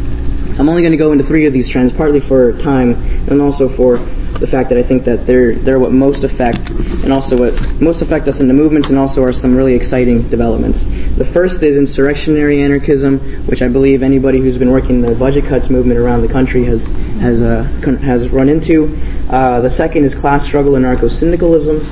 I'm 0.59 0.69
only 0.69 0.81
going 0.81 0.91
to 0.91 0.97
go 0.97 1.11
into 1.11 1.23
three 1.23 1.45
of 1.45 1.53
these 1.53 1.69
trends, 1.69 1.93
partly 1.93 2.19
for 2.19 2.57
time 2.59 2.93
and 3.29 3.41
also 3.41 3.69
for 3.69 3.97
the 4.39 4.47
fact 4.47 4.69
that 4.69 4.77
I 4.77 4.83
think 4.83 5.03
that 5.05 5.25
they're 5.25 5.53
they're 5.55 5.79
what 5.79 5.91
most 5.91 6.23
affect 6.23 6.69
and 6.69 7.11
also 7.11 7.37
what 7.37 7.81
most 7.81 8.01
affect 8.01 8.27
us 8.27 8.39
in 8.39 8.47
the 8.47 8.53
movements 8.53 8.89
and 8.89 8.97
also 8.97 9.23
are 9.23 9.33
some 9.33 9.55
really 9.55 9.73
exciting 9.73 10.27
developments. 10.29 10.83
The 11.15 11.25
first 11.25 11.63
is 11.63 11.77
insurrectionary 11.77 12.61
anarchism, 12.61 13.19
which 13.47 13.61
I 13.61 13.67
believe 13.67 14.03
anybody 14.03 14.39
who's 14.39 14.57
been 14.57 14.71
working 14.71 15.01
the 15.01 15.15
budget 15.15 15.45
cuts 15.45 15.69
movement 15.69 15.99
around 15.99 16.21
the 16.21 16.27
country 16.27 16.63
has 16.65 16.85
has 17.19 17.41
uh, 17.41 17.63
has 18.01 18.29
run 18.29 18.49
into. 18.49 18.97
Uh, 19.29 19.61
the 19.61 19.69
second 19.69 20.03
is 20.03 20.13
class 20.13 20.43
struggle 20.43 20.75
and 20.75 20.85
anarcho-syndicalism, 20.85 21.85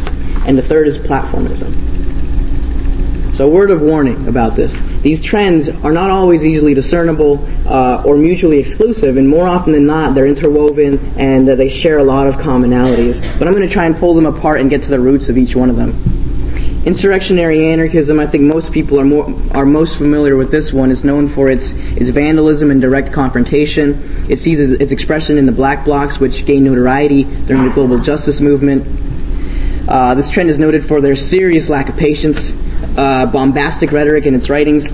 and 0.48 0.58
the 0.58 0.64
third 0.64 0.88
is 0.88 0.98
platformism. 0.98 1.95
So, 3.36 3.48
a 3.48 3.50
word 3.50 3.70
of 3.70 3.82
warning 3.82 4.30
about 4.30 4.56
this. 4.56 4.82
These 5.02 5.22
trends 5.22 5.68
are 5.68 5.92
not 5.92 6.10
always 6.10 6.46
easily 6.46 6.74
discernible 6.74 7.46
uh, 7.68 8.02
or 8.06 8.16
mutually 8.16 8.60
exclusive, 8.60 9.18
and 9.18 9.28
more 9.28 9.46
often 9.46 9.74
than 9.74 9.86
not, 9.86 10.16
they're 10.16 10.26
interwoven 10.26 10.98
and 11.18 11.50
uh, 11.50 11.56
they 11.56 11.68
share 11.68 11.98
a 11.98 12.04
lot 12.06 12.28
of 12.28 12.36
commonalities. 12.36 13.20
But 13.38 13.50
I'm 13.50 13.54
going 13.54 13.68
to 13.68 13.74
try 13.74 13.88
and 13.88 13.98
pull 13.98 14.14
them 14.14 14.26
apart 14.26 14.62
and 14.62 14.70
get 14.70 14.84
to 14.84 14.90
the 14.90 15.02
roots 15.02 15.28
of 15.28 15.38
each 15.38 15.54
one 15.54 15.70
of 15.70 15.76
them. 15.76 16.02
Insurrectionary 16.86 17.74
anarchism, 17.74 18.22
I 18.22 18.26
think 18.26 18.46
most 18.46 18.72
people 18.72 19.02
are 19.02 19.04
more 19.04 19.26
are 19.52 19.66
most 19.66 19.98
familiar 19.98 20.38
with 20.38 20.50
this 20.50 20.72
one. 20.72 20.90
It's 20.90 21.04
known 21.04 21.28
for 21.28 21.50
its 21.50 21.74
its 21.98 22.12
vandalism 22.12 22.72
and 22.72 22.80
direct 22.80 23.12
confrontation. 23.12 24.02
It 24.30 24.40
sees 24.40 24.62
its 24.62 24.94
expression 24.94 25.38
in 25.38 25.46
the 25.46 25.52
black 25.52 25.84
blocs, 25.84 26.22
which 26.22 26.46
gained 26.46 26.64
notoriety 26.64 27.24
during 27.48 27.66
the 27.66 27.72
global 27.72 28.00
justice 28.00 28.40
movement. 28.40 28.88
Uh, 29.90 30.16
this 30.16 30.30
trend 30.30 30.50
is 30.50 30.58
noted 30.58 30.86
for 30.86 31.02
their 31.02 31.18
serious 31.18 31.70
lack 31.70 31.90
of 31.90 31.98
patience, 31.98 32.54
uh, 32.98 33.26
bombastic 33.28 33.92
rhetoric 33.92 34.26
in 34.26 34.36
its 34.36 34.50
writings, 34.50 34.92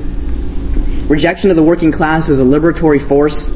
rejection 1.08 1.50
of 1.50 1.56
the 1.56 1.64
working 1.64 1.92
class 1.92 2.30
as 2.30 2.40
a 2.40 2.44
liberatory 2.44 3.06
force, 3.06 3.50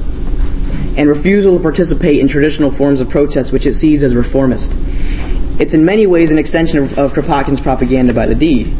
and 0.97 1.09
refusal 1.09 1.57
to 1.57 1.61
participate 1.61 2.19
in 2.19 2.27
traditional 2.27 2.71
forms 2.71 3.01
of 3.01 3.09
protest, 3.09 3.51
which 3.51 3.65
it 3.65 3.73
sees 3.73 4.03
as 4.03 4.15
reformist. 4.15 4.77
It's 5.59 5.73
in 5.73 5.85
many 5.85 6.05
ways 6.05 6.31
an 6.31 6.37
extension 6.37 6.79
of, 6.79 6.97
of 6.97 7.13
Kropotkin's 7.13 7.61
propaganda 7.61 8.13
by 8.13 8.25
the 8.25 8.35
deed. 8.35 8.73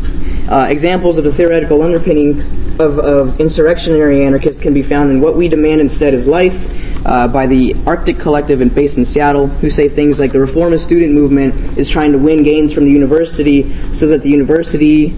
Uh, 0.49 0.67
examples 0.69 1.17
of 1.17 1.23
the 1.23 1.31
theoretical 1.31 1.81
underpinnings 1.81 2.47
of, 2.79 2.99
of, 2.99 3.39
insurrectionary 3.39 4.23
anarchists 4.23 4.61
can 4.61 4.73
be 4.73 4.83
found 4.83 5.09
in 5.09 5.21
What 5.21 5.35
We 5.35 5.47
Demand 5.47 5.81
Instead 5.81 6.13
is 6.13 6.27
Life 6.27 7.05
uh, 7.05 7.27
by 7.27 7.47
the 7.47 7.75
Arctic 7.87 8.19
Collective 8.19 8.61
and 8.61 8.73
based 8.73 8.97
in 8.97 9.05
Seattle, 9.05 9.47
who 9.47 9.69
say 9.69 9.89
things 9.89 10.19
like 10.19 10.33
the 10.33 10.39
reformist 10.39 10.85
student 10.85 11.13
movement 11.13 11.55
is 11.77 11.89
trying 11.89 12.11
to 12.11 12.17
win 12.17 12.43
gains 12.43 12.73
from 12.73 12.85
the 12.85 12.91
university 12.91 13.73
so 13.93 14.07
that 14.07 14.21
the 14.21 14.29
university 14.29 15.15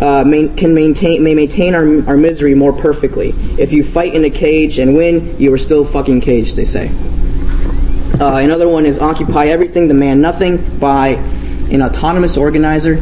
uh, 0.00 0.24
main, 0.24 0.54
can 0.56 0.74
maintain 0.74 1.22
may 1.22 1.34
maintain 1.34 1.74
our, 1.74 2.08
our 2.08 2.16
misery 2.16 2.54
more 2.54 2.72
perfectly. 2.72 3.30
If 3.58 3.72
you 3.72 3.84
fight 3.84 4.14
in 4.14 4.24
a 4.24 4.30
cage 4.30 4.78
and 4.78 4.94
win, 4.94 5.38
you 5.38 5.52
are 5.52 5.58
still 5.58 5.84
fucking 5.84 6.20
caged. 6.20 6.56
They 6.56 6.64
say. 6.64 6.90
Uh, 8.18 8.36
another 8.36 8.68
one 8.68 8.86
is 8.86 8.98
Occupy 8.98 9.48
Everything, 9.48 9.88
Demand 9.88 10.22
Nothing 10.22 10.78
by 10.78 11.08
an 11.70 11.82
autonomous 11.82 12.36
organizer 12.36 12.98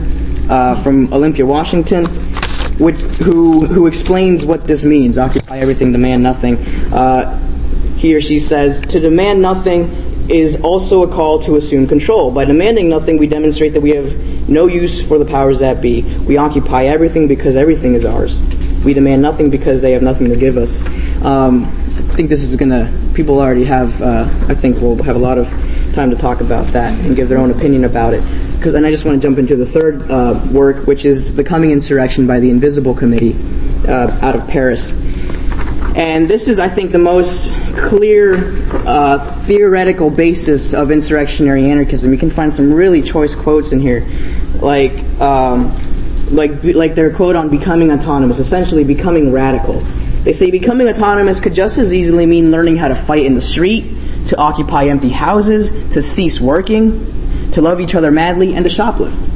uh, 0.51 0.75
from 0.83 1.13
Olympia, 1.13 1.47
Washington, 1.47 2.07
which, 2.79 2.97
who 2.97 3.65
who 3.67 3.87
explains 3.87 4.45
what 4.45 4.67
this 4.67 4.85
means. 4.85 5.19
Occupy 5.19 5.59
Everything, 5.59 5.93
Demand 5.93 6.23
Nothing. 6.23 6.57
Uh, 6.93 7.41
he 7.97 8.15
or 8.15 8.21
she 8.21 8.39
says 8.39 8.83
to 8.83 9.01
demand 9.01 9.41
nothing 9.41 9.85
is 10.29 10.61
also 10.63 11.03
a 11.03 11.13
call 11.13 11.39
to 11.41 11.57
assume 11.57 11.87
control. 11.87 12.31
By 12.31 12.45
demanding 12.45 12.89
nothing, 12.89 13.19
we 13.19 13.27
demonstrate 13.27 13.73
that 13.75 13.81
we 13.81 13.91
have 13.91 14.49
no 14.49 14.67
use 14.67 15.03
for 15.07 15.19
the 15.19 15.25
powers 15.25 15.59
that 15.61 15.83
be. 15.83 16.03
We 16.27 16.37
occupy 16.37 16.85
everything 16.85 17.29
because 17.29 17.57
everything 17.57 17.95
is 17.95 18.05
ours. 18.05 18.43
We 18.85 18.95
demand 18.95 19.23
nothing 19.23 19.51
because 19.51 19.83
they 19.83 19.93
have 19.93 20.03
nothing 20.03 20.29
to 20.29 20.37
give 20.37 20.57
us. 20.57 20.81
Um, 21.23 21.65
I 21.65 22.17
think 22.17 22.29
this 22.29 22.43
is 22.43 22.57
going 22.57 22.71
to, 22.71 22.91
people 23.15 23.41
already 23.41 23.65
have, 23.65 24.01
uh, 24.01 24.25
I 24.49 24.55
think 24.55 24.81
we'll 24.81 25.03
have 25.03 25.17
a 25.17 25.19
lot 25.19 25.39
of 25.39 25.49
time 25.95 26.11
to 26.11 26.17
talk 26.17 26.41
about 26.41 26.67
that 26.69 26.93
and 27.05 27.17
give 27.17 27.29
their 27.29 27.39
own 27.39 27.51
opinion 27.51 27.85
about 27.85 28.15
it. 28.15 28.23
And 28.65 28.87
I 28.87 28.91
just 28.91 29.05
want 29.05 29.21
to 29.21 29.29
jump 29.29 29.39
into 29.39 29.57
the 29.57 29.67
third 29.67 30.11
uh, 30.11 30.41
work, 30.51 30.87
which 30.87 31.05
is 31.05 31.35
The 31.35 31.45
Coming 31.45 31.71
Insurrection 31.71 32.27
by 32.27 32.41
the 32.41 32.51
Invisible 32.51 32.95
Committee 32.95 33.37
uh, 33.87 34.19
out 34.23 34.35
of 34.35 34.49
Paris. 34.49 34.93
And 35.95 36.29
this 36.29 36.49
is, 36.49 36.59
I 36.59 36.69
think, 36.69 36.91
the 36.91 36.99
most 36.99 37.53
clear 37.77 38.53
uh, 38.85 39.19
theoretical 39.19 40.11
basis 40.11 40.75
of 40.75 40.91
insurrectionary 40.91 41.71
anarchism. 41.71 42.13
You 42.13 42.19
can 42.19 42.31
find 42.31 42.53
some 42.53 42.73
really 42.73 43.01
choice 43.01 43.37
quotes 43.37 43.71
in 43.71 43.79
here, 43.79 44.05
like 44.61 44.93
um, 45.21 45.73
like 46.33 46.65
like 46.65 46.97
their 46.97 47.13
quote 47.15 47.37
on 47.37 47.49
becoming 47.49 47.93
autonomous, 47.93 48.41
essentially 48.41 48.83
becoming 48.83 49.31
radical. 49.31 49.81
They 50.25 50.33
say 50.33 50.51
becoming 50.51 50.89
autonomous 50.89 51.39
could 51.39 51.55
just 51.55 51.79
as 51.79 51.95
easily 51.95 52.27
mean 52.27 52.51
learning 52.51 52.77
how 52.77 52.89
to 52.89 52.97
fight 52.97 53.25
in 53.25 53.37
the 53.37 53.41
street, 53.41 53.85
to 54.29 54.37
occupy 54.37 54.87
empty 54.87 55.11
houses, 55.11 55.71
to 55.91 56.03
cease 56.03 56.41
working, 56.41 57.07
to 57.53 57.63
love 57.63 57.81
each 57.81 57.95
other 57.95 58.11
madly, 58.11 58.55
and 58.55 58.65
to 58.65 58.71
shoplift. 58.71 59.34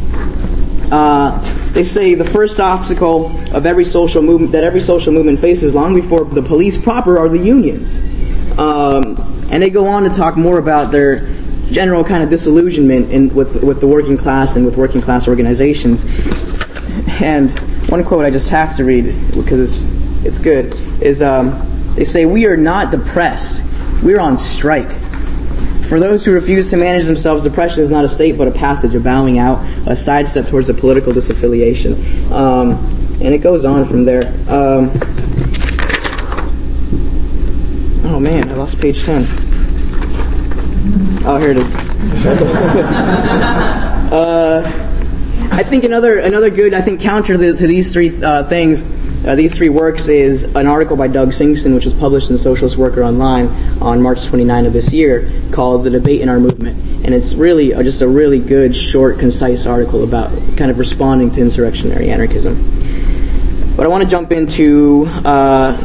Uh, 0.90 1.38
they 1.72 1.84
say 1.84 2.14
the 2.14 2.24
first 2.24 2.60
obstacle 2.60 3.26
of 3.54 3.66
every 3.66 3.84
social 3.84 4.22
movement 4.22 4.52
that 4.52 4.64
every 4.64 4.80
social 4.80 5.12
movement 5.12 5.38
faces 5.38 5.74
long 5.74 5.94
before 5.94 6.24
the 6.24 6.42
police 6.42 6.80
proper 6.80 7.18
are 7.18 7.28
the 7.28 7.38
unions. 7.38 8.00
Um, 8.58 9.16
and 9.50 9.62
they 9.62 9.70
go 9.70 9.86
on 9.86 10.04
to 10.04 10.10
talk 10.10 10.36
more 10.36 10.58
about 10.58 10.90
their 10.90 11.28
general 11.70 12.04
kind 12.04 12.22
of 12.24 12.30
disillusionment 12.30 13.10
in, 13.10 13.34
with 13.34 13.62
with 13.62 13.80
the 13.80 13.86
working 13.86 14.16
class 14.16 14.56
and 14.56 14.64
with 14.64 14.76
working 14.76 15.00
class 15.00 15.28
organizations. 15.28 16.04
And 17.20 17.50
one 17.90 18.04
quote 18.04 18.24
I 18.24 18.30
just 18.30 18.48
have 18.48 18.76
to 18.76 18.84
read 18.84 19.04
because 19.34 19.60
it's 19.60 19.98
it's 20.24 20.38
good 20.38 20.74
is 21.02 21.22
um, 21.22 21.94
they 21.94 22.04
say 22.04 22.26
we 22.26 22.46
are 22.46 22.56
not 22.56 22.90
depressed, 22.90 23.62
we're 24.02 24.20
on 24.20 24.36
strike. 24.36 24.90
For 25.88 25.98
those 25.98 26.22
who 26.22 26.32
refuse 26.32 26.68
to 26.70 26.76
manage 26.76 27.06
themselves, 27.06 27.44
depression 27.44 27.82
is 27.82 27.88
not 27.88 28.04
a 28.04 28.10
state 28.10 28.36
but 28.36 28.46
a 28.46 28.50
passage, 28.50 28.94
a 28.94 29.00
bowing 29.00 29.38
out, 29.38 29.58
a 29.88 29.96
sidestep 29.96 30.48
towards 30.48 30.68
a 30.68 30.74
political 30.74 31.14
disaffiliation. 31.14 32.30
Um, 32.30 32.72
and 33.22 33.34
it 33.34 33.38
goes 33.38 33.64
on 33.64 33.86
from 33.86 34.04
there. 34.04 34.26
Um, 34.48 34.90
oh 38.04 38.20
man, 38.20 38.50
I 38.50 38.54
lost 38.54 38.78
page 38.80 39.02
10. 39.04 39.26
Oh, 41.24 41.38
here 41.40 41.52
it 41.52 41.56
is. 41.56 41.74
uh, 44.12 44.70
I 45.50 45.62
think 45.62 45.84
another 45.84 46.18
another 46.18 46.50
good 46.50 46.74
I 46.74 46.82
think 46.82 47.00
counter 47.00 47.36
to, 47.36 47.56
to 47.56 47.66
these 47.66 47.92
three 47.92 48.22
uh, 48.22 48.44
things 48.44 48.82
uh, 49.28 49.34
these 49.34 49.54
three 49.54 49.68
works 49.68 50.08
is 50.08 50.44
an 50.56 50.66
article 50.66 50.96
by 50.96 51.06
Doug 51.06 51.34
Singsen, 51.34 51.74
which 51.74 51.84
was 51.84 51.92
published 51.92 52.30
in 52.30 52.36
the 52.36 52.42
Socialist 52.42 52.78
Worker 52.78 53.04
Online 53.04 53.48
on 53.82 54.00
March 54.00 54.24
29 54.24 54.64
of 54.64 54.72
this 54.72 54.90
year, 54.90 55.30
called 55.52 55.84
"The 55.84 55.90
Debate 55.90 56.22
in 56.22 56.30
Our 56.30 56.40
Movement," 56.40 57.04
and 57.04 57.14
it's 57.14 57.34
really 57.34 57.74
uh, 57.74 57.82
just 57.82 58.00
a 58.00 58.08
really 58.08 58.38
good, 58.38 58.74
short, 58.74 59.18
concise 59.18 59.66
article 59.66 60.02
about 60.02 60.30
kind 60.56 60.70
of 60.70 60.78
responding 60.78 61.30
to 61.32 61.42
insurrectionary 61.42 62.10
anarchism. 62.10 62.56
But 63.76 63.84
I 63.84 63.88
want 63.88 64.02
to 64.02 64.08
jump 64.08 64.32
into 64.32 65.04
uh, 65.06 65.76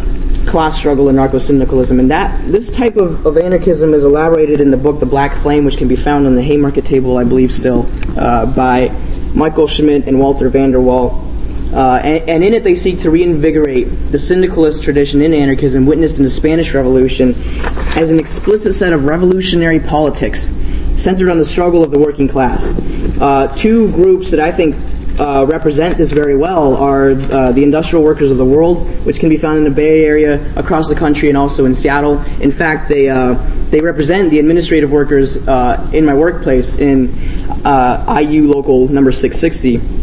class 0.48 0.78
struggle 0.78 1.10
and 1.10 1.18
anarcho-syndicalism. 1.18 2.00
And 2.00 2.12
that 2.12 2.50
this 2.50 2.74
type 2.74 2.96
of, 2.96 3.26
of 3.26 3.38
anarchism 3.38 3.94
is 3.94 4.06
elaborated 4.06 4.62
in 4.62 4.72
the 4.72 4.78
book 4.78 5.00
The 5.02 5.06
Black 5.06 5.36
Flame, 5.42 5.66
which 5.66 5.78
can 5.78 5.90
be 5.90 5.96
found 5.98 6.26
on 6.26 6.36
the 6.36 6.42
Haymarket 6.42 6.86
table, 6.86 7.18
I 7.18 7.26
believe, 7.26 7.52
still 7.52 7.90
uh, 8.18 8.46
by 8.56 8.90
Michael 9.36 9.68
Schmidt 9.68 10.08
and 10.08 10.18
Walter 10.18 10.48
van 10.48 10.72
der 10.72 10.80
Walt. 10.80 11.33
Uh, 11.74 12.00
and, 12.04 12.30
and, 12.30 12.44
in 12.44 12.54
it, 12.54 12.64
they 12.64 12.76
seek 12.76 13.00
to 13.00 13.10
reinvigorate 13.10 13.88
the 14.12 14.20
syndicalist 14.20 14.84
tradition 14.84 15.24
in 15.24 15.34
anarchism 15.34 15.88
witnessed 15.88 16.20
in 16.20 16.24
the 16.24 16.30
Spanish 16.30 16.72
Revolution 16.72 17.30
as 17.96 18.12
an 18.12 18.20
explicit 18.20 18.76
set 18.76 18.94
of 18.94 19.06
revolutionary 19.06 19.80
politics 19.80 20.50
centered 20.98 21.30
on 21.30 21.40
the 21.40 21.46
struggle 21.46 21.84
of 21.84 21.90
the 21.90 21.98
working 21.98 22.28
class. 22.28 22.74
Uh, 23.20 23.52
two 23.58 23.92
groups 23.94 24.30
that 24.30 24.40
I 24.40 24.52
think 24.52 24.76
uh, 25.20 25.48
represent 25.48 25.98
this 25.98 26.12
very 26.12 26.38
well 26.38 26.76
are 26.76 27.10
uh, 27.10 27.52
the 27.52 27.64
industrial 27.64 28.04
workers 28.04 28.30
of 28.30 28.38
the 28.38 28.46
world, 28.46 28.88
which 29.04 29.20
can 29.20 29.30
be 29.30 29.38
found 29.38 29.58
in 29.58 29.64
the 29.64 29.72
Bay 29.72 30.06
Area, 30.06 30.56
across 30.56 30.90
the 30.90 30.96
country, 30.96 31.30
and 31.30 31.38
also 31.38 31.66
in 31.66 31.74
Seattle. 31.74 32.22
In 32.40 32.52
fact, 32.52 32.88
they 32.88 33.10
uh, 33.10 33.34
they 33.72 33.82
represent 33.82 34.30
the 34.30 34.38
administrative 34.38 34.92
workers 34.92 35.38
in 35.38 36.06
my 36.06 36.14
workplace 36.14 36.78
in 36.78 37.08
IU 37.66 38.48
local 38.48 38.88
number 38.90 39.12
660. 39.12 40.03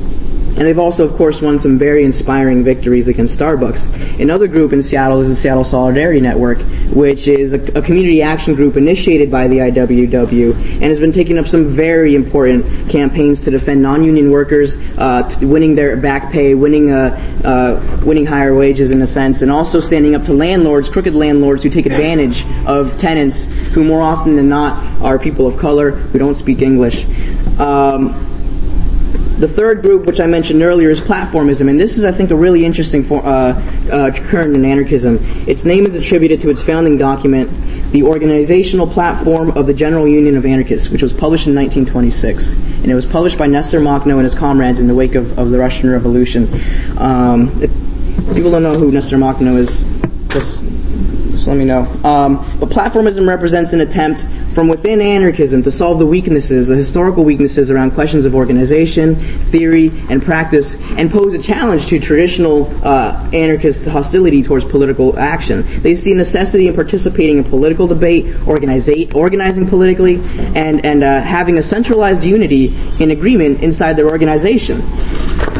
And 0.50 0.66
they've 0.66 0.78
also, 0.78 1.06
of 1.06 1.16
course, 1.16 1.40
won 1.40 1.58
some 1.58 1.78
very 1.78 2.04
inspiring 2.04 2.64
victories 2.64 3.08
against 3.08 3.38
Starbucks. 3.38 4.20
Another 4.20 4.46
group 4.46 4.72
in 4.72 4.82
Seattle 4.82 5.20
is 5.20 5.28
the 5.28 5.36
Seattle 5.36 5.64
Solidarity 5.64 6.20
Network, 6.20 6.58
which 6.92 7.28
is 7.28 7.52
a, 7.52 7.78
a, 7.78 7.82
community 7.82 8.20
action 8.20 8.54
group 8.54 8.76
initiated 8.76 9.30
by 9.30 9.48
the 9.48 9.58
IWW 9.58 10.52
and 10.54 10.82
has 10.82 11.00
been 11.00 11.12
taking 11.12 11.38
up 11.38 11.46
some 11.46 11.74
very 11.74 12.14
important 12.14 12.90
campaigns 12.90 13.42
to 13.44 13.50
defend 13.50 13.80
non-union 13.80 14.30
workers, 14.30 14.76
uh, 14.98 15.30
winning 15.40 15.74
their 15.74 15.96
back 15.96 16.30
pay, 16.32 16.54
winning 16.54 16.90
uh, 16.90 17.18
uh, 17.44 18.02
winning 18.04 18.26
higher 18.26 18.54
wages 18.54 18.90
in 18.90 19.00
a 19.02 19.06
sense, 19.06 19.42
and 19.42 19.50
also 19.50 19.80
standing 19.80 20.14
up 20.14 20.24
to 20.24 20.32
landlords, 20.32 20.88
crooked 20.88 21.14
landlords 21.14 21.62
who 21.62 21.70
take 21.70 21.86
advantage 21.86 22.44
of 22.66 22.98
tenants 22.98 23.44
who 23.72 23.84
more 23.84 24.02
often 24.02 24.36
than 24.36 24.48
not 24.48 24.84
are 25.00 25.18
people 25.18 25.46
of 25.46 25.56
color 25.58 25.92
who 25.92 26.18
don't 26.18 26.34
speak 26.34 26.60
English. 26.60 27.06
Um, 27.58 28.29
the 29.40 29.48
third 29.48 29.80
group, 29.80 30.04
which 30.04 30.20
I 30.20 30.26
mentioned 30.26 30.62
earlier, 30.62 30.90
is 30.90 31.00
platformism, 31.00 31.70
and 31.70 31.80
this 31.80 31.96
is, 31.96 32.04
I 32.04 32.12
think, 32.12 32.30
a 32.30 32.36
really 32.36 32.66
interesting 32.66 33.02
for, 33.02 33.24
uh, 33.24 33.58
uh, 33.90 34.10
current 34.12 34.54
in 34.54 34.66
anarchism. 34.66 35.18
Its 35.48 35.64
name 35.64 35.86
is 35.86 35.94
attributed 35.94 36.42
to 36.42 36.50
its 36.50 36.62
founding 36.62 36.98
document, 36.98 37.50
the 37.90 38.02
Organizational 38.02 38.86
Platform 38.86 39.50
of 39.52 39.66
the 39.66 39.72
General 39.72 40.06
Union 40.06 40.36
of 40.36 40.44
Anarchists, 40.44 40.90
which 40.90 41.02
was 41.02 41.14
published 41.14 41.46
in 41.46 41.54
1926, 41.54 42.52
and 42.52 42.86
it 42.86 42.94
was 42.94 43.06
published 43.06 43.38
by 43.38 43.46
Nestor 43.46 43.80
Makhno 43.80 44.16
and 44.16 44.24
his 44.24 44.34
comrades 44.34 44.78
in 44.78 44.86
the 44.86 44.94
wake 44.94 45.14
of, 45.14 45.38
of 45.38 45.50
the 45.50 45.58
Russian 45.58 45.88
Revolution. 45.88 46.46
Um, 46.98 47.48
people 48.34 48.50
don't 48.50 48.62
know 48.62 48.78
who 48.78 48.92
Nestor 48.92 49.16
Makhno 49.16 49.56
is, 49.56 49.84
just, 50.28 50.62
just 51.32 51.48
let 51.48 51.56
me 51.56 51.64
know. 51.64 51.86
Um, 52.04 52.36
but 52.60 52.68
platformism 52.68 53.26
represents 53.26 53.72
an 53.72 53.80
attempt 53.80 54.22
from 54.54 54.68
within 54.68 55.00
anarchism 55.00 55.62
to 55.62 55.70
solve 55.70 55.98
the 55.98 56.06
weaknesses, 56.06 56.66
the 56.66 56.76
historical 56.76 57.24
weaknesses 57.24 57.70
around 57.70 57.92
questions 57.92 58.24
of 58.24 58.34
organization, 58.34 59.14
theory, 59.14 59.90
and 60.10 60.22
practice, 60.22 60.76
and 60.96 61.10
pose 61.10 61.34
a 61.34 61.42
challenge 61.42 61.86
to 61.86 61.98
traditional 62.00 62.66
uh, 62.84 63.30
anarchist 63.32 63.86
hostility 63.86 64.42
towards 64.42 64.64
political 64.64 65.18
action. 65.18 65.64
They 65.82 65.94
see 65.94 66.14
necessity 66.14 66.68
in 66.68 66.74
participating 66.74 67.38
in 67.38 67.44
political 67.44 67.86
debate, 67.86 68.46
organizing 68.46 69.66
politically, 69.66 70.20
and, 70.54 70.84
and 70.84 71.04
uh, 71.04 71.20
having 71.20 71.58
a 71.58 71.62
centralized 71.62 72.24
unity 72.24 72.74
in 72.98 73.10
agreement 73.10 73.62
inside 73.62 73.94
their 73.94 74.08
organization. 74.08 74.82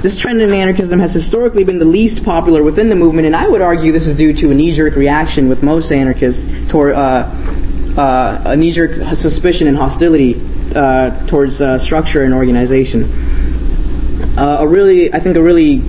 This 0.02 0.18
trend 0.18 0.40
in 0.40 0.52
anarchism 0.52 0.98
has 0.98 1.12
historically 1.12 1.62
been 1.62 1.78
the 1.78 1.84
least 1.84 2.24
popular 2.24 2.62
within 2.62 2.88
the 2.88 2.96
movement, 2.96 3.26
and 3.26 3.36
I 3.36 3.46
would 3.46 3.60
argue 3.60 3.92
this 3.92 4.06
is 4.06 4.14
due 4.14 4.32
to 4.32 4.50
a 4.50 4.54
knee-jerk 4.54 4.96
reaction 4.96 5.48
with 5.48 5.62
most 5.62 5.92
anarchists 5.92 6.48
toward 6.70 6.94
uh, 6.94 7.30
uh, 7.96 8.42
a 8.46 8.56
knee-jerk 8.56 9.02
suspicion 9.14 9.68
and 9.68 9.76
hostility 9.76 10.40
uh, 10.74 11.26
towards 11.26 11.60
uh, 11.60 11.78
structure 11.78 12.22
and 12.24 12.34
organization. 12.34 13.04
Uh, 14.38 14.58
a 14.60 14.68
really, 14.68 15.12
I 15.12 15.18
think, 15.18 15.36
a 15.36 15.42
really 15.42 15.82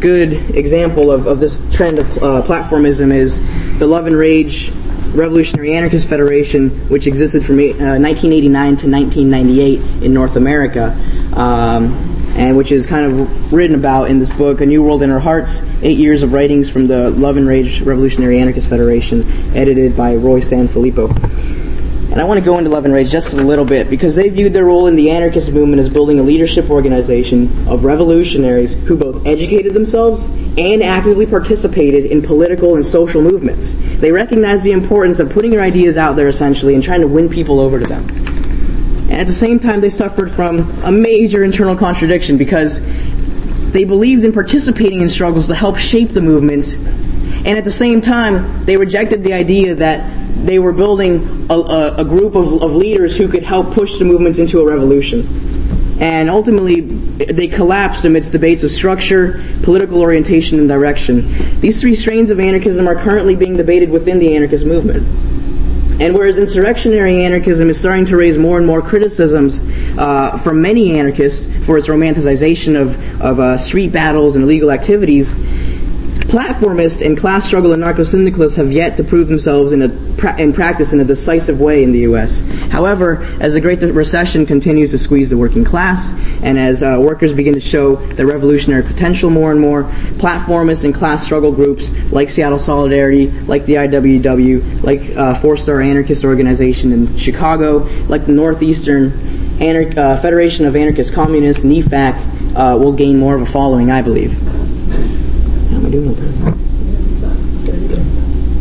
good 0.00 0.32
example 0.56 1.10
of, 1.10 1.26
of 1.26 1.40
this 1.40 1.60
trend 1.74 1.98
of 1.98 2.06
uh, 2.18 2.42
platformism 2.42 3.14
is 3.14 3.40
the 3.78 3.86
Love 3.86 4.06
and 4.06 4.16
Rage 4.16 4.70
Revolutionary 5.14 5.74
Anarchist 5.74 6.08
Federation, 6.08 6.70
which 6.88 7.06
existed 7.06 7.44
from 7.44 7.56
1989 7.56 8.62
uh, 8.74 8.80
to 8.80 8.90
1998 8.90 10.02
in 10.04 10.12
North 10.12 10.36
America. 10.36 10.96
Um, 11.36 12.13
and 12.36 12.56
which 12.56 12.72
is 12.72 12.86
kind 12.86 13.06
of 13.06 13.52
written 13.52 13.76
about 13.76 14.10
in 14.10 14.18
this 14.18 14.34
book, 14.34 14.60
A 14.60 14.66
New 14.66 14.82
World 14.82 15.02
in 15.02 15.10
Our 15.10 15.20
Hearts, 15.20 15.62
eight 15.82 15.98
years 15.98 16.22
of 16.22 16.32
writings 16.32 16.70
from 16.70 16.86
the 16.86 17.10
Love 17.10 17.36
and 17.36 17.46
Rage 17.46 17.82
Revolutionary 17.82 18.38
Anarchist 18.38 18.68
Federation, 18.68 19.22
edited 19.54 19.96
by 19.96 20.16
Roy 20.16 20.40
San 20.40 20.68
Filippo. 20.68 21.08
And 22.14 22.20
I 22.20 22.24
want 22.26 22.38
to 22.38 22.44
go 22.44 22.58
into 22.58 22.70
Love 22.70 22.84
and 22.84 22.94
Rage 22.94 23.10
just 23.10 23.34
a 23.34 23.36
little 23.38 23.64
bit 23.64 23.90
because 23.90 24.14
they 24.14 24.28
viewed 24.28 24.52
their 24.52 24.66
role 24.66 24.86
in 24.86 24.94
the 24.94 25.10
anarchist 25.10 25.52
movement 25.52 25.80
as 25.80 25.92
building 25.92 26.20
a 26.20 26.22
leadership 26.22 26.70
organization 26.70 27.50
of 27.68 27.82
revolutionaries 27.82 28.72
who 28.86 28.96
both 28.96 29.26
educated 29.26 29.74
themselves 29.74 30.26
and 30.56 30.80
actively 30.80 31.26
participated 31.26 32.04
in 32.04 32.22
political 32.22 32.76
and 32.76 32.86
social 32.86 33.20
movements. 33.20 33.74
They 33.98 34.12
recognized 34.12 34.62
the 34.62 34.70
importance 34.70 35.18
of 35.18 35.30
putting 35.30 35.52
your 35.52 35.62
ideas 35.62 35.96
out 35.96 36.14
there 36.14 36.28
essentially 36.28 36.76
and 36.76 36.84
trying 36.84 37.00
to 37.00 37.08
win 37.08 37.28
people 37.28 37.58
over 37.58 37.80
to 37.80 37.84
them. 37.84 38.23
And 39.14 39.20
at 39.20 39.28
the 39.28 39.32
same 39.32 39.60
time, 39.60 39.80
they 39.80 39.90
suffered 39.90 40.32
from 40.32 40.68
a 40.82 40.90
major 40.90 41.44
internal 41.44 41.76
contradiction 41.76 42.36
because 42.36 42.80
they 43.70 43.84
believed 43.84 44.24
in 44.24 44.32
participating 44.32 45.02
in 45.02 45.08
struggles 45.08 45.46
to 45.46 45.54
help 45.54 45.76
shape 45.76 46.08
the 46.08 46.20
movements. 46.20 46.74
And 46.74 47.56
at 47.56 47.62
the 47.62 47.70
same 47.70 48.00
time, 48.00 48.64
they 48.64 48.76
rejected 48.76 49.22
the 49.22 49.32
idea 49.32 49.76
that 49.76 50.10
they 50.44 50.58
were 50.58 50.72
building 50.72 51.46
a, 51.48 51.54
a, 51.54 51.94
a 51.98 52.04
group 52.04 52.34
of, 52.34 52.60
of 52.64 52.72
leaders 52.72 53.16
who 53.16 53.28
could 53.28 53.44
help 53.44 53.72
push 53.72 54.00
the 54.00 54.04
movements 54.04 54.40
into 54.40 54.58
a 54.58 54.66
revolution. 54.66 55.28
And 56.00 56.28
ultimately, 56.28 56.80
they 56.80 57.46
collapsed 57.46 58.04
amidst 58.04 58.32
debates 58.32 58.64
of 58.64 58.72
structure, 58.72 59.44
political 59.62 60.00
orientation, 60.00 60.58
and 60.58 60.66
direction. 60.66 61.60
These 61.60 61.80
three 61.80 61.94
strains 61.94 62.30
of 62.30 62.40
anarchism 62.40 62.88
are 62.88 62.96
currently 62.96 63.36
being 63.36 63.56
debated 63.56 63.90
within 63.90 64.18
the 64.18 64.34
anarchist 64.34 64.66
movement. 64.66 65.06
And 66.00 66.12
whereas 66.12 66.38
insurrectionary 66.38 67.24
anarchism 67.24 67.70
is 67.70 67.78
starting 67.78 68.04
to 68.06 68.16
raise 68.16 68.36
more 68.36 68.58
and 68.58 68.66
more 68.66 68.82
criticisms 68.82 69.60
uh, 69.96 70.36
from 70.38 70.60
many 70.60 70.98
anarchists 70.98 71.46
for 71.66 71.78
its 71.78 71.86
romanticization 71.86 72.80
of, 72.80 73.22
of 73.22 73.38
uh, 73.38 73.56
street 73.56 73.92
battles 73.92 74.34
and 74.34 74.44
illegal 74.44 74.72
activities, 74.72 75.32
platformists 76.34 77.00
and 77.00 77.16
class 77.16 77.46
struggle 77.46 77.72
and 77.72 77.84
anarcho-syndicalists 77.84 78.56
have 78.56 78.72
yet 78.72 78.96
to 78.96 79.04
prove 79.04 79.28
themselves 79.28 79.70
in, 79.70 79.82
in 79.82 80.52
practice 80.52 80.92
in 80.92 80.98
a 80.98 81.04
decisive 81.04 81.60
way 81.60 81.84
in 81.84 81.92
the 81.92 82.00
U.S. 82.00 82.40
However, 82.72 83.24
as 83.38 83.54
the 83.54 83.60
Great 83.60 83.80
Recession 83.80 84.44
continues 84.44 84.90
to 84.90 84.98
squeeze 84.98 85.30
the 85.30 85.36
working 85.36 85.64
class, 85.64 86.12
and 86.42 86.58
as 86.58 86.82
uh, 86.82 86.96
workers 86.98 87.32
begin 87.32 87.54
to 87.54 87.60
show 87.60 87.94
their 88.14 88.26
revolutionary 88.26 88.82
potential 88.82 89.30
more 89.30 89.52
and 89.52 89.60
more, 89.60 89.84
platformist 90.18 90.82
and 90.82 90.92
class 90.92 91.24
struggle 91.24 91.52
groups 91.52 91.90
like 92.10 92.28
Seattle 92.28 92.58
Solidarity, 92.58 93.30
like 93.42 93.64
the 93.66 93.74
IWW, 93.74 94.82
like 94.82 95.16
uh, 95.16 95.36
Four 95.36 95.56
Star 95.56 95.80
Anarchist 95.80 96.24
Organization 96.24 96.90
in 96.90 97.16
Chicago, 97.16 97.88
like 98.08 98.26
the 98.26 98.32
Northeastern 98.32 99.12
uh, 99.62 100.20
Federation 100.20 100.66
of 100.66 100.74
Anarchist 100.74 101.14
Communists, 101.14 101.62
NEFAC, 101.62 102.56
uh, 102.56 102.76
will 102.76 102.92
gain 102.92 103.20
more 103.20 103.36
of 103.36 103.42
a 103.42 103.46
following, 103.46 103.92
I 103.92 104.02
believe 104.02 104.53
doing 105.94 106.16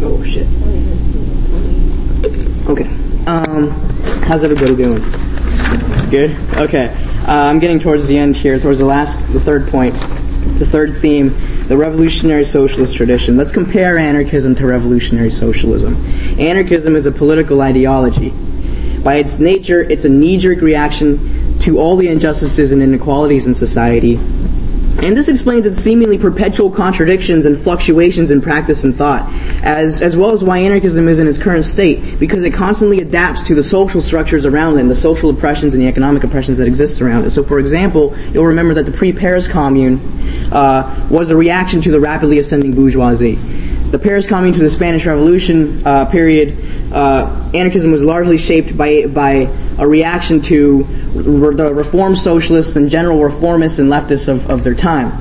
Oh 0.05 0.23
shit. 0.23 0.47
Okay. 2.69 2.87
Um, 3.25 3.69
how's 4.25 4.43
everybody 4.43 4.75
doing? 4.75 5.01
Good. 6.09 6.37
Okay. 6.57 6.95
Uh, 7.27 7.31
I'm 7.31 7.59
getting 7.59 7.79
towards 7.79 8.07
the 8.07 8.17
end 8.17 8.35
here, 8.35 8.59
towards 8.59 8.79
the 8.79 8.85
last, 8.85 9.19
the 9.33 9.39
third 9.39 9.67
point, 9.69 9.93
the 10.59 10.65
third 10.65 10.95
theme, 10.95 11.29
the 11.67 11.77
revolutionary 11.77 12.45
socialist 12.45 12.95
tradition. 12.95 13.37
Let's 13.37 13.51
compare 13.51 13.97
anarchism 13.97 14.55
to 14.55 14.67
revolutionary 14.67 15.31
socialism. 15.31 15.95
Anarchism 16.39 16.95
is 16.95 17.05
a 17.05 17.11
political 17.11 17.61
ideology. 17.61 18.31
By 19.03 19.15
its 19.15 19.39
nature, 19.39 19.81
it's 19.81 20.05
a 20.05 20.09
knee-jerk 20.09 20.61
reaction 20.61 21.59
to 21.59 21.79
all 21.79 21.95
the 21.95 22.09
injustices 22.09 22.71
and 22.71 22.83
inequalities 22.83 23.47
in 23.47 23.55
society 23.55 24.19
and 25.01 25.17
this 25.17 25.27
explains 25.27 25.65
its 25.65 25.79
seemingly 25.79 26.17
perpetual 26.17 26.69
contradictions 26.69 27.45
and 27.45 27.57
fluctuations 27.57 28.31
in 28.31 28.41
practice 28.41 28.83
and 28.83 28.95
thought, 28.95 29.27
as, 29.63 30.01
as 30.01 30.15
well 30.15 30.31
as 30.31 30.43
why 30.43 30.59
anarchism 30.59 31.07
is 31.07 31.19
in 31.19 31.27
its 31.27 31.37
current 31.37 31.65
state, 31.65 32.19
because 32.19 32.43
it 32.43 32.53
constantly 32.53 32.99
adapts 32.99 33.43
to 33.43 33.55
the 33.55 33.63
social 33.63 34.01
structures 34.01 34.45
around 34.45 34.77
it, 34.77 34.81
and 34.81 34.89
the 34.89 34.95
social 34.95 35.29
oppressions 35.29 35.73
and 35.73 35.83
the 35.83 35.87
economic 35.87 36.23
oppressions 36.23 36.57
that 36.57 36.67
exist 36.67 37.01
around 37.01 37.25
it. 37.25 37.31
So, 37.31 37.43
for 37.43 37.59
example, 37.59 38.15
you'll 38.31 38.45
remember 38.45 38.75
that 38.75 38.85
the 38.85 38.91
pre-Paris 38.91 39.47
Commune 39.47 39.99
uh, 40.51 41.07
was 41.09 41.29
a 41.29 41.35
reaction 41.35 41.81
to 41.81 41.91
the 41.91 41.99
rapidly 41.99 42.39
ascending 42.39 42.73
bourgeoisie. 42.73 43.35
The 43.35 43.99
Paris 43.99 44.25
Commune 44.25 44.53
to 44.53 44.59
the 44.59 44.69
Spanish 44.69 45.05
Revolution 45.05 45.85
uh, 45.85 46.05
period, 46.05 46.57
uh, 46.93 47.42
anarchism 47.53 47.91
was 47.91 48.03
largely 48.03 48.37
shaped 48.37 48.75
by 48.77 49.05
by 49.05 49.49
a 49.77 49.87
reaction 49.87 50.41
to 50.41 50.83
the 51.13 51.73
reform 51.73 52.15
socialists 52.15 52.75
and 52.75 52.89
general 52.89 53.19
reformists 53.19 53.79
and 53.79 53.91
leftists 53.91 54.27
of, 54.27 54.49
of 54.49 54.63
their 54.63 54.75
time, 54.75 55.11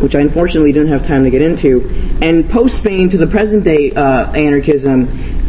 which 0.00 0.14
I 0.14 0.20
unfortunately 0.20 0.72
didn't 0.72 0.88
have 0.88 1.06
time 1.06 1.24
to 1.24 1.30
get 1.30 1.42
into. 1.42 1.88
And 2.20 2.48
post 2.48 2.78
Spain 2.78 3.08
to 3.10 3.18
the 3.18 3.26
present 3.26 3.64
day 3.64 3.92
uh, 3.92 4.32
anarchism 4.32 5.06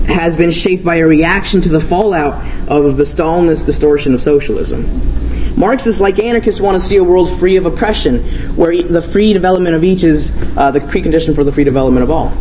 has 0.08 0.36
been 0.36 0.52
shaped 0.52 0.84
by 0.84 0.96
a 0.96 1.06
reaction 1.06 1.62
to 1.62 1.70
the 1.70 1.82
fallout 1.82 2.34
of 2.70 2.98
the 2.98 3.04
Stalinist 3.04 3.66
distortion 3.66 4.14
of 4.14 4.22
socialism. 4.22 4.86
Marxists, 5.58 6.00
like 6.00 6.20
anarchists, 6.20 6.62
want 6.62 6.76
to 6.76 6.80
see 6.80 6.98
a 6.98 7.04
world 7.04 7.30
free 7.40 7.58
of 7.58 7.66
oppression, 7.66 8.24
where 8.56 8.82
the 8.82 9.02
free 9.02 9.34
development 9.34 9.76
of 9.76 9.84
each 9.84 10.04
is 10.04 10.32
uh, 10.56 10.72
the 10.72 10.80
precondition 10.80 11.34
for 11.34 11.44
the 11.44 11.52
free 11.52 11.64
development 11.64 12.04
of 12.04 12.12
all. 12.12 12.32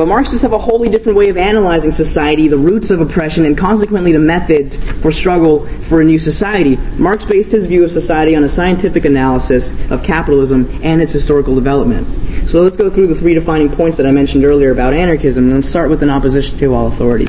But 0.00 0.08
Marxists 0.08 0.40
have 0.40 0.54
a 0.54 0.58
wholly 0.58 0.88
different 0.88 1.18
way 1.18 1.28
of 1.28 1.36
analyzing 1.36 1.92
society, 1.92 2.48
the 2.48 2.56
roots 2.56 2.90
of 2.90 3.02
oppression, 3.02 3.44
and 3.44 3.54
consequently 3.54 4.12
the 4.12 4.18
methods 4.18 4.74
for 5.02 5.12
struggle 5.12 5.66
for 5.66 6.00
a 6.00 6.04
new 6.04 6.18
society. 6.18 6.78
Marx 6.96 7.26
based 7.26 7.52
his 7.52 7.66
view 7.66 7.84
of 7.84 7.92
society 7.92 8.34
on 8.34 8.42
a 8.42 8.48
scientific 8.48 9.04
analysis 9.04 9.74
of 9.90 10.02
capitalism 10.02 10.66
and 10.82 11.02
its 11.02 11.12
historical 11.12 11.54
development. 11.54 12.06
So 12.48 12.62
let's 12.62 12.78
go 12.78 12.88
through 12.88 13.08
the 13.08 13.14
three 13.14 13.34
defining 13.34 13.68
points 13.68 13.98
that 13.98 14.06
I 14.06 14.10
mentioned 14.10 14.42
earlier 14.42 14.70
about 14.70 14.94
anarchism, 14.94 15.44
and 15.44 15.56
let's 15.56 15.68
start 15.68 15.90
with 15.90 16.02
an 16.02 16.08
opposition 16.08 16.58
to 16.60 16.74
all 16.74 16.86
authority. 16.86 17.26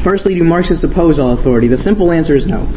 Firstly, 0.00 0.34
do 0.34 0.42
Marxists 0.42 0.82
oppose 0.82 1.20
all 1.20 1.30
authority? 1.30 1.68
The 1.68 1.78
simple 1.78 2.10
answer 2.10 2.34
is 2.34 2.48
no. 2.48 2.68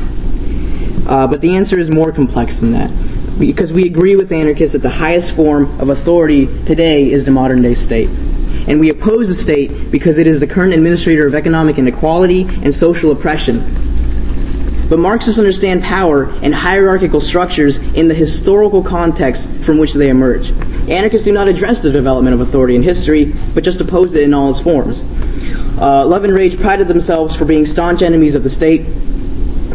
Uh, 1.08 1.26
but 1.26 1.42
the 1.42 1.56
answer 1.56 1.80
is 1.80 1.90
more 1.90 2.12
complex 2.12 2.60
than 2.60 2.74
that. 2.74 2.92
Because 3.40 3.74
we 3.74 3.88
agree 3.88 4.16
with 4.16 4.32
anarchists 4.32 4.74
that 4.74 4.84
the 4.84 4.92
highest 4.92 5.32
form 5.32 5.64
of 5.80 5.90
authority 5.90 6.46
today 6.66 7.12
is 7.12 7.26
the 7.26 7.32
modern 7.32 7.64
day 7.64 7.74
state 7.74 8.12
and 8.68 8.80
we 8.80 8.90
oppose 8.90 9.28
the 9.28 9.36
state 9.36 9.92
because 9.92 10.18
it 10.18 10.28
is 10.28 10.40
the 10.40 10.48
current 10.48 10.74
administrator 10.74 11.26
of 11.28 11.36
economic 11.36 11.78
inequality 11.78 12.44
and 12.64 12.74
social 12.74 13.12
oppression. 13.12 13.64
But 14.90 14.98
Marxists 14.98 15.38
understand 15.38 15.84
power 15.84 16.26
and 16.42 16.54
hierarchical 16.54 17.22
structures 17.22 17.78
in 17.78 18.08
the 18.08 18.16
historical 18.16 18.84
context 18.84 19.48
from 19.62 19.78
which 19.78 19.94
they 19.94 20.10
emerge. 20.10 20.50
Anarchists 20.90 21.26
do 21.26 21.32
not 21.32 21.48
address 21.48 21.82
the 21.82 21.92
development 21.92 22.34
of 22.34 22.42
authority 22.42 22.76
in 22.76 22.82
history, 22.82 23.32
but 23.54 23.64
just 23.64 23.80
oppose 23.82 24.16
it 24.16 24.24
in 24.24 24.34
all 24.34 24.50
its 24.50 24.60
forms. 24.60 25.04
Uh, 25.80 26.06
Love 26.08 26.24
and 26.24 26.34
Rage 26.34 26.60
prided 26.60 26.88
themselves 26.88 27.36
for 27.36 27.46
being 27.46 27.68
staunch 27.68 28.02
enemies 28.02 28.34
of 28.34 28.42
the 28.42 28.50
state, 28.50 28.82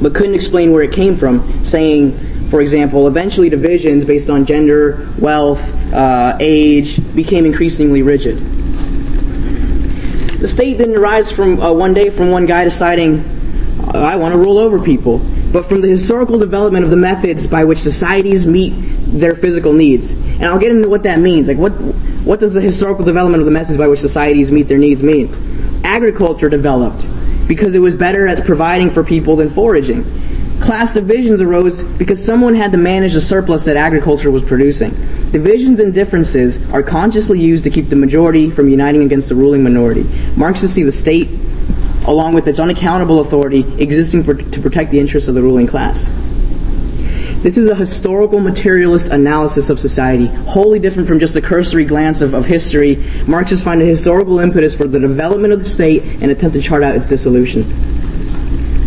but 0.03 0.15
couldn't 0.17 0.35
explain 0.35 0.73
where 0.73 0.83
it 0.83 0.93
came 0.93 1.15
from, 1.15 1.65
saying, 1.65 2.19
for 2.51 2.61
example, 2.61 3.07
eventually 3.07 3.49
divisions 3.49 4.05
based 4.05 4.29
on 4.29 4.45
gender, 4.45 5.09
wealth, 5.21 5.63
uh, 5.95 6.37
age 6.41 6.99
became 7.15 7.47
increasingly 7.47 8.03
rigid. 8.03 8.54
The 10.45 10.49
state 10.49 10.77
didn't 10.77 10.97
arise 10.97 11.33
from 11.33 11.59
uh, 11.59 11.73
one 11.73 11.95
day 11.95 12.11
from 12.11 12.31
one 12.31 12.45
guy 12.45 12.65
deciding, 12.65 13.25
I 13.95 14.17
want 14.17 14.33
to 14.35 14.39
rule 14.39 14.59
over 14.59 14.79
people, 14.79 15.23
but 15.51 15.71
from 15.71 15.81
the 15.81 15.89
historical 15.89 16.39
development 16.39 16.85
of 16.85 16.91
the 16.91 16.99
methods 16.99 17.47
by 17.47 17.65
which 17.65 17.79
societies 17.79 18.47
meet 18.47 18.75
their 19.07 19.35
physical 19.37 19.73
needs. 19.73 20.11
And 20.11 20.45
I'll 20.45 20.59
get 20.59 20.71
into 20.71 20.91
what 20.91 21.05
that 21.05 21.19
means. 21.19 21.49
Like, 21.49 21.57
what, 21.57 21.71
what 21.71 22.41
does 22.41 22.53
the 22.53 22.61
historical 22.61 23.07
development 23.07 23.41
of 23.41 23.47
the 23.47 23.53
methods 23.53 23.79
by 23.79 23.89
which 23.89 24.01
societies 24.01 24.53
meet 24.53 24.69
their 24.69 24.77
needs 24.77 25.03
mean? 25.03 25.35
Agriculture 25.83 26.51
developed 26.51 27.07
because 27.49 27.75
it 27.75 27.79
was 27.79 27.95
better 27.95 28.27
at 28.27 28.45
providing 28.45 28.91
for 28.91 29.03
people 29.03 29.37
than 29.37 29.49
foraging. 29.49 30.05
Class 30.65 30.95
divisions 30.95 31.43
arose 31.43 31.83
because 31.83 32.25
someone 32.25 32.55
had 32.55 32.73
to 32.73 32.79
manage 32.79 33.13
the 33.13 33.21
surplus 33.21 33.67
that 33.67 33.77
agriculture 33.77 34.31
was 34.31 34.43
producing. 34.43 34.93
Divisions 35.31 35.79
and 35.79 35.93
differences 35.93 36.59
are 36.71 36.83
consciously 36.83 37.39
used 37.39 37.65
to 37.65 37.71
keep 37.71 37.91
the 37.91 37.97
majority 37.97 38.49
from 38.49 38.71
uniting 38.71 39.03
against 39.03 39.29
the 39.29 39.35
ruling 39.35 39.63
minority. 39.63 40.07
Marxists 40.37 40.75
see 40.75 40.83
the 40.83 40.91
state, 40.91 41.29
along 42.07 42.33
with 42.33 42.49
its 42.49 42.59
unaccountable 42.59 43.21
authority, 43.21 43.61
existing 43.79 44.25
for, 44.25 44.33
to 44.33 44.61
protect 44.63 44.91
the 44.91 44.99
interests 44.99 45.29
of 45.29 45.35
the 45.35 45.43
ruling 45.43 45.67
class. 45.67 46.07
This 47.43 47.59
is 47.59 47.69
a 47.69 47.75
historical 47.75 48.41
materialist 48.41 49.09
analysis 49.09 49.69
of 49.69 49.79
society, 49.79 50.29
wholly 50.29 50.79
different 50.79 51.07
from 51.07 51.19
just 51.19 51.37
a 51.37 51.43
cursory 51.43 51.85
glance 51.85 52.23
of, 52.23 52.33
of 52.33 52.47
history. 52.47 53.05
Marxists 53.27 53.63
find 53.63 53.83
a 53.83 53.85
historical 53.85 54.39
impetus 54.39 54.75
for 54.75 54.89
the 54.89 54.99
development 54.99 55.53
of 55.53 55.59
the 55.59 55.69
state 55.69 56.03
and 56.23 56.31
attempt 56.31 56.55
to 56.55 56.63
chart 56.63 56.83
out 56.83 56.97
its 56.97 57.05
dissolution. 57.05 57.65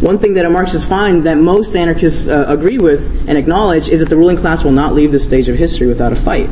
One 0.01 0.19
thing 0.19 0.35
that 0.35 0.45
a 0.45 0.49
Marxist 0.49 0.87
find 0.87 1.23
that 1.25 1.39
most 1.39 1.75
anarchists 1.75 2.27
uh, 2.27 2.45
agree 2.47 2.77
with 2.77 3.27
and 3.27 3.35
acknowledge 3.35 3.89
is 3.89 3.99
that 3.99 4.09
the 4.09 4.15
ruling 4.15 4.37
class 4.37 4.63
will 4.63 4.71
not 4.71 4.93
leave 4.93 5.11
this 5.11 5.25
stage 5.25 5.49
of 5.49 5.55
history 5.55 5.87
without 5.87 6.13
a 6.13 6.15
fight. 6.15 6.47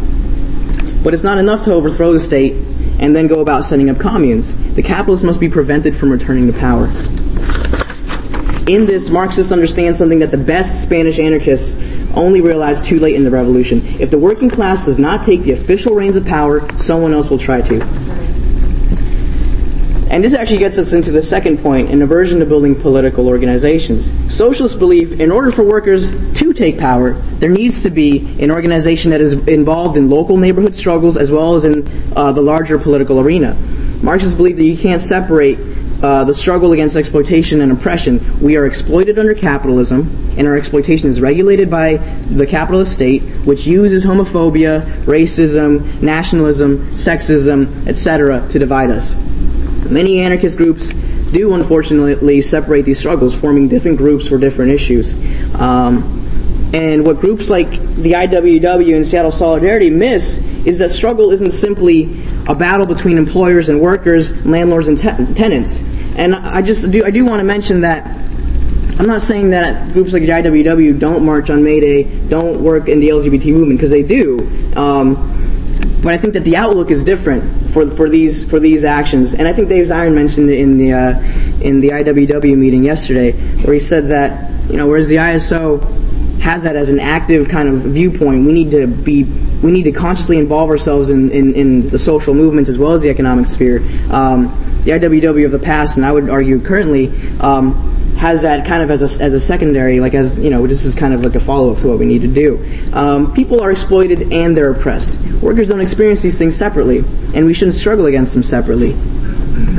But 1.03 1.13
it's 1.13 1.21
not 1.21 1.37
enough 1.37 1.63
to 1.65 1.73
overthrow 1.73 2.11
the 2.11 2.19
state 2.19 2.53
and 2.99 3.15
then 3.15 3.27
go 3.27 3.41
about 3.41 3.63
setting 3.63 3.91
up 3.91 3.99
communes. 3.99 4.51
The 4.73 4.81
capitalists 4.81 5.23
must 5.23 5.39
be 5.39 5.47
prevented 5.47 5.95
from 5.95 6.11
returning 6.11 6.51
to 6.51 6.57
power. 6.57 6.85
In 8.67 8.87
this, 8.87 9.11
Marxists 9.11 9.51
understand 9.51 9.95
something 9.95 10.19
that 10.19 10.31
the 10.31 10.37
best 10.37 10.81
Spanish 10.81 11.19
anarchists 11.19 11.79
only 12.15 12.41
realized 12.41 12.85
too 12.85 12.97
late 12.97 13.15
in 13.15 13.23
the 13.23 13.29
revolution. 13.29 13.79
If 13.99 14.09
the 14.09 14.17
working 14.17 14.49
class 14.49 14.85
does 14.85 14.97
not 14.97 15.23
take 15.23 15.43
the 15.43 15.51
official 15.51 15.93
reins 15.93 16.15
of 16.15 16.25
power, 16.25 16.67
someone 16.79 17.13
else 17.13 17.29
will 17.29 17.37
try 17.37 17.61
to. 17.61 18.04
And 20.09 20.23
this 20.23 20.33
actually 20.33 20.59
gets 20.59 20.77
us 20.77 20.93
into 20.93 21.11
the 21.11 21.21
second 21.21 21.59
point, 21.59 21.89
an 21.89 22.01
aversion 22.01 22.39
to 22.39 22.45
building 22.45 22.75
political 22.79 23.27
organizations. 23.27 24.11
Socialists 24.33 24.77
believe 24.77 25.19
in 25.19 25.31
order 25.31 25.51
for 25.51 25.63
workers 25.63 26.11
to 26.35 26.53
take 26.53 26.77
power, 26.77 27.13
there 27.13 27.49
needs 27.49 27.81
to 27.83 27.89
be 27.89 28.19
an 28.39 28.51
organization 28.51 29.11
that 29.11 29.21
is 29.21 29.33
involved 29.47 29.97
in 29.97 30.09
local 30.09 30.37
neighborhood 30.37 30.75
struggles 30.75 31.17
as 31.17 31.31
well 31.31 31.55
as 31.55 31.65
in 31.65 31.87
uh, 32.15 32.31
the 32.31 32.41
larger 32.41 32.77
political 32.77 33.19
arena. 33.19 33.55
Marxists 34.03 34.35
believe 34.35 34.57
that 34.57 34.63
you 34.63 34.77
can't 34.77 35.01
separate 35.01 35.57
uh, 36.03 36.23
the 36.23 36.33
struggle 36.33 36.73
against 36.73 36.95
exploitation 36.95 37.61
and 37.61 37.71
oppression. 37.71 38.21
We 38.39 38.57
are 38.57 38.67
exploited 38.67 39.17
under 39.17 39.33
capitalism, 39.33 40.09
and 40.37 40.47
our 40.47 40.55
exploitation 40.55 41.09
is 41.09 41.19
regulated 41.19 41.69
by 41.69 41.97
the 42.29 42.45
capitalist 42.45 42.93
state, 42.93 43.23
which 43.43 43.65
uses 43.65 44.05
homophobia, 44.05 44.81
racism, 45.05 46.01
nationalism, 46.01 46.77
sexism, 46.91 47.87
etc., 47.87 48.47
to 48.49 48.59
divide 48.59 48.91
us. 48.91 49.15
Many 49.89 50.19
anarchist 50.19 50.57
groups 50.57 50.87
do 51.31 51.53
unfortunately 51.53 52.41
separate 52.41 52.83
these 52.83 52.99
struggles, 52.99 53.35
forming 53.35 53.67
different 53.67 53.97
groups 53.97 54.27
for 54.27 54.37
different 54.37 54.71
issues. 54.71 55.15
Um, 55.55 56.21
and 56.73 57.05
what 57.05 57.19
groups 57.19 57.49
like 57.49 57.69
the 57.69 58.13
IWW 58.13 58.95
and 58.95 59.07
Seattle 59.07 59.31
Solidarity 59.31 59.89
miss 59.89 60.39
is 60.65 60.79
that 60.79 60.89
struggle 60.89 61.31
isn't 61.31 61.51
simply 61.51 62.21
a 62.47 62.55
battle 62.55 62.85
between 62.85 63.17
employers 63.17 63.69
and 63.69 63.79
workers, 63.79 64.45
landlords 64.45 64.87
and 64.87 64.97
te- 64.97 65.33
tenants. 65.35 65.79
And 66.17 66.35
I 66.35 66.61
just 66.61 66.91
do 66.91 67.03
I 67.05 67.11
do 67.11 67.25
want 67.25 67.39
to 67.39 67.43
mention 67.43 67.81
that 67.81 68.05
I'm 68.97 69.07
not 69.07 69.21
saying 69.21 69.49
that 69.49 69.91
groups 69.91 70.13
like 70.13 70.21
the 70.21 70.29
IWW 70.29 70.97
don't 70.99 71.25
march 71.25 71.49
on 71.49 71.63
May 71.63 71.81
Day, 71.81 72.03
don't 72.29 72.63
work 72.63 72.87
in 72.87 73.01
the 73.01 73.09
LGBT 73.09 73.47
movement 73.47 73.77
because 73.77 73.91
they 73.91 74.03
do. 74.03 74.39
Um, 74.75 75.34
but 76.05 76.13
I 76.13 76.17
think 76.17 76.35
that 76.35 76.45
the 76.45 76.55
outlook 76.55 76.91
is 76.91 77.03
different 77.03 77.43
for 77.71 77.89
for 77.89 78.07
these 78.07 78.47
for 78.47 78.59
these 78.59 78.83
actions. 78.83 79.33
And 79.33 79.47
I 79.47 79.53
think 79.53 79.69
Dave 79.69 79.87
Zirin 79.87 80.13
mentioned 80.13 80.51
in 80.51 80.77
the 80.77 80.93
uh, 80.93 81.19
in 81.61 81.79
the 81.79 81.89
IWW 81.89 82.55
meeting 82.55 82.83
yesterday, 82.83 83.31
where 83.31 83.73
he 83.73 83.79
said 83.79 84.09
that 84.09 84.69
you 84.69 84.77
know, 84.77 84.87
whereas 84.87 85.07
the 85.07 85.15
ISO 85.15 85.83
has 86.41 86.61
that 86.61 86.75
as 86.75 86.91
an 86.91 86.99
active 86.99 87.49
kind 87.49 87.67
of 87.67 87.77
viewpoint, 87.77 88.45
we 88.45 88.53
need 88.53 88.69
to 88.69 88.85
be 88.85 89.23
we 89.63 89.71
need 89.71 89.83
to 89.85 89.91
consciously 89.91 90.37
involve 90.37 90.69
ourselves 90.69 91.09
in, 91.09 91.31
in, 91.31 91.55
in 91.55 91.89
the 91.89 91.97
social 91.97 92.35
movements 92.35 92.69
as 92.69 92.77
well 92.77 92.91
as 92.91 93.01
the 93.01 93.09
economic 93.09 93.47
sphere. 93.47 93.77
Um, 94.11 94.45
the 94.83 94.91
IWW 94.91 95.45
of 95.45 95.51
the 95.51 95.57
past, 95.57 95.97
and 95.97 96.05
I 96.05 96.11
would 96.11 96.29
argue 96.29 96.61
currently, 96.61 97.11
um, 97.39 97.94
has 98.17 98.43
that 98.43 98.65
kind 98.65 98.81
of 98.81 98.89
as 98.89 99.01
a, 99.01 99.23
as 99.23 99.33
a 99.33 99.39
secondary, 99.39 99.99
like 99.99 100.13
as, 100.13 100.39
you 100.39 100.49
know, 100.49 100.65
this 100.67 100.85
is 100.85 100.95
kind 100.95 101.13
of 101.13 101.21
like 101.21 101.35
a 101.35 101.39
follow-up 101.39 101.79
to 101.79 101.87
what 101.89 101.99
we 101.99 102.05
need 102.05 102.21
to 102.21 102.27
do. 102.27 102.65
Um, 102.93 103.33
people 103.33 103.61
are 103.61 103.71
exploited 103.71 104.31
and 104.31 104.55
they're 104.55 104.71
oppressed. 104.71 105.19
Workers 105.41 105.67
don't 105.67 105.81
experience 105.81 106.21
these 106.21 106.37
things 106.37 106.55
separately, 106.55 106.99
and 107.35 107.45
we 107.45 107.53
shouldn't 107.53 107.75
struggle 107.75 108.05
against 108.05 108.33
them 108.33 108.43
separately. 108.43 108.93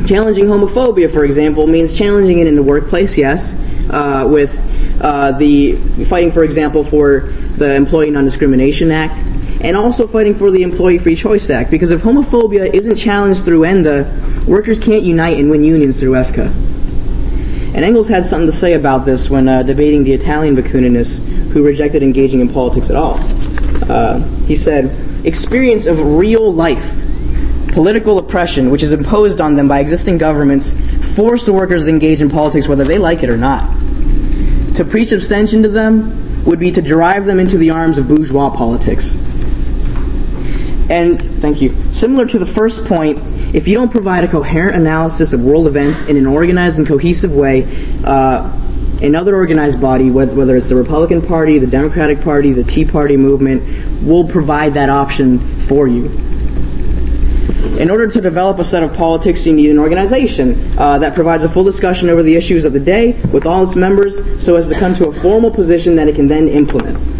Challenging 0.06 0.46
homophobia, 0.46 1.10
for 1.12 1.24
example, 1.24 1.66
means 1.66 1.96
challenging 1.96 2.38
it 2.38 2.46
in 2.46 2.56
the 2.56 2.62
workplace, 2.62 3.16
yes, 3.16 3.54
uh, 3.90 4.26
with 4.30 4.54
uh, 5.00 5.32
the 5.32 5.74
fighting, 6.04 6.30
for 6.30 6.44
example, 6.44 6.84
for 6.84 7.20
the 7.56 7.74
Employee 7.74 8.10
Non-Discrimination 8.10 8.92
Act, 8.92 9.16
and 9.62 9.76
also 9.76 10.06
fighting 10.06 10.34
for 10.34 10.50
the 10.50 10.62
Employee 10.62 10.98
Free 10.98 11.16
Choice 11.16 11.48
Act. 11.48 11.70
Because 11.70 11.90
if 11.90 12.02
homophobia 12.02 12.72
isn't 12.72 12.96
challenged 12.96 13.44
through 13.44 13.64
ENDA, 13.64 14.44
workers 14.46 14.78
can't 14.78 15.02
unite 15.02 15.38
and 15.38 15.50
win 15.50 15.64
unions 15.64 15.98
through 15.98 16.12
EFCA. 16.12 16.65
And 17.76 17.84
Engels 17.84 18.08
had 18.08 18.24
something 18.24 18.46
to 18.46 18.56
say 18.56 18.72
about 18.72 19.04
this 19.04 19.28
when 19.28 19.46
uh, 19.48 19.62
debating 19.62 20.02
the 20.02 20.14
Italian 20.14 20.56
Bakuninists 20.56 21.18
who 21.50 21.62
rejected 21.62 22.02
engaging 22.02 22.40
in 22.40 22.48
politics 22.48 22.88
at 22.88 22.96
all. 22.96 23.18
Uh, 23.90 24.18
he 24.46 24.56
said, 24.56 25.26
experience 25.26 25.84
of 25.84 26.00
real 26.16 26.50
life, 26.50 26.90
political 27.74 28.16
oppression, 28.16 28.70
which 28.70 28.82
is 28.82 28.94
imposed 28.94 29.42
on 29.42 29.56
them 29.56 29.68
by 29.68 29.80
existing 29.80 30.16
governments, 30.16 30.72
force 31.14 31.44
the 31.44 31.52
workers 31.52 31.84
to 31.84 31.90
engage 31.90 32.22
in 32.22 32.30
politics 32.30 32.66
whether 32.66 32.84
they 32.84 32.96
like 32.96 33.22
it 33.22 33.28
or 33.28 33.36
not. 33.36 33.70
To 34.76 34.84
preach 34.88 35.12
abstention 35.12 35.62
to 35.62 35.68
them 35.68 36.44
would 36.46 36.58
be 36.58 36.72
to 36.72 36.80
drive 36.80 37.26
them 37.26 37.38
into 37.38 37.58
the 37.58 37.70
arms 37.72 37.98
of 37.98 38.08
bourgeois 38.08 38.48
politics. 38.48 39.16
And, 40.88 41.20
thank 41.42 41.60
you. 41.60 41.74
Similar 41.92 42.26
to 42.28 42.38
the 42.38 42.46
first 42.46 42.86
point, 42.86 43.18
if 43.56 43.66
you 43.66 43.74
don't 43.74 43.90
provide 43.90 44.22
a 44.22 44.28
coherent 44.28 44.76
analysis 44.76 45.32
of 45.32 45.42
world 45.42 45.66
events 45.66 46.02
in 46.02 46.18
an 46.18 46.26
organized 46.26 46.78
and 46.78 46.86
cohesive 46.86 47.32
way, 47.32 47.66
uh, 48.04 48.52
another 49.00 49.34
organized 49.34 49.80
body, 49.80 50.10
whether 50.10 50.56
it's 50.56 50.68
the 50.68 50.76
Republican 50.76 51.22
Party, 51.22 51.58
the 51.58 51.66
Democratic 51.66 52.20
Party, 52.20 52.52
the 52.52 52.64
Tea 52.64 52.84
Party 52.84 53.16
movement, 53.16 53.62
will 54.04 54.28
provide 54.28 54.74
that 54.74 54.90
option 54.90 55.38
for 55.38 55.88
you. 55.88 56.04
In 57.80 57.90
order 57.90 58.08
to 58.08 58.20
develop 58.20 58.58
a 58.58 58.64
set 58.64 58.82
of 58.82 58.92
politics, 58.92 59.46
you 59.46 59.54
need 59.54 59.70
an 59.70 59.78
organization 59.78 60.78
uh, 60.78 60.98
that 60.98 61.14
provides 61.14 61.42
a 61.42 61.48
full 61.48 61.64
discussion 61.64 62.10
over 62.10 62.22
the 62.22 62.36
issues 62.36 62.66
of 62.66 62.74
the 62.74 62.80
day 62.80 63.12
with 63.32 63.46
all 63.46 63.64
its 63.64 63.74
members 63.74 64.18
so 64.44 64.56
as 64.56 64.68
to 64.68 64.74
come 64.74 64.94
to 64.96 65.08
a 65.08 65.12
formal 65.14 65.50
position 65.50 65.96
that 65.96 66.08
it 66.08 66.14
can 66.14 66.28
then 66.28 66.46
implement. 66.48 67.15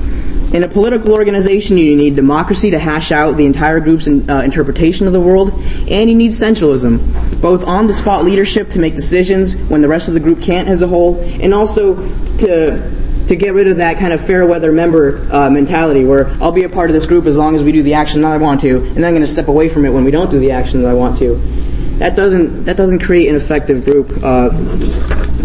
In 0.53 0.63
a 0.63 0.69
political 0.69 1.13
organization, 1.13 1.77
you 1.77 1.97
need 1.97 2.15
democracy 2.15 2.71
to 2.71 2.79
hash 2.79 3.11
out 3.11 3.37
the 3.37 3.47
entire 3.47 3.81
group's 3.81 4.07
in, 4.07 4.31
uh, 4.31 4.43
interpretation 4.43 5.07
of 5.07 5.13
the 5.13 5.21
world, 5.21 5.53
and 5.91 6.09
you 6.09 6.15
need 6.15 6.31
centralism, 6.31 7.01
both 7.41 7.65
on 7.65 7.89
the 7.89 7.93
spot 7.93 8.25
leadership 8.25 8.71
to 8.71 8.79
make 8.79 8.95
decisions 8.95 9.57
when 9.57 9.83
the 9.83 9.89
rest 9.89 10.09
of 10.09 10.15
the 10.15 10.21
group 10.21 10.41
can't 10.41 10.69
as 10.69 10.83
a 10.83 10.87
whole, 10.87 11.21
and 11.43 11.53
also 11.53 11.97
to 12.39 12.81
to 13.27 13.35
get 13.35 13.55
rid 13.55 13.67
of 13.67 13.79
that 13.79 13.99
kind 13.99 14.13
of 14.13 14.25
fair 14.25 14.47
weather 14.47 14.71
member 14.71 15.27
uh, 15.33 15.51
mentality 15.51 16.05
where 16.05 16.29
I'll 16.41 16.53
be 16.53 16.63
a 16.63 16.69
part 16.69 16.91
of 16.91 16.95
this 16.95 17.07
group 17.07 17.27
as 17.27 17.37
long 17.37 17.57
as 17.57 17.63
we 17.65 17.73
do 17.73 17.83
the 17.83 17.95
action 17.95 18.23
that 18.23 18.31
I 18.31 18.37
want 18.37 18.61
to, 18.61 18.77
and 18.77 18.97
then 18.97 19.05
I'm 19.05 19.15
going 19.15 19.23
to 19.23 19.27
step 19.27 19.49
away 19.49 19.69
from 19.69 19.85
it 19.85 19.91
when 19.91 20.05
we 20.05 20.13
don't 20.13 20.31
do 20.31 20.39
the 20.39 20.53
action 20.53 20.83
that 20.83 20.89
I 20.89 20.95
want 20.95 21.19
to. 21.19 21.35
That 21.99 22.15
doesn't 22.15 22.67
that 22.67 22.77
doesn't 22.77 23.01
create 23.01 23.29
an 23.29 23.35
effective 23.35 23.85
group 23.85 24.13
uh, 24.23 24.51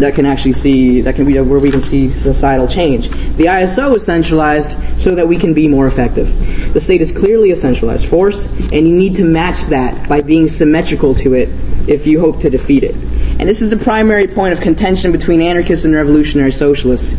that 0.01 0.15
can 0.15 0.25
actually 0.25 0.53
see 0.53 1.01
that 1.01 1.15
can 1.15 1.25
be 1.25 1.39
where 1.39 1.59
we 1.59 1.71
can 1.71 1.81
see 1.81 2.09
societal 2.09 2.67
change. 2.67 3.09
The 3.09 3.45
ISO 3.45 3.95
is 3.95 4.05
centralized 4.05 4.77
so 4.99 5.15
that 5.15 5.27
we 5.27 5.37
can 5.37 5.53
be 5.53 5.67
more 5.67 5.87
effective. 5.87 6.73
The 6.73 6.81
state 6.81 7.01
is 7.01 7.11
clearly 7.11 7.51
a 7.51 7.55
centralized 7.55 8.07
force, 8.07 8.47
and 8.71 8.87
you 8.87 8.93
need 8.93 9.15
to 9.15 9.23
match 9.23 9.61
that 9.67 10.09
by 10.09 10.21
being 10.21 10.47
symmetrical 10.47 11.15
to 11.15 11.33
it 11.33 11.49
if 11.87 12.05
you 12.05 12.19
hope 12.19 12.41
to 12.41 12.49
defeat 12.49 12.83
it. 12.83 12.95
And 13.39 13.49
this 13.49 13.61
is 13.61 13.71
the 13.71 13.77
primary 13.77 14.27
point 14.27 14.53
of 14.53 14.61
contention 14.61 15.11
between 15.11 15.41
anarchists 15.41 15.85
and 15.85 15.95
revolutionary 15.95 16.51
socialists. 16.51 17.13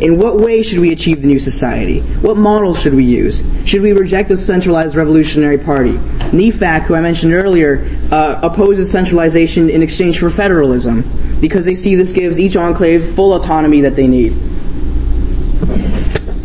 In 0.00 0.18
what 0.18 0.36
way 0.38 0.62
should 0.62 0.78
we 0.78 0.90
achieve 0.92 1.20
the 1.20 1.26
new 1.26 1.38
society? 1.38 2.00
What 2.00 2.38
models 2.38 2.80
should 2.80 2.94
we 2.94 3.04
use? 3.04 3.42
Should 3.66 3.82
we 3.82 3.92
reject 3.92 4.30
the 4.30 4.38
centralized 4.38 4.96
revolutionary 4.96 5.58
party? 5.58 5.92
NEFAC, 6.32 6.82
who 6.82 6.94
I 6.94 7.00
mentioned 7.00 7.34
earlier, 7.34 7.86
uh, 8.10 8.40
opposes 8.42 8.90
centralization 8.90 9.68
in 9.68 9.82
exchange 9.82 10.18
for 10.18 10.30
federalism 10.30 11.04
because 11.40 11.64
they 11.64 11.74
see 11.74 11.94
this 11.94 12.12
gives 12.12 12.38
each 12.38 12.56
enclave 12.56 13.14
full 13.14 13.34
autonomy 13.34 13.82
that 13.82 13.96
they 13.96 14.06
need. 14.06 14.32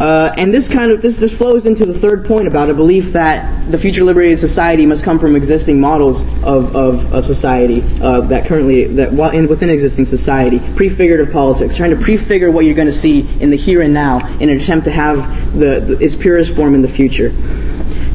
Uh, 0.02 0.34
and 0.36 0.52
this 0.52 0.68
kind 0.68 0.92
of 0.92 1.00
this, 1.00 1.18
this 1.18 1.38
flows 1.38 1.68
into 1.68 1.86
the 1.86 1.94
third 1.94 2.26
point 2.26 2.48
about 2.48 2.72
a 2.72 2.74
belief 2.74 3.14
that 3.14 3.70
the 3.70 3.78
future 3.78 4.04
liberated 4.04 4.39
society 4.39 4.84
must 4.84 5.04
come 5.04 5.20
from 5.20 5.36
existing 5.36 5.80
models 5.80 6.22
of, 6.44 6.76
of, 6.76 7.14
of 7.14 7.24
society 7.24 7.84
uh, 8.02 8.20
that 8.22 8.48
currently 8.48 8.86
that 8.86 9.14
while 9.14 9.30
in, 9.30 9.48
within 9.48 9.70
existing 9.70 10.06
society 10.06 10.58
prefigurative 10.76 11.32
politics 11.32 11.78
trying 11.78 11.92
to 11.92 12.04
prefigure 12.04 12.50
what 12.50 12.66
you're 12.66 12.74
going 12.74 12.88
to 12.88 12.92
see 12.92 13.30
in 13.39 13.52
the 13.52 13.56
here 13.56 13.84
and 13.84 13.94
now 13.94 14.26
in 14.39 14.50
an 14.50 14.60
attempt 14.60 14.86
to 14.86 14.92
have 14.92 15.18
the, 15.54 15.80
the 15.80 16.04
its 16.04 16.16
purest 16.16 16.56
form 16.56 16.74
in 16.74 16.82
the 16.82 16.88
future 16.88 17.32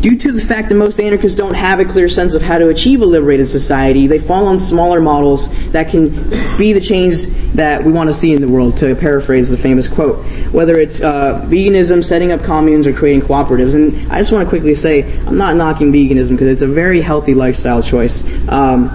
Due 0.07 0.16
to 0.16 0.30
the 0.30 0.40
fact 0.40 0.68
that 0.68 0.76
most 0.76 1.00
anarchists 1.00 1.36
don't 1.36 1.54
have 1.54 1.80
a 1.80 1.84
clear 1.84 2.09
sense 2.09 2.34
of 2.34 2.40
how 2.40 2.59
to 2.59 2.68
achieve 2.68 3.02
a 3.02 3.04
liberated 3.04 3.48
society, 3.48 4.07
they 4.07 4.20
fall 4.20 4.46
on 4.46 4.61
smaller 4.61 5.00
models 5.00 5.50
that 5.72 5.88
can 5.88 6.11
be 6.57 6.72
the 6.72 6.80
change 6.80 7.26
that 7.54 7.82
we 7.82 7.90
want 7.90 8.09
to 8.09 8.14
see 8.14 8.32
in 8.32 8.40
the 8.40 8.46
world, 8.46 8.76
to 8.76 8.94
paraphrase 8.94 9.50
the 9.50 9.59
famous 9.59 9.88
quote. 9.88 10.24
Whether 10.52 10.78
it's 10.78 11.00
uh, 11.00 11.44
veganism, 11.48 12.04
setting 12.04 12.30
up 12.30 12.40
communes, 12.44 12.86
or 12.86 12.92
creating 12.92 13.22
cooperatives. 13.22 13.74
And 13.74 14.12
I 14.12 14.18
just 14.18 14.30
want 14.30 14.44
to 14.44 14.48
quickly 14.48 14.76
say, 14.76 15.12
I'm 15.26 15.38
not 15.38 15.57
knocking 15.57 15.90
veganism 15.92 16.30
because 16.30 16.52
it's 16.52 16.62
a 16.62 16.68
very 16.68 17.00
healthy 17.00 17.34
lifestyle 17.34 17.82
choice, 17.82 18.22
um, 18.48 18.88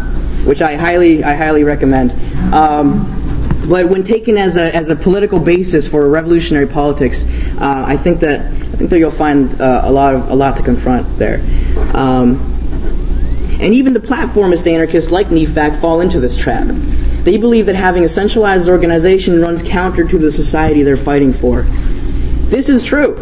which 0.46 0.62
I 0.62 0.78
highly, 0.78 1.26
I 1.26 1.36
highly 1.36 1.66
recommend. 1.66 2.14
Um, 2.54 3.18
but 3.68 3.90
when 3.90 4.06
taken 4.06 4.38
as 4.38 4.56
a, 4.56 4.74
as 4.74 4.88
a 4.88 4.96
political 4.96 5.42
basis 5.42 5.90
for 5.90 6.08
revolutionary 6.08 6.68
politics, 6.68 7.26
uh, 7.60 7.84
I 7.86 7.98
think 7.98 8.22
that 8.22 8.61
think 8.82 8.90
that 8.90 9.00
you'll 9.00 9.12
find 9.12 9.62
uh, 9.62 9.82
a 9.84 9.92
lot 9.92 10.16
of 10.16 10.30
a 10.30 10.36
lot 10.36 10.58
to 10.58 10.64
confront 10.64 11.18
there. 11.18 11.40
Um, 11.94 12.40
and 13.62 13.76
even 13.76 13.94
the 13.94 14.00
platformist 14.00 14.66
anarchists 14.66 15.12
like 15.12 15.28
NEFAC 15.28 15.80
fall 15.80 16.02
into 16.02 16.20
this 16.20 16.36
trap. 16.36 16.68
They 17.24 17.38
believe 17.38 17.68
that 17.68 17.76
having 17.76 18.04
a 18.04 18.10
centralized 18.10 18.68
organization 18.68 19.40
runs 19.40 19.62
counter 19.62 20.08
to 20.08 20.18
the 20.18 20.32
society 20.32 20.82
they're 20.82 20.98
fighting 20.98 21.32
for. 21.32 21.62
This 22.50 22.70
is 22.70 22.84
true. 22.84 23.16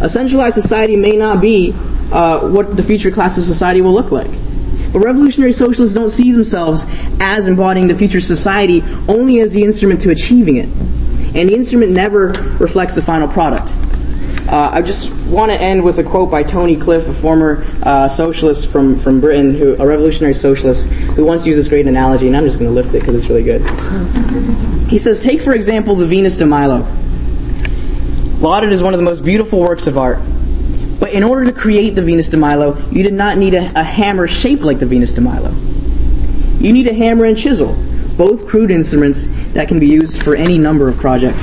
A 0.00 0.08
centralized 0.08 0.54
society 0.54 0.96
may 0.96 1.12
not 1.12 1.42
be 1.42 1.72
uh, 2.10 2.48
what 2.48 2.74
the 2.74 2.82
future 2.82 3.10
class 3.10 3.36
of 3.36 3.44
society 3.44 3.82
will 3.82 3.92
look 3.92 4.10
like. 4.10 4.30
But 4.92 5.00
revolutionary 5.00 5.52
socialists 5.52 5.94
don't 5.94 6.10
see 6.10 6.32
themselves 6.32 6.86
as 7.20 7.46
embodying 7.46 7.88
the 7.88 7.94
future 7.94 8.22
society, 8.22 8.82
only 9.06 9.40
as 9.40 9.52
the 9.52 9.64
instrument 9.64 10.00
to 10.02 10.10
achieving 10.10 10.56
it. 10.56 10.70
And 11.36 11.50
the 11.50 11.54
instrument 11.54 11.92
never 11.92 12.28
reflects 12.58 12.94
the 12.94 13.02
final 13.02 13.28
product. 13.28 13.70
Uh, 14.52 14.68
I 14.70 14.82
just 14.82 15.10
want 15.28 15.50
to 15.50 15.58
end 15.58 15.82
with 15.82 15.98
a 15.98 16.04
quote 16.04 16.30
by 16.30 16.42
Tony 16.42 16.76
Cliff, 16.76 17.08
a 17.08 17.14
former 17.14 17.64
uh, 17.82 18.06
socialist 18.06 18.68
from, 18.68 18.98
from 19.00 19.18
Britain, 19.18 19.54
who, 19.54 19.72
a 19.80 19.86
revolutionary 19.86 20.34
socialist, 20.34 20.90
who 20.90 21.24
once 21.24 21.46
used 21.46 21.58
this 21.58 21.68
great 21.68 21.86
analogy, 21.86 22.26
and 22.26 22.36
I'm 22.36 22.44
just 22.44 22.58
going 22.58 22.68
to 22.68 22.74
lift 22.74 22.94
it 22.94 23.00
because 23.00 23.14
it's 23.14 23.30
really 23.30 23.44
good. 23.44 23.62
He 24.90 24.98
says, 24.98 25.20
Take, 25.20 25.40
for 25.40 25.54
example, 25.54 25.94
the 25.94 26.06
Venus 26.06 26.36
de 26.36 26.44
Milo. 26.44 26.86
Lauded 28.40 28.70
as 28.74 28.82
one 28.82 28.92
of 28.92 28.98
the 28.98 29.04
most 29.04 29.24
beautiful 29.24 29.58
works 29.58 29.86
of 29.86 29.96
art. 29.96 30.18
But 31.00 31.14
in 31.14 31.22
order 31.22 31.46
to 31.46 31.52
create 31.52 31.94
the 31.94 32.02
Venus 32.02 32.28
de 32.28 32.36
Milo, 32.36 32.76
you 32.90 33.02
did 33.02 33.14
not 33.14 33.38
need 33.38 33.54
a, 33.54 33.72
a 33.74 33.82
hammer 33.82 34.28
shaped 34.28 34.64
like 34.64 34.78
the 34.78 34.86
Venus 34.86 35.14
de 35.14 35.22
Milo. 35.22 35.50
You 36.58 36.74
need 36.74 36.88
a 36.88 36.94
hammer 36.94 37.24
and 37.24 37.38
chisel, 37.38 37.74
both 38.18 38.46
crude 38.46 38.70
instruments 38.70 39.24
that 39.54 39.68
can 39.68 39.78
be 39.78 39.88
used 39.88 40.22
for 40.22 40.36
any 40.36 40.58
number 40.58 40.90
of 40.90 40.98
projects. 40.98 41.42